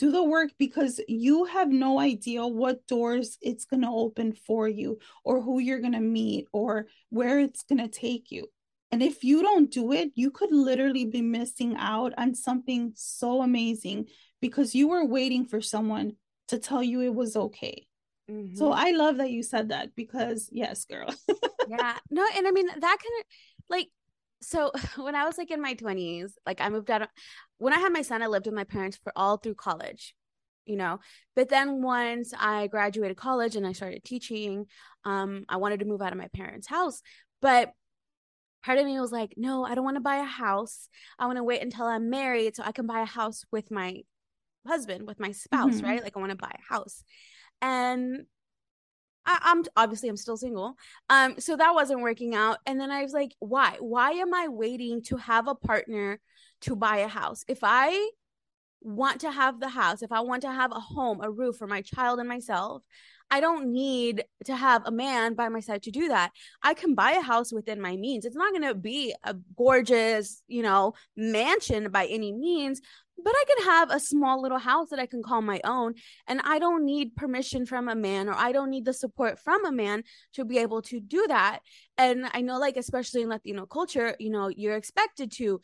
do 0.00 0.10
the 0.10 0.24
work 0.24 0.50
because 0.58 0.98
you 1.08 1.44
have 1.44 1.68
no 1.68 2.00
idea 2.00 2.46
what 2.46 2.86
doors 2.86 3.36
it's 3.42 3.66
going 3.66 3.82
to 3.82 3.88
open 3.88 4.32
for 4.32 4.66
you 4.66 4.98
or 5.24 5.42
who 5.42 5.58
you're 5.58 5.80
going 5.80 5.92
to 5.92 6.00
meet 6.00 6.46
or 6.52 6.86
where 7.10 7.38
it's 7.38 7.62
going 7.64 7.78
to 7.78 7.86
take 7.86 8.30
you. 8.30 8.46
And 8.90 9.02
if 9.02 9.22
you 9.22 9.42
don't 9.42 9.70
do 9.70 9.92
it, 9.92 10.10
you 10.14 10.30
could 10.30 10.50
literally 10.52 11.04
be 11.04 11.20
missing 11.20 11.76
out 11.78 12.14
on 12.16 12.34
something 12.34 12.92
so 12.96 13.42
amazing 13.42 14.06
because 14.40 14.74
you 14.74 14.88
were 14.88 15.04
waiting 15.04 15.44
for 15.44 15.60
someone 15.60 16.12
to 16.48 16.58
tell 16.58 16.82
you 16.82 17.02
it 17.02 17.14
was 17.14 17.36
okay. 17.36 17.86
Mm-hmm. 18.30 18.56
So 18.56 18.72
I 18.72 18.92
love 18.92 19.18
that 19.18 19.30
you 19.30 19.42
said 19.42 19.68
that 19.68 19.94
because 19.94 20.48
yes, 20.50 20.86
girl. 20.86 21.14
yeah. 21.68 21.98
No, 22.10 22.26
and 22.36 22.48
I 22.48 22.52
mean 22.52 22.66
that 22.68 22.80
kind 22.80 23.20
of 23.20 23.26
like 23.68 23.88
so 24.42 24.72
when 24.96 25.14
I 25.14 25.24
was 25.24 25.38
like 25.38 25.50
in 25.50 25.60
my 25.60 25.74
20s, 25.74 26.32
like 26.46 26.60
I 26.60 26.68
moved 26.68 26.90
out 26.90 27.02
of, 27.02 27.08
when 27.58 27.72
I 27.72 27.78
had 27.78 27.92
my 27.92 28.02
son, 28.02 28.22
I 28.22 28.26
lived 28.26 28.46
with 28.46 28.54
my 28.54 28.64
parents 28.64 28.98
for 29.02 29.12
all 29.16 29.36
through 29.36 29.54
college, 29.54 30.14
you 30.66 30.76
know. 30.76 30.98
But 31.36 31.48
then 31.48 31.82
once 31.82 32.32
I 32.38 32.66
graduated 32.66 33.16
college 33.16 33.56
and 33.56 33.66
I 33.66 33.72
started 33.72 34.04
teaching, 34.04 34.66
um, 35.04 35.44
I 35.48 35.56
wanted 35.56 35.80
to 35.80 35.86
move 35.86 36.02
out 36.02 36.12
of 36.12 36.18
my 36.18 36.28
parents' 36.28 36.68
house. 36.68 37.02
But 37.42 37.72
part 38.64 38.78
of 38.78 38.84
me 38.84 39.00
was 39.00 39.12
like, 39.12 39.34
no, 39.36 39.64
I 39.64 39.74
don't 39.74 39.84
want 39.84 39.96
to 39.96 40.02
buy 40.02 40.16
a 40.16 40.24
house. 40.24 40.88
I 41.18 41.26
want 41.26 41.38
to 41.38 41.44
wait 41.44 41.62
until 41.62 41.86
I'm 41.86 42.10
married 42.10 42.56
so 42.56 42.62
I 42.64 42.72
can 42.72 42.86
buy 42.86 43.00
a 43.00 43.06
house 43.06 43.44
with 43.50 43.70
my 43.70 44.02
husband, 44.66 45.06
with 45.06 45.20
my 45.20 45.32
spouse, 45.32 45.76
mm-hmm. 45.76 45.86
right? 45.86 46.02
Like 46.02 46.16
I 46.16 46.20
want 46.20 46.30
to 46.30 46.36
buy 46.36 46.54
a 46.54 46.74
house. 46.74 47.02
And 47.62 48.26
I, 49.26 49.52
am 49.52 49.64
obviously 49.76 50.08
I'm 50.08 50.16
still 50.16 50.36
single. 50.36 50.74
Um, 51.08 51.36
so 51.38 51.56
that 51.56 51.74
wasn't 51.74 52.00
working 52.00 52.34
out. 52.34 52.58
And 52.66 52.80
then 52.80 52.90
I 52.90 53.02
was 53.02 53.12
like, 53.12 53.34
why? 53.38 53.76
Why 53.80 54.12
am 54.12 54.34
I 54.34 54.48
waiting 54.48 55.02
to 55.04 55.16
have 55.16 55.48
a 55.48 55.54
partner 55.54 56.20
to 56.62 56.76
buy 56.76 56.98
a 56.98 57.08
house? 57.08 57.44
If 57.48 57.60
I 57.62 58.10
want 58.82 59.20
to 59.20 59.30
have 59.30 59.60
the 59.60 59.68
house, 59.68 60.02
if 60.02 60.12
I 60.12 60.20
want 60.20 60.42
to 60.42 60.52
have 60.52 60.72
a 60.72 60.80
home, 60.80 61.20
a 61.22 61.30
roof 61.30 61.56
for 61.56 61.66
my 61.66 61.82
child 61.82 62.18
and 62.18 62.28
myself, 62.28 62.82
I 63.30 63.40
don't 63.40 63.72
need 63.72 64.24
to 64.46 64.56
have 64.56 64.82
a 64.86 64.90
man 64.90 65.34
by 65.34 65.48
my 65.48 65.60
side 65.60 65.84
to 65.84 65.92
do 65.92 66.08
that. 66.08 66.32
I 66.62 66.74
can 66.74 66.94
buy 66.94 67.12
a 67.12 67.20
house 67.20 67.52
within 67.52 67.80
my 67.80 67.96
means. 67.96 68.24
It's 68.24 68.36
not 68.36 68.52
going 68.52 68.66
to 68.66 68.74
be 68.74 69.14
a 69.22 69.36
gorgeous, 69.56 70.42
you 70.48 70.62
know, 70.62 70.94
mansion 71.16 71.90
by 71.90 72.06
any 72.06 72.32
means, 72.32 72.80
but 73.24 73.34
I 73.34 73.44
can 73.46 73.66
have 73.66 73.90
a 73.90 74.00
small 74.00 74.40
little 74.40 74.58
house 74.58 74.90
that 74.90 74.98
I 74.98 75.06
can 75.06 75.22
call 75.22 75.42
my 75.42 75.60
own. 75.64 75.94
And 76.26 76.40
I 76.44 76.58
don't 76.58 76.84
need 76.84 77.16
permission 77.16 77.66
from 77.66 77.88
a 77.88 77.94
man 77.94 78.28
or 78.28 78.34
I 78.34 78.52
don't 78.52 78.70
need 78.70 78.84
the 78.84 78.92
support 78.92 79.38
from 79.38 79.64
a 79.64 79.72
man 79.72 80.04
to 80.34 80.44
be 80.44 80.58
able 80.58 80.82
to 80.82 81.00
do 81.00 81.26
that. 81.28 81.60
And 81.98 82.28
I 82.32 82.40
know, 82.40 82.58
like, 82.58 82.76
especially 82.76 83.22
in 83.22 83.28
Latino 83.28 83.66
culture, 83.66 84.16
you 84.18 84.30
know, 84.30 84.48
you're 84.48 84.76
expected 84.76 85.32
to 85.32 85.60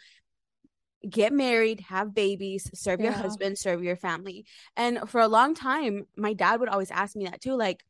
get 1.09 1.33
married, 1.33 1.81
have 1.81 2.14
babies, 2.14 2.71
serve 2.75 3.01
yeah. 3.01 3.07
your 3.07 3.14
husband, 3.14 3.59
serve 3.59 3.83
your 3.83 3.97
family. 3.97 4.45
And 4.77 5.09
for 5.09 5.21
a 5.21 5.29
long 5.29 5.55
time, 5.55 6.07
my 6.16 6.33
dad 6.33 6.61
would 6.61 6.69
always 6.69 6.90
ask 6.90 7.14
me 7.16 7.27
that 7.27 7.40
too 7.40 7.57
like, 7.57 7.85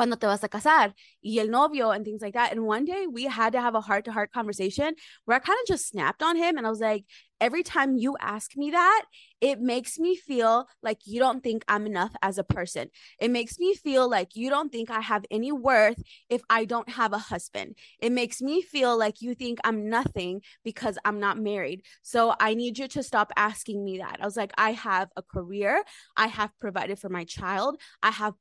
cuando 0.00 0.16
te 0.16 0.26
vas 0.26 0.42
a 0.42 0.48
casar 0.48 0.94
y 1.22 1.40
el 1.40 1.50
novio 1.50 1.90
and 1.90 2.06
things 2.06 2.22
like 2.22 2.32
that. 2.32 2.52
And 2.52 2.64
one 2.64 2.86
day 2.86 3.06
we 3.06 3.24
had 3.24 3.52
to 3.52 3.60
have 3.60 3.74
a 3.74 3.82
heart 3.82 4.06
to 4.06 4.12
heart 4.12 4.32
conversation 4.32 4.94
where 5.26 5.36
I 5.36 5.40
kind 5.40 5.58
of 5.60 5.66
just 5.66 5.88
snapped 5.88 6.22
on 6.22 6.36
him 6.36 6.56
and 6.56 6.66
I 6.66 6.70
was 6.70 6.80
like, 6.80 7.04
every 7.38 7.62
time 7.62 7.98
you 7.98 8.16
ask 8.18 8.56
me 8.56 8.70
that, 8.70 9.04
it 9.42 9.60
makes 9.60 9.98
me 9.98 10.16
feel 10.16 10.68
like 10.82 11.00
you 11.04 11.20
don't 11.20 11.42
think 11.42 11.66
I'm 11.68 11.84
enough 11.84 12.14
as 12.22 12.38
a 12.38 12.44
person. 12.44 12.88
It 13.20 13.30
makes 13.30 13.58
me 13.58 13.74
feel 13.74 14.08
like 14.08 14.36
you 14.36 14.48
don't 14.48 14.72
think 14.72 14.90
I 14.90 15.00
have 15.00 15.26
any 15.30 15.52
worth 15.52 16.02
if 16.30 16.40
I 16.48 16.64
don't 16.64 16.88
have 16.88 17.12
a 17.12 17.18
husband. 17.18 17.76
It 17.98 18.12
makes 18.12 18.40
me 18.40 18.62
feel 18.62 18.98
like 18.98 19.20
you 19.20 19.34
think 19.34 19.58
I'm 19.64 19.90
nothing 19.90 20.40
because 20.64 20.96
I'm 21.04 21.20
not 21.20 21.38
married. 21.38 21.82
So 22.00 22.34
I 22.40 22.54
need 22.54 22.78
you 22.78 22.88
to 22.88 23.02
stop 23.02 23.32
asking 23.36 23.84
me 23.84 23.98
that. 23.98 24.16
I 24.22 24.24
was 24.24 24.36
like, 24.38 24.52
I 24.56 24.72
have 24.72 25.10
a 25.14 25.22
career, 25.22 25.84
I 26.16 26.28
have 26.28 26.58
provided 26.58 26.98
for 26.98 27.10
my 27.10 27.24
child, 27.24 27.78
I 28.02 28.12
have 28.12 28.32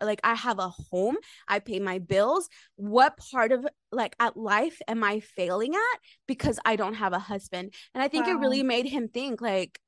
like 0.00 0.20
I 0.24 0.34
have 0.34 0.58
a 0.58 0.68
home, 0.68 1.16
I 1.48 1.58
pay 1.58 1.78
my 1.80 1.98
bills. 1.98 2.48
What 2.76 3.16
part 3.16 3.52
of 3.52 3.66
like 3.92 4.16
at 4.20 4.36
life 4.36 4.80
am 4.88 5.02
I 5.04 5.20
failing 5.20 5.74
at 5.74 6.00
because 6.26 6.58
I 6.64 6.76
don't 6.76 6.94
have 6.94 7.12
a 7.12 7.18
husband? 7.18 7.74
And 7.94 8.02
I 8.02 8.08
think 8.08 8.26
wow. 8.26 8.32
it 8.32 8.38
really 8.38 8.62
made 8.62 8.86
him 8.86 9.08
think 9.08 9.40
like 9.40 9.80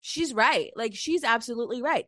she's 0.00 0.34
right. 0.34 0.70
Like 0.76 0.94
she's 0.94 1.24
absolutely 1.24 1.82
right. 1.82 2.06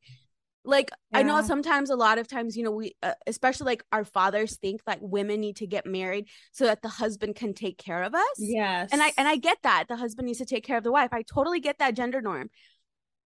Like 0.66 0.90
yeah. 1.12 1.18
I 1.18 1.22
know 1.22 1.42
sometimes 1.42 1.90
a 1.90 1.96
lot 1.96 2.18
of 2.18 2.26
times 2.26 2.56
you 2.56 2.64
know 2.64 2.70
we 2.70 2.96
uh, 3.02 3.12
especially 3.26 3.66
like 3.66 3.84
our 3.92 4.04
fathers 4.04 4.56
think 4.56 4.80
like 4.86 4.98
women 5.02 5.40
need 5.40 5.56
to 5.56 5.66
get 5.66 5.84
married 5.84 6.28
so 6.52 6.64
that 6.64 6.80
the 6.80 6.88
husband 6.88 7.36
can 7.36 7.52
take 7.52 7.76
care 7.76 8.02
of 8.02 8.14
us. 8.14 8.36
Yes. 8.38 8.88
And 8.92 9.02
I 9.02 9.12
and 9.18 9.28
I 9.28 9.36
get 9.36 9.58
that. 9.62 9.86
The 9.88 9.96
husband 9.96 10.26
needs 10.26 10.38
to 10.38 10.46
take 10.46 10.64
care 10.64 10.78
of 10.78 10.84
the 10.84 10.92
wife. 10.92 11.10
I 11.12 11.22
totally 11.22 11.60
get 11.60 11.78
that 11.78 11.94
gender 11.94 12.22
norm 12.22 12.50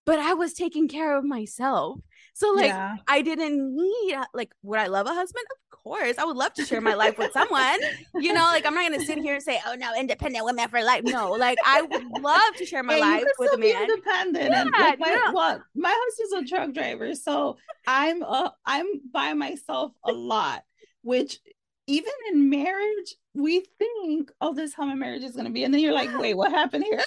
but 0.06 0.18
I 0.18 0.34
was 0.34 0.52
taking 0.52 0.88
care 0.88 1.16
of 1.16 1.24
myself. 1.24 2.00
So 2.34 2.52
like 2.52 2.66
yeah. 2.66 2.96
I 3.06 3.22
didn't 3.22 3.76
need 3.76 4.16
like 4.34 4.52
would 4.62 4.78
I 4.78 4.88
love 4.88 5.06
a 5.06 5.14
husband? 5.14 5.44
Of 5.50 5.78
course. 5.78 6.18
I 6.18 6.24
would 6.24 6.36
love 6.36 6.52
to 6.54 6.64
share 6.64 6.80
my 6.80 6.94
life 6.94 7.16
with 7.16 7.32
someone. 7.32 7.78
You 8.14 8.32
know, 8.32 8.42
like 8.44 8.66
I'm 8.66 8.74
not 8.74 8.90
gonna 8.90 9.04
sit 9.04 9.18
here 9.18 9.34
and 9.34 9.42
say, 9.42 9.60
Oh 9.66 9.74
no, 9.74 9.92
independent 9.98 10.44
women 10.44 10.68
for 10.68 10.82
life. 10.82 11.02
No, 11.04 11.32
like 11.32 11.58
I 11.64 11.82
would 11.82 12.22
love 12.22 12.54
to 12.56 12.66
share 12.66 12.82
my 12.82 12.96
yeah, 12.96 13.04
life 13.04 13.24
with 13.38 13.54
a 13.54 13.58
man. 13.58 13.82
independent. 13.82 14.50
Yeah, 14.50 14.60
and 14.62 14.70
like 14.72 14.98
my 14.98 15.10
yeah. 15.10 15.32
well, 15.32 15.62
my 15.74 15.94
husband's 15.96 16.52
a 16.52 16.54
truck 16.54 16.74
driver, 16.74 17.14
so 17.14 17.56
I'm 17.86 18.22
uh 18.22 18.50
I'm 18.66 18.86
by 19.12 19.34
myself 19.34 19.92
a 20.04 20.12
lot, 20.12 20.64
which 21.02 21.38
even 21.86 22.12
in 22.32 22.48
marriage, 22.50 23.14
we 23.34 23.64
think, 23.78 24.30
oh, 24.40 24.54
this 24.54 24.70
is 24.70 24.74
how 24.74 24.86
my 24.86 24.94
marriage 24.94 25.22
is 25.22 25.36
gonna 25.36 25.50
be. 25.50 25.64
And 25.64 25.72
then 25.72 25.80
you're 25.80 25.92
like, 25.92 26.16
wait, 26.18 26.34
what 26.34 26.50
happened 26.50 26.84
here? 26.84 27.04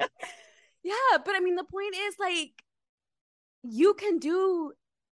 Yeah, 0.88 1.18
but 1.24 1.34
I 1.34 1.40
mean, 1.40 1.56
the 1.56 1.64
point 1.64 1.94
is 1.94 2.14
like, 2.18 2.52
you 3.62 3.92
can 3.92 4.18
do 4.18 4.72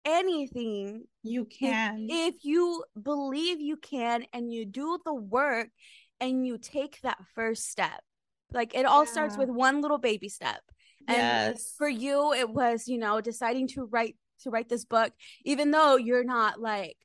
anything. 0.03 1.03
You 1.21 1.45
can. 1.45 2.07
If, 2.09 2.35
if 2.35 2.45
you 2.45 2.83
believe 2.99 3.61
you 3.61 3.77
can 3.77 4.25
and 4.33 4.51
you 4.51 4.65
do 4.65 4.97
the 5.05 5.13
work 5.13 5.67
and 6.19 6.45
you 6.45 6.57
take 6.57 6.99
that 7.01 7.19
first 7.35 7.69
step. 7.69 8.01
Like, 8.51 8.73
it 8.73 8.85
all 8.85 9.05
yeah. 9.05 9.11
starts 9.11 9.37
with 9.37 9.49
one 9.49 9.81
little 9.81 9.99
baby 9.99 10.29
step. 10.29 10.61
And 11.07 11.55
yes. 11.55 11.73
for 11.77 11.87
you, 11.87 12.33
it 12.33 12.49
was, 12.49 12.87
you 12.87 12.97
know, 12.97 13.21
deciding 13.21 13.67
to 13.69 13.85
write 13.85 14.15
to 14.43 14.49
write 14.49 14.69
this 14.69 14.85
book, 14.85 15.11
even 15.43 15.69
though 15.69 15.97
you're 15.97 16.23
not 16.23 16.59
like 16.59 16.95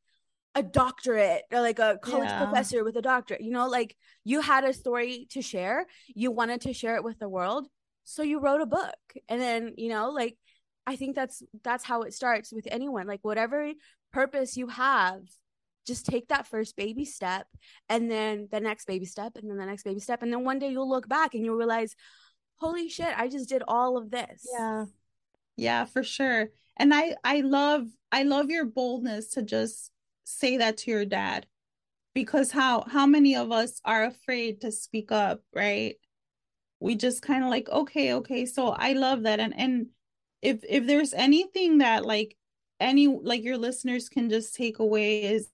a 0.55 0.63
doctorate 0.63 1.43
or 1.53 1.61
like 1.61 1.81
a 1.81 1.99
college 2.01 2.29
yeah. 2.29 2.45
professor 2.45 2.85
with 2.85 2.97
a 2.97 3.03
doctorate, 3.03 3.43
you 3.43 3.51
know, 3.51 3.69
like 3.69 3.97
you 4.23 4.41
had 4.41 4.65
a 4.65 4.73
story 4.73 5.27
to 5.31 5.43
share. 5.43 5.87
You 6.15 6.31
wanted 6.31 6.61
to 6.63 6.73
share 6.73 6.95
it 6.97 7.05
with 7.05 7.19
the 7.19 7.29
world 7.29 7.67
so 8.05 8.23
you 8.23 8.39
wrote 8.39 8.61
a 8.61 8.67
book. 8.67 8.97
And 9.29 9.41
then 9.41 9.75
you 9.77 9.89
know 9.89 10.11
like 10.11 10.37
i 10.87 10.97
think 10.97 11.17
that's 11.17 11.43
that's 11.63 11.85
how 11.85 12.03
it 12.03 12.15
starts 12.15 12.53
with 12.53 12.69
anyone. 12.71 13.07
Like 13.07 13.21
whatever 13.23 13.73
purpose 14.13 14.57
you 14.57 14.69
have 14.69 15.23
just 15.87 16.07
take 16.07 16.29
that 16.29 16.47
first 16.47 16.77
baby 16.77 17.05
step 17.05 17.47
and 17.91 18.11
then 18.11 18.49
the 18.51 18.61
next 18.61 18.87
baby 18.87 19.05
step 19.05 19.33
and 19.37 19.51
then 19.51 19.59
the 19.59 19.67
next 19.67 19.83
baby 19.83 20.01
step. 20.01 20.23
And 20.23 20.33
then 20.33 20.45
one 20.45 20.59
day 20.59 20.71
you'll 20.71 20.89
look 20.89 21.09
back 21.09 21.35
and 21.35 21.45
you'll 21.45 21.57
realize 21.57 21.95
holy 22.57 22.89
shit 22.89 23.13
i 23.19 23.29
just 23.29 23.49
did 23.49 23.63
all 23.67 23.97
of 23.97 24.11
this. 24.11 24.47
Yeah. 24.53 24.85
Yeah 25.57 25.85
for 25.85 26.03
sure. 26.03 26.49
And 26.77 26.95
i 26.95 27.17
i 27.25 27.41
love 27.41 27.87
i 28.13 28.23
love 28.23 28.51
your 28.51 28.65
boldness 28.65 29.29
to 29.31 29.43
just 29.43 29.91
say 30.25 30.59
that 30.59 30.79
to 30.79 30.91
your 30.91 31.05
dad. 31.05 31.47
Because 32.15 32.51
how 32.51 32.85
how 32.89 33.07
many 33.07 33.35
of 33.37 33.51
us 33.53 33.81
are 33.85 34.05
afraid 34.05 34.61
to 34.61 34.71
speak 34.71 35.11
up 35.11 35.41
right 35.55 35.97
we 36.81 36.95
just 36.95 37.23
kind 37.23 37.45
of 37.45 37.51
like 37.51 37.69
okay 37.71 38.15
okay 38.15 38.45
so 38.47 38.69
i 38.69 38.93
love 38.93 39.23
that 39.23 39.41
and 39.41 39.55
and 39.57 39.87
if 40.43 40.63
if 40.69 40.87
there's 40.87 41.15
anything 41.15 41.79
that 41.79 42.05
like 42.05 42.37
any 42.81 43.07
like 43.07 43.43
your 43.43 43.57
listeners 43.57 44.09
can 44.09 44.29
just 44.29 44.55
take 44.55 44.79
away 44.79 45.23
is 45.25 45.49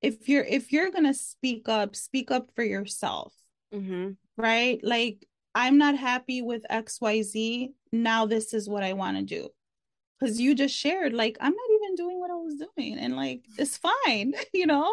if 0.00 0.28
you're 0.28 0.44
if 0.44 0.72
you're 0.72 0.90
gonna 0.90 1.14
speak 1.14 1.68
up 1.68 1.94
speak 1.94 2.30
up 2.30 2.50
for 2.54 2.64
yourself 2.64 3.34
mm-hmm. 3.72 4.10
right? 4.36 4.80
Like 4.82 5.26
i'm 5.52 5.78
not 5.78 5.96
happy 5.96 6.42
with 6.42 6.64
xyz 6.70 7.72
now 7.90 8.24
this 8.24 8.54
is 8.54 8.68
what 8.68 8.84
i 8.84 8.92
want 8.92 9.16
to 9.16 9.24
do. 9.24 9.48
Because 10.18 10.40
you 10.40 10.54
just 10.54 10.74
shared 10.74 11.12
like 11.12 11.36
i'm 11.40 11.52
not 11.52 11.70
even 11.74 11.94
doing 11.96 12.20
what 12.20 12.30
i 12.30 12.34
was 12.34 12.54
doing 12.54 12.98
and 12.98 13.16
like 13.16 13.44
it's 13.58 13.76
fine 13.76 14.34
you 14.54 14.66
know? 14.66 14.90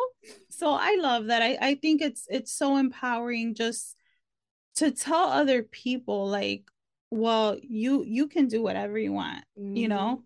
So 0.49 0.71
i 0.71 0.97
love 0.99 1.27
that. 1.27 1.41
I 1.41 1.57
i 1.61 1.75
think 1.75 2.01
it's 2.01 2.25
it's 2.29 2.51
so 2.51 2.77
empowering 2.77 3.53
just 3.53 3.95
to 4.77 4.91
tell 4.91 5.29
other 5.29 5.63
people 5.63 6.27
like 6.27 6.63
well 7.11 7.57
you 7.61 8.03
you 8.03 8.27
can 8.27 8.47
do 8.47 8.61
whatever 8.61 8.97
you 8.97 9.13
want 9.13 9.43
mm-hmm. 9.59 9.75
you 9.75 9.87
know? 9.87 10.23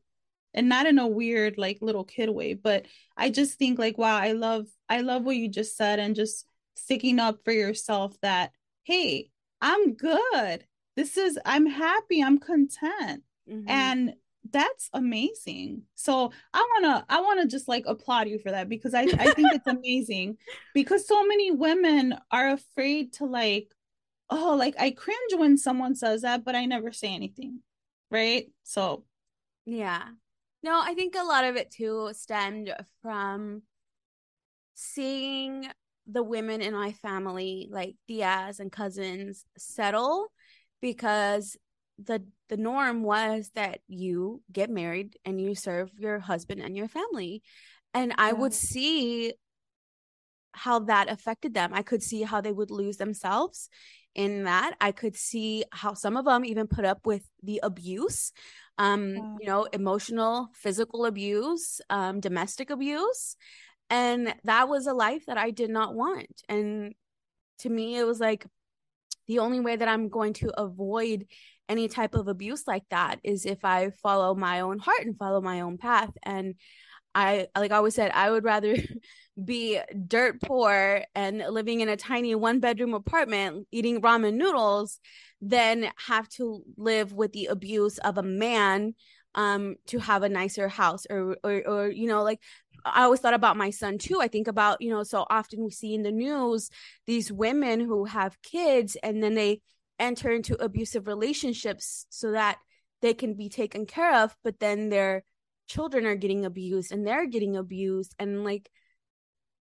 And 0.53 0.67
not 0.67 0.85
in 0.85 0.99
a 0.99 1.07
weird 1.07 1.57
like 1.57 1.77
little 1.81 2.03
kid 2.03 2.29
way 2.29 2.55
but 2.55 2.85
i 3.15 3.29
just 3.29 3.57
think 3.57 3.79
like 3.79 3.97
wow 3.97 4.17
i 4.17 4.33
love 4.33 4.67
i 4.89 4.99
love 4.99 5.23
what 5.23 5.37
you 5.37 5.47
just 5.47 5.77
said 5.77 5.97
and 5.97 6.13
just 6.13 6.45
sticking 6.75 7.19
up 7.19 7.39
for 7.45 7.53
yourself 7.53 8.17
that 8.21 8.51
hey 8.83 9.29
i'm 9.61 9.93
good. 9.93 10.65
This 10.95 11.17
is 11.17 11.39
i'm 11.45 11.67
happy. 11.67 12.21
I'm 12.21 12.39
content. 12.39 13.23
Mm-hmm. 13.49 13.69
and 13.69 14.13
that's 14.51 14.89
amazing. 14.93 15.83
So 15.95 16.31
i 16.53 16.59
want 16.59 16.85
to 16.85 17.13
i 17.13 17.21
want 17.21 17.41
to 17.41 17.47
just 17.47 17.67
like 17.67 17.85
applaud 17.87 18.27
you 18.27 18.39
for 18.39 18.51
that 18.51 18.69
because 18.69 18.93
i 18.93 19.01
i 19.01 19.31
think 19.31 19.53
it's 19.53 19.67
amazing 19.79 20.37
because 20.73 21.07
so 21.07 21.25
many 21.25 21.51
women 21.51 22.15
are 22.31 22.49
afraid 22.49 23.13
to 23.13 23.25
like 23.25 23.67
oh, 24.31 24.55
like 24.57 24.75
I 24.79 24.91
cringe 24.91 25.33
when 25.35 25.57
someone 25.57 25.95
says 25.95 26.21
that, 26.21 26.43
but 26.43 26.55
I 26.55 26.65
never 26.65 26.91
say 26.91 27.13
anything. 27.13 27.59
Right. 28.09 28.47
So, 28.63 29.03
yeah. 29.65 30.03
No, 30.63 30.81
I 30.81 30.93
think 30.93 31.15
a 31.15 31.23
lot 31.23 31.43
of 31.43 31.55
it 31.55 31.71
too 31.71 32.09
stemmed 32.13 32.73
from 33.01 33.63
seeing 34.75 35.67
the 36.07 36.23
women 36.23 36.61
in 36.61 36.73
my 36.73 36.93
family, 36.93 37.67
like 37.71 37.95
tías 38.09 38.59
and 38.59 38.71
cousins, 38.71 39.45
settle 39.57 40.31
because 40.81 41.57
the 42.05 42.23
the 42.49 42.57
norm 42.57 43.03
was 43.03 43.51
that 43.55 43.79
you 43.87 44.41
get 44.51 44.69
married 44.69 45.17
and 45.25 45.39
you 45.39 45.55
serve 45.55 45.91
your 45.97 46.19
husband 46.19 46.61
and 46.61 46.75
your 46.75 46.87
family 46.87 47.41
and 47.93 48.13
i 48.17 48.33
would 48.33 48.53
see 48.53 49.33
how 50.53 50.79
that 50.79 51.09
affected 51.09 51.53
them 51.53 51.71
i 51.73 51.81
could 51.81 52.01
see 52.01 52.23
how 52.23 52.41
they 52.41 52.51
would 52.51 52.71
lose 52.71 52.97
themselves 52.97 53.69
in 54.15 54.43
that 54.43 54.75
i 54.81 54.91
could 54.91 55.15
see 55.15 55.63
how 55.71 55.93
some 55.93 56.17
of 56.17 56.25
them 56.25 56.43
even 56.43 56.67
put 56.67 56.85
up 56.85 57.05
with 57.05 57.23
the 57.43 57.59
abuse 57.63 58.31
um 58.77 59.37
you 59.39 59.47
know 59.47 59.63
emotional 59.71 60.49
physical 60.53 61.05
abuse 61.05 61.79
um 61.89 62.19
domestic 62.19 62.69
abuse 62.69 63.35
and 63.89 64.33
that 64.43 64.67
was 64.67 64.87
a 64.87 64.93
life 64.93 65.25
that 65.27 65.37
i 65.37 65.51
did 65.51 65.69
not 65.69 65.95
want 65.95 66.41
and 66.49 66.93
to 67.59 67.69
me 67.69 67.97
it 67.97 68.03
was 68.03 68.19
like 68.19 68.45
the 69.27 69.39
only 69.39 69.59
way 69.59 69.75
that 69.75 69.87
i'm 69.87 70.09
going 70.09 70.33
to 70.33 70.51
avoid 70.59 71.25
any 71.69 71.87
type 71.87 72.15
of 72.15 72.27
abuse 72.27 72.67
like 72.67 72.83
that 72.89 73.19
is 73.23 73.45
if 73.45 73.63
i 73.63 73.91
follow 74.03 74.35
my 74.35 74.59
own 74.59 74.77
heart 74.77 75.01
and 75.05 75.17
follow 75.17 75.39
my 75.39 75.61
own 75.61 75.77
path 75.77 76.11
and 76.23 76.55
I 77.13 77.47
like 77.57 77.71
I 77.71 77.77
always 77.77 77.95
said 77.95 78.11
I 78.13 78.31
would 78.31 78.43
rather 78.43 78.75
be 79.43 79.79
dirt 80.07 80.41
poor 80.41 81.03
and 81.15 81.37
living 81.49 81.79
in 81.79 81.89
a 81.89 81.95
tiny 81.95 82.35
one 82.35 82.59
bedroom 82.59 82.93
apartment 82.93 83.65
eating 83.71 84.01
ramen 84.01 84.33
noodles 84.35 84.99
than 85.41 85.89
have 86.07 86.27
to 86.27 86.63
live 86.77 87.13
with 87.13 87.31
the 87.31 87.45
abuse 87.45 87.97
of 87.99 88.17
a 88.17 88.23
man 88.23 88.93
um 89.35 89.75
to 89.87 89.99
have 89.99 90.23
a 90.23 90.29
nicer 90.29 90.67
house 90.67 91.05
or 91.09 91.37
or 91.43 91.63
or 91.65 91.89
you 91.89 92.07
know 92.07 92.23
like 92.23 92.39
I 92.83 93.03
always 93.03 93.19
thought 93.19 93.33
about 93.33 93.57
my 93.57 93.69
son 93.69 93.99
too. 93.99 94.19
I 94.19 94.27
think 94.27 94.47
about, 94.47 94.81
you 94.81 94.89
know, 94.89 95.03
so 95.03 95.25
often 95.29 95.63
we 95.63 95.69
see 95.69 95.93
in 95.93 96.01
the 96.01 96.11
news 96.11 96.69
these 97.05 97.31
women 97.31 97.79
who 97.79 98.05
have 98.05 98.41
kids 98.41 98.97
and 99.03 99.21
then 99.21 99.35
they 99.35 99.61
enter 99.99 100.31
into 100.31 100.55
abusive 100.55 101.05
relationships 101.05 102.07
so 102.09 102.31
that 102.31 102.57
they 103.01 103.13
can 103.13 103.35
be 103.35 103.49
taken 103.49 103.85
care 103.85 104.15
of, 104.15 104.35
but 104.43 104.59
then 104.59 104.89
they're 104.89 105.23
children 105.67 106.05
are 106.05 106.15
getting 106.15 106.43
abused 106.43 106.91
and 106.91 107.05
they're 107.07 107.27
getting 107.27 107.55
abused 107.55 108.13
and 108.19 108.43
like 108.43 108.69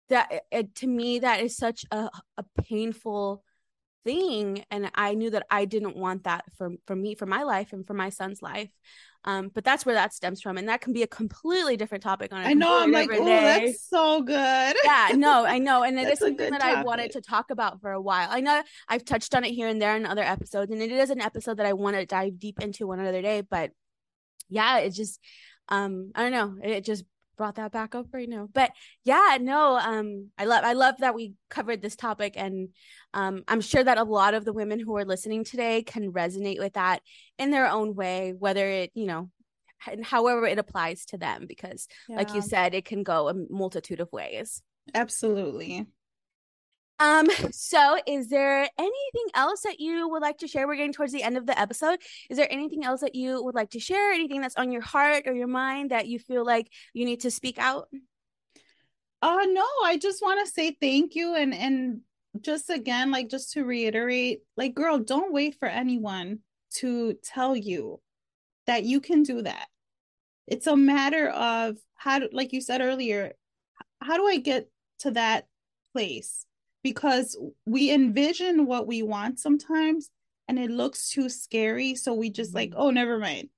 that 0.08 0.44
it, 0.50 0.74
to 0.76 0.86
me 0.86 1.20
that 1.20 1.40
is 1.40 1.56
such 1.56 1.84
a, 1.90 2.10
a 2.36 2.44
painful 2.62 3.42
thing 4.04 4.64
and 4.70 4.90
i 4.94 5.14
knew 5.14 5.30
that 5.30 5.46
i 5.50 5.64
didn't 5.64 5.96
want 5.96 6.24
that 6.24 6.44
for 6.56 6.72
for 6.86 6.96
me 6.96 7.14
for 7.14 7.26
my 7.26 7.42
life 7.42 7.72
and 7.72 7.86
for 7.86 7.94
my 7.94 8.10
son's 8.10 8.42
life. 8.42 8.70
Um 9.24 9.52
but 9.54 9.62
that's 9.62 9.86
where 9.86 9.94
that 9.94 10.12
stems 10.12 10.42
from 10.42 10.58
and 10.58 10.68
that 10.68 10.80
can 10.80 10.92
be 10.92 11.04
a 11.04 11.06
completely 11.06 11.76
different 11.76 12.02
topic 12.02 12.32
on 12.32 12.44
I 12.44 12.54
know 12.54 12.82
I'm 12.82 12.90
like 12.90 13.08
oh 13.12 13.24
that's 13.24 13.88
so 13.88 14.20
good. 14.20 14.76
Yeah 14.82 15.10
no 15.14 15.46
I 15.46 15.58
know 15.58 15.84
and 15.84 15.96
it 15.96 16.08
is 16.12 16.18
something 16.18 16.50
that 16.50 16.62
I 16.62 16.82
wanted 16.82 17.12
to 17.12 17.20
talk 17.20 17.52
about 17.52 17.80
for 17.80 17.92
a 17.92 18.00
while. 18.00 18.26
I 18.30 18.40
know 18.40 18.60
I've 18.88 19.04
touched 19.04 19.36
on 19.36 19.44
it 19.44 19.52
here 19.52 19.68
and 19.68 19.80
there 19.80 19.94
in 19.94 20.04
other 20.04 20.24
episodes 20.24 20.72
and 20.72 20.82
it 20.82 20.90
is 20.90 21.10
an 21.10 21.20
episode 21.20 21.58
that 21.58 21.66
I 21.66 21.72
want 21.72 21.94
to 21.94 22.04
dive 22.04 22.40
deep 22.40 22.60
into 22.60 22.88
one 22.88 22.98
other 22.98 23.22
day 23.22 23.42
but 23.48 23.70
yeah 24.48 24.78
it 24.78 24.90
just 24.90 25.20
um 25.68 26.10
I 26.16 26.22
don't 26.22 26.32
know 26.32 26.56
it 26.60 26.84
just 26.84 27.04
brought 27.36 27.56
that 27.56 27.72
back 27.72 27.94
up 27.94 28.06
right 28.12 28.28
now. 28.28 28.48
But 28.52 28.72
yeah 29.04 29.38
no 29.40 29.76
um 29.76 30.30
I 30.38 30.44
love 30.44 30.64
I 30.64 30.72
love 30.74 30.96
that 30.98 31.14
we 31.14 31.34
covered 31.48 31.82
this 31.82 31.96
topic 31.96 32.34
and 32.36 32.68
um 33.14 33.44
I'm 33.48 33.60
sure 33.60 33.82
that 33.82 33.98
a 33.98 34.04
lot 34.04 34.34
of 34.34 34.44
the 34.44 34.52
women 34.52 34.80
who 34.80 34.96
are 34.96 35.04
listening 35.04 35.44
today 35.44 35.82
can 35.82 36.12
resonate 36.12 36.58
with 36.58 36.74
that 36.74 37.00
in 37.38 37.50
their 37.50 37.68
own 37.68 37.94
way 37.94 38.34
whether 38.38 38.66
it 38.66 38.90
you 38.94 39.06
know 39.06 39.30
and 39.88 40.04
however 40.04 40.46
it 40.46 40.58
applies 40.58 41.04
to 41.06 41.18
them 41.18 41.46
because 41.48 41.88
like 42.08 42.34
you 42.34 42.42
said 42.42 42.74
it 42.74 42.84
can 42.84 43.02
go 43.02 43.28
a 43.28 43.34
multitude 43.50 44.00
of 44.00 44.12
ways. 44.12 44.62
Absolutely 44.94 45.86
um 46.98 47.28
so 47.50 47.98
is 48.06 48.28
there 48.28 48.68
anything 48.78 49.26
else 49.34 49.62
that 49.62 49.80
you 49.80 50.08
would 50.08 50.22
like 50.22 50.38
to 50.38 50.46
share 50.48 50.66
we're 50.66 50.76
getting 50.76 50.92
towards 50.92 51.12
the 51.12 51.22
end 51.22 51.36
of 51.36 51.46
the 51.46 51.58
episode 51.58 51.98
is 52.30 52.36
there 52.36 52.50
anything 52.50 52.84
else 52.84 53.00
that 53.00 53.14
you 53.14 53.42
would 53.42 53.54
like 53.54 53.70
to 53.70 53.80
share 53.80 54.12
anything 54.12 54.40
that's 54.40 54.56
on 54.56 54.70
your 54.70 54.82
heart 54.82 55.24
or 55.26 55.34
your 55.34 55.46
mind 55.46 55.90
that 55.90 56.06
you 56.06 56.18
feel 56.18 56.44
like 56.44 56.68
you 56.92 57.04
need 57.04 57.20
to 57.20 57.30
speak 57.30 57.58
out 57.58 57.88
Uh 59.20 59.46
no, 59.48 59.64
I 59.84 59.98
just 59.98 60.20
want 60.22 60.44
to 60.44 60.52
say 60.52 60.76
thank 60.80 61.14
you 61.14 61.34
and 61.36 61.54
and 61.54 62.00
just 62.40 62.70
again 62.70 63.10
like 63.10 63.28
just 63.28 63.52
to 63.52 63.64
reiterate, 63.64 64.40
like 64.56 64.74
girl, 64.74 64.98
don't 64.98 65.32
wait 65.32 65.56
for 65.58 65.68
anyone 65.68 66.40
to 66.76 67.14
tell 67.22 67.54
you 67.56 68.00
that 68.66 68.84
you 68.84 69.00
can 69.00 69.22
do 69.22 69.42
that. 69.42 69.68
It's 70.46 70.66
a 70.66 70.76
matter 70.76 71.28
of 71.30 71.76
how 71.94 72.20
like 72.32 72.52
you 72.52 72.60
said 72.60 72.80
earlier, 72.80 73.32
how 74.00 74.16
do 74.16 74.26
I 74.26 74.38
get 74.38 74.68
to 75.00 75.12
that 75.12 75.46
place? 75.92 76.46
Because 76.82 77.38
we 77.66 77.92
envision 77.92 78.66
what 78.66 78.86
we 78.86 79.02
want 79.02 79.38
sometimes 79.38 80.10
and 80.48 80.58
it 80.58 80.70
looks 80.70 81.10
too 81.10 81.28
scary, 81.28 81.94
so 81.94 82.12
we 82.14 82.28
just 82.28 82.54
like, 82.54 82.70
Mhm. 82.70 82.76
oh, 82.78 82.90
never 82.90 83.18
mind. 83.18 83.48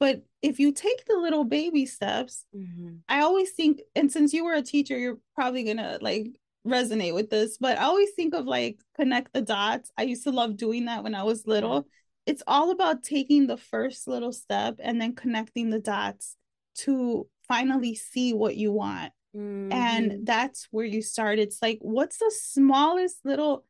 But 0.00 0.22
if 0.42 0.58
you 0.58 0.72
take 0.72 1.04
the 1.06 1.16
little 1.16 1.44
baby 1.44 1.86
steps, 1.86 2.44
mm-hmm. 2.54 2.96
I 3.08 3.20
always 3.20 3.52
think, 3.52 3.80
and 3.94 4.10
since 4.10 4.32
you 4.32 4.44
were 4.44 4.54
a 4.54 4.62
teacher, 4.62 4.98
you're 4.98 5.20
probably 5.36 5.62
gonna 5.62 5.98
like 6.00 6.26
resonate 6.66 7.14
with 7.14 7.30
this, 7.30 7.58
but 7.58 7.78
I 7.78 7.84
always 7.84 8.10
think 8.16 8.34
of 8.34 8.46
like 8.46 8.80
connect 8.96 9.32
the 9.32 9.42
dots. 9.42 9.92
I 9.96 10.02
used 10.02 10.24
to 10.24 10.30
love 10.30 10.56
doing 10.56 10.86
that 10.86 11.04
when 11.04 11.14
I 11.14 11.22
was 11.22 11.46
little. 11.46 11.86
It's 12.26 12.42
all 12.46 12.70
about 12.70 13.02
taking 13.04 13.46
the 13.46 13.56
first 13.56 14.06
little 14.08 14.32
step 14.32 14.76
and 14.80 15.00
then 15.00 15.14
connecting 15.14 15.70
the 15.70 15.80
dots 15.80 16.36
to 16.78 17.28
finally 17.46 17.94
see 17.94 18.32
what 18.32 18.56
you 18.56 18.72
want. 18.72 19.12
Mm-hmm. 19.36 19.72
And 19.72 20.26
that's 20.26 20.68
where 20.70 20.84
you 20.84 21.02
start. 21.02 21.38
It's 21.38 21.62
like, 21.62 21.78
what's 21.80 22.18
the 22.18 22.32
smallest 22.34 23.18
little 23.24 23.64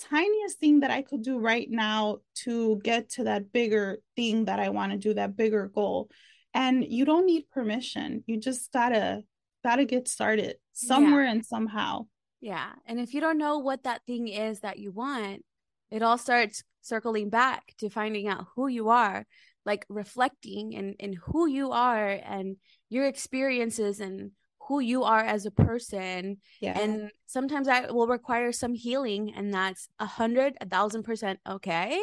tiniest 0.00 0.58
thing 0.60 0.80
that 0.80 0.90
I 0.90 1.02
could 1.02 1.22
do 1.22 1.38
right 1.38 1.66
now 1.68 2.18
to 2.44 2.80
get 2.84 3.10
to 3.10 3.24
that 3.24 3.52
bigger 3.52 3.98
thing 4.14 4.44
that 4.44 4.60
I 4.60 4.68
want 4.68 4.92
to 4.92 4.98
do, 4.98 5.14
that 5.14 5.36
bigger 5.36 5.68
goal? 5.74 6.10
And 6.54 6.84
you 6.84 7.04
don't 7.04 7.26
need 7.26 7.50
permission. 7.50 8.24
You 8.26 8.38
just 8.38 8.72
gotta 8.72 9.22
gotta 9.64 9.84
get 9.84 10.08
started 10.08 10.56
somewhere 10.72 11.24
and 11.24 11.44
somehow. 11.44 12.06
Yeah. 12.40 12.70
And 12.86 13.00
if 13.00 13.14
you 13.14 13.20
don't 13.20 13.38
know 13.38 13.58
what 13.58 13.84
that 13.84 14.02
thing 14.06 14.28
is 14.28 14.60
that 14.60 14.78
you 14.78 14.92
want, 14.92 15.44
it 15.90 16.02
all 16.02 16.18
starts 16.18 16.62
circling 16.80 17.30
back 17.30 17.74
to 17.78 17.90
finding 17.90 18.28
out 18.28 18.46
who 18.54 18.68
you 18.68 18.88
are, 18.90 19.26
like 19.64 19.84
reflecting 19.88 20.74
and 20.76 20.94
in, 20.98 21.10
in 21.10 21.18
who 21.24 21.46
you 21.48 21.72
are 21.72 22.08
and 22.08 22.56
your 22.88 23.06
experiences 23.06 24.00
and 24.00 24.30
who 24.68 24.80
you 24.80 25.02
are 25.02 25.20
as 25.20 25.46
a 25.46 25.50
person. 25.50 26.36
Yeah. 26.60 26.78
And 26.78 27.10
sometimes 27.26 27.66
that 27.66 27.94
will 27.94 28.06
require 28.06 28.52
some 28.52 28.74
healing, 28.74 29.32
and 29.34 29.52
that's 29.52 29.88
a 29.98 30.06
hundred, 30.06 30.56
a 30.60 30.66
thousand 30.66 31.02
percent 31.02 31.40
okay. 31.48 32.00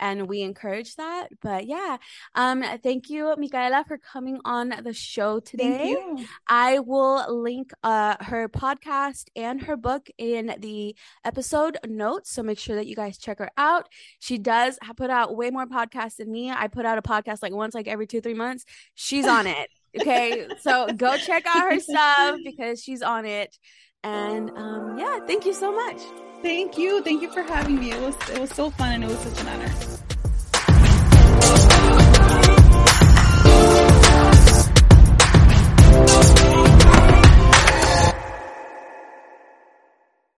And 0.00 0.28
we 0.28 0.42
encourage 0.42 0.96
that. 0.96 1.28
But 1.40 1.66
yeah, 1.66 1.98
um, 2.34 2.64
thank 2.82 3.10
you, 3.10 3.34
Micaela, 3.36 3.84
for 3.86 3.98
coming 3.98 4.40
on 4.44 4.74
the 4.82 4.92
show 4.92 5.40
today. 5.40 5.94
thank 5.94 6.20
you. 6.20 6.26
I 6.48 6.80
will 6.80 7.42
link 7.42 7.70
uh 7.82 8.16
her 8.20 8.48
podcast 8.48 9.26
and 9.36 9.62
her 9.62 9.76
book 9.76 10.08
in 10.18 10.54
the 10.58 10.96
episode 11.24 11.78
notes. 11.86 12.30
So 12.30 12.42
make 12.42 12.58
sure 12.58 12.76
that 12.76 12.86
you 12.86 12.96
guys 12.96 13.18
check 13.18 13.38
her 13.38 13.50
out. 13.56 13.88
She 14.18 14.38
does 14.38 14.78
put 14.96 15.10
out 15.10 15.36
way 15.36 15.50
more 15.50 15.66
podcasts 15.66 16.16
than 16.16 16.30
me. 16.30 16.50
I 16.50 16.68
put 16.68 16.86
out 16.86 16.98
a 16.98 17.02
podcast 17.02 17.42
like 17.42 17.52
once 17.52 17.74
like 17.74 17.88
every 17.88 18.06
two, 18.06 18.20
three 18.20 18.34
months. 18.34 18.64
She's 18.94 19.26
on 19.26 19.46
it. 19.58 19.68
Okay. 20.00 20.46
so 20.60 20.88
go 20.96 21.16
check 21.16 21.44
out 21.46 21.70
her 21.72 21.80
stuff 21.80 22.38
because 22.44 22.82
she's 22.82 23.02
on 23.02 23.24
it. 23.24 23.56
And 24.02 24.50
um 24.56 24.98
yeah, 24.98 25.20
thank 25.26 25.46
you 25.46 25.54
so 25.54 25.74
much. 25.74 26.00
Thank 26.42 26.76
you. 26.76 27.02
Thank 27.02 27.22
you 27.22 27.30
for 27.32 27.42
having 27.42 27.78
me. 27.78 27.92
It 27.92 28.00
was 28.00 28.14
it 28.30 28.38
was 28.38 28.50
so 28.50 28.70
fun 28.70 28.92
and 28.92 29.04
it 29.04 29.08
was 29.08 29.18
such 29.18 29.40
an 29.40 29.48
honor. 29.48 29.93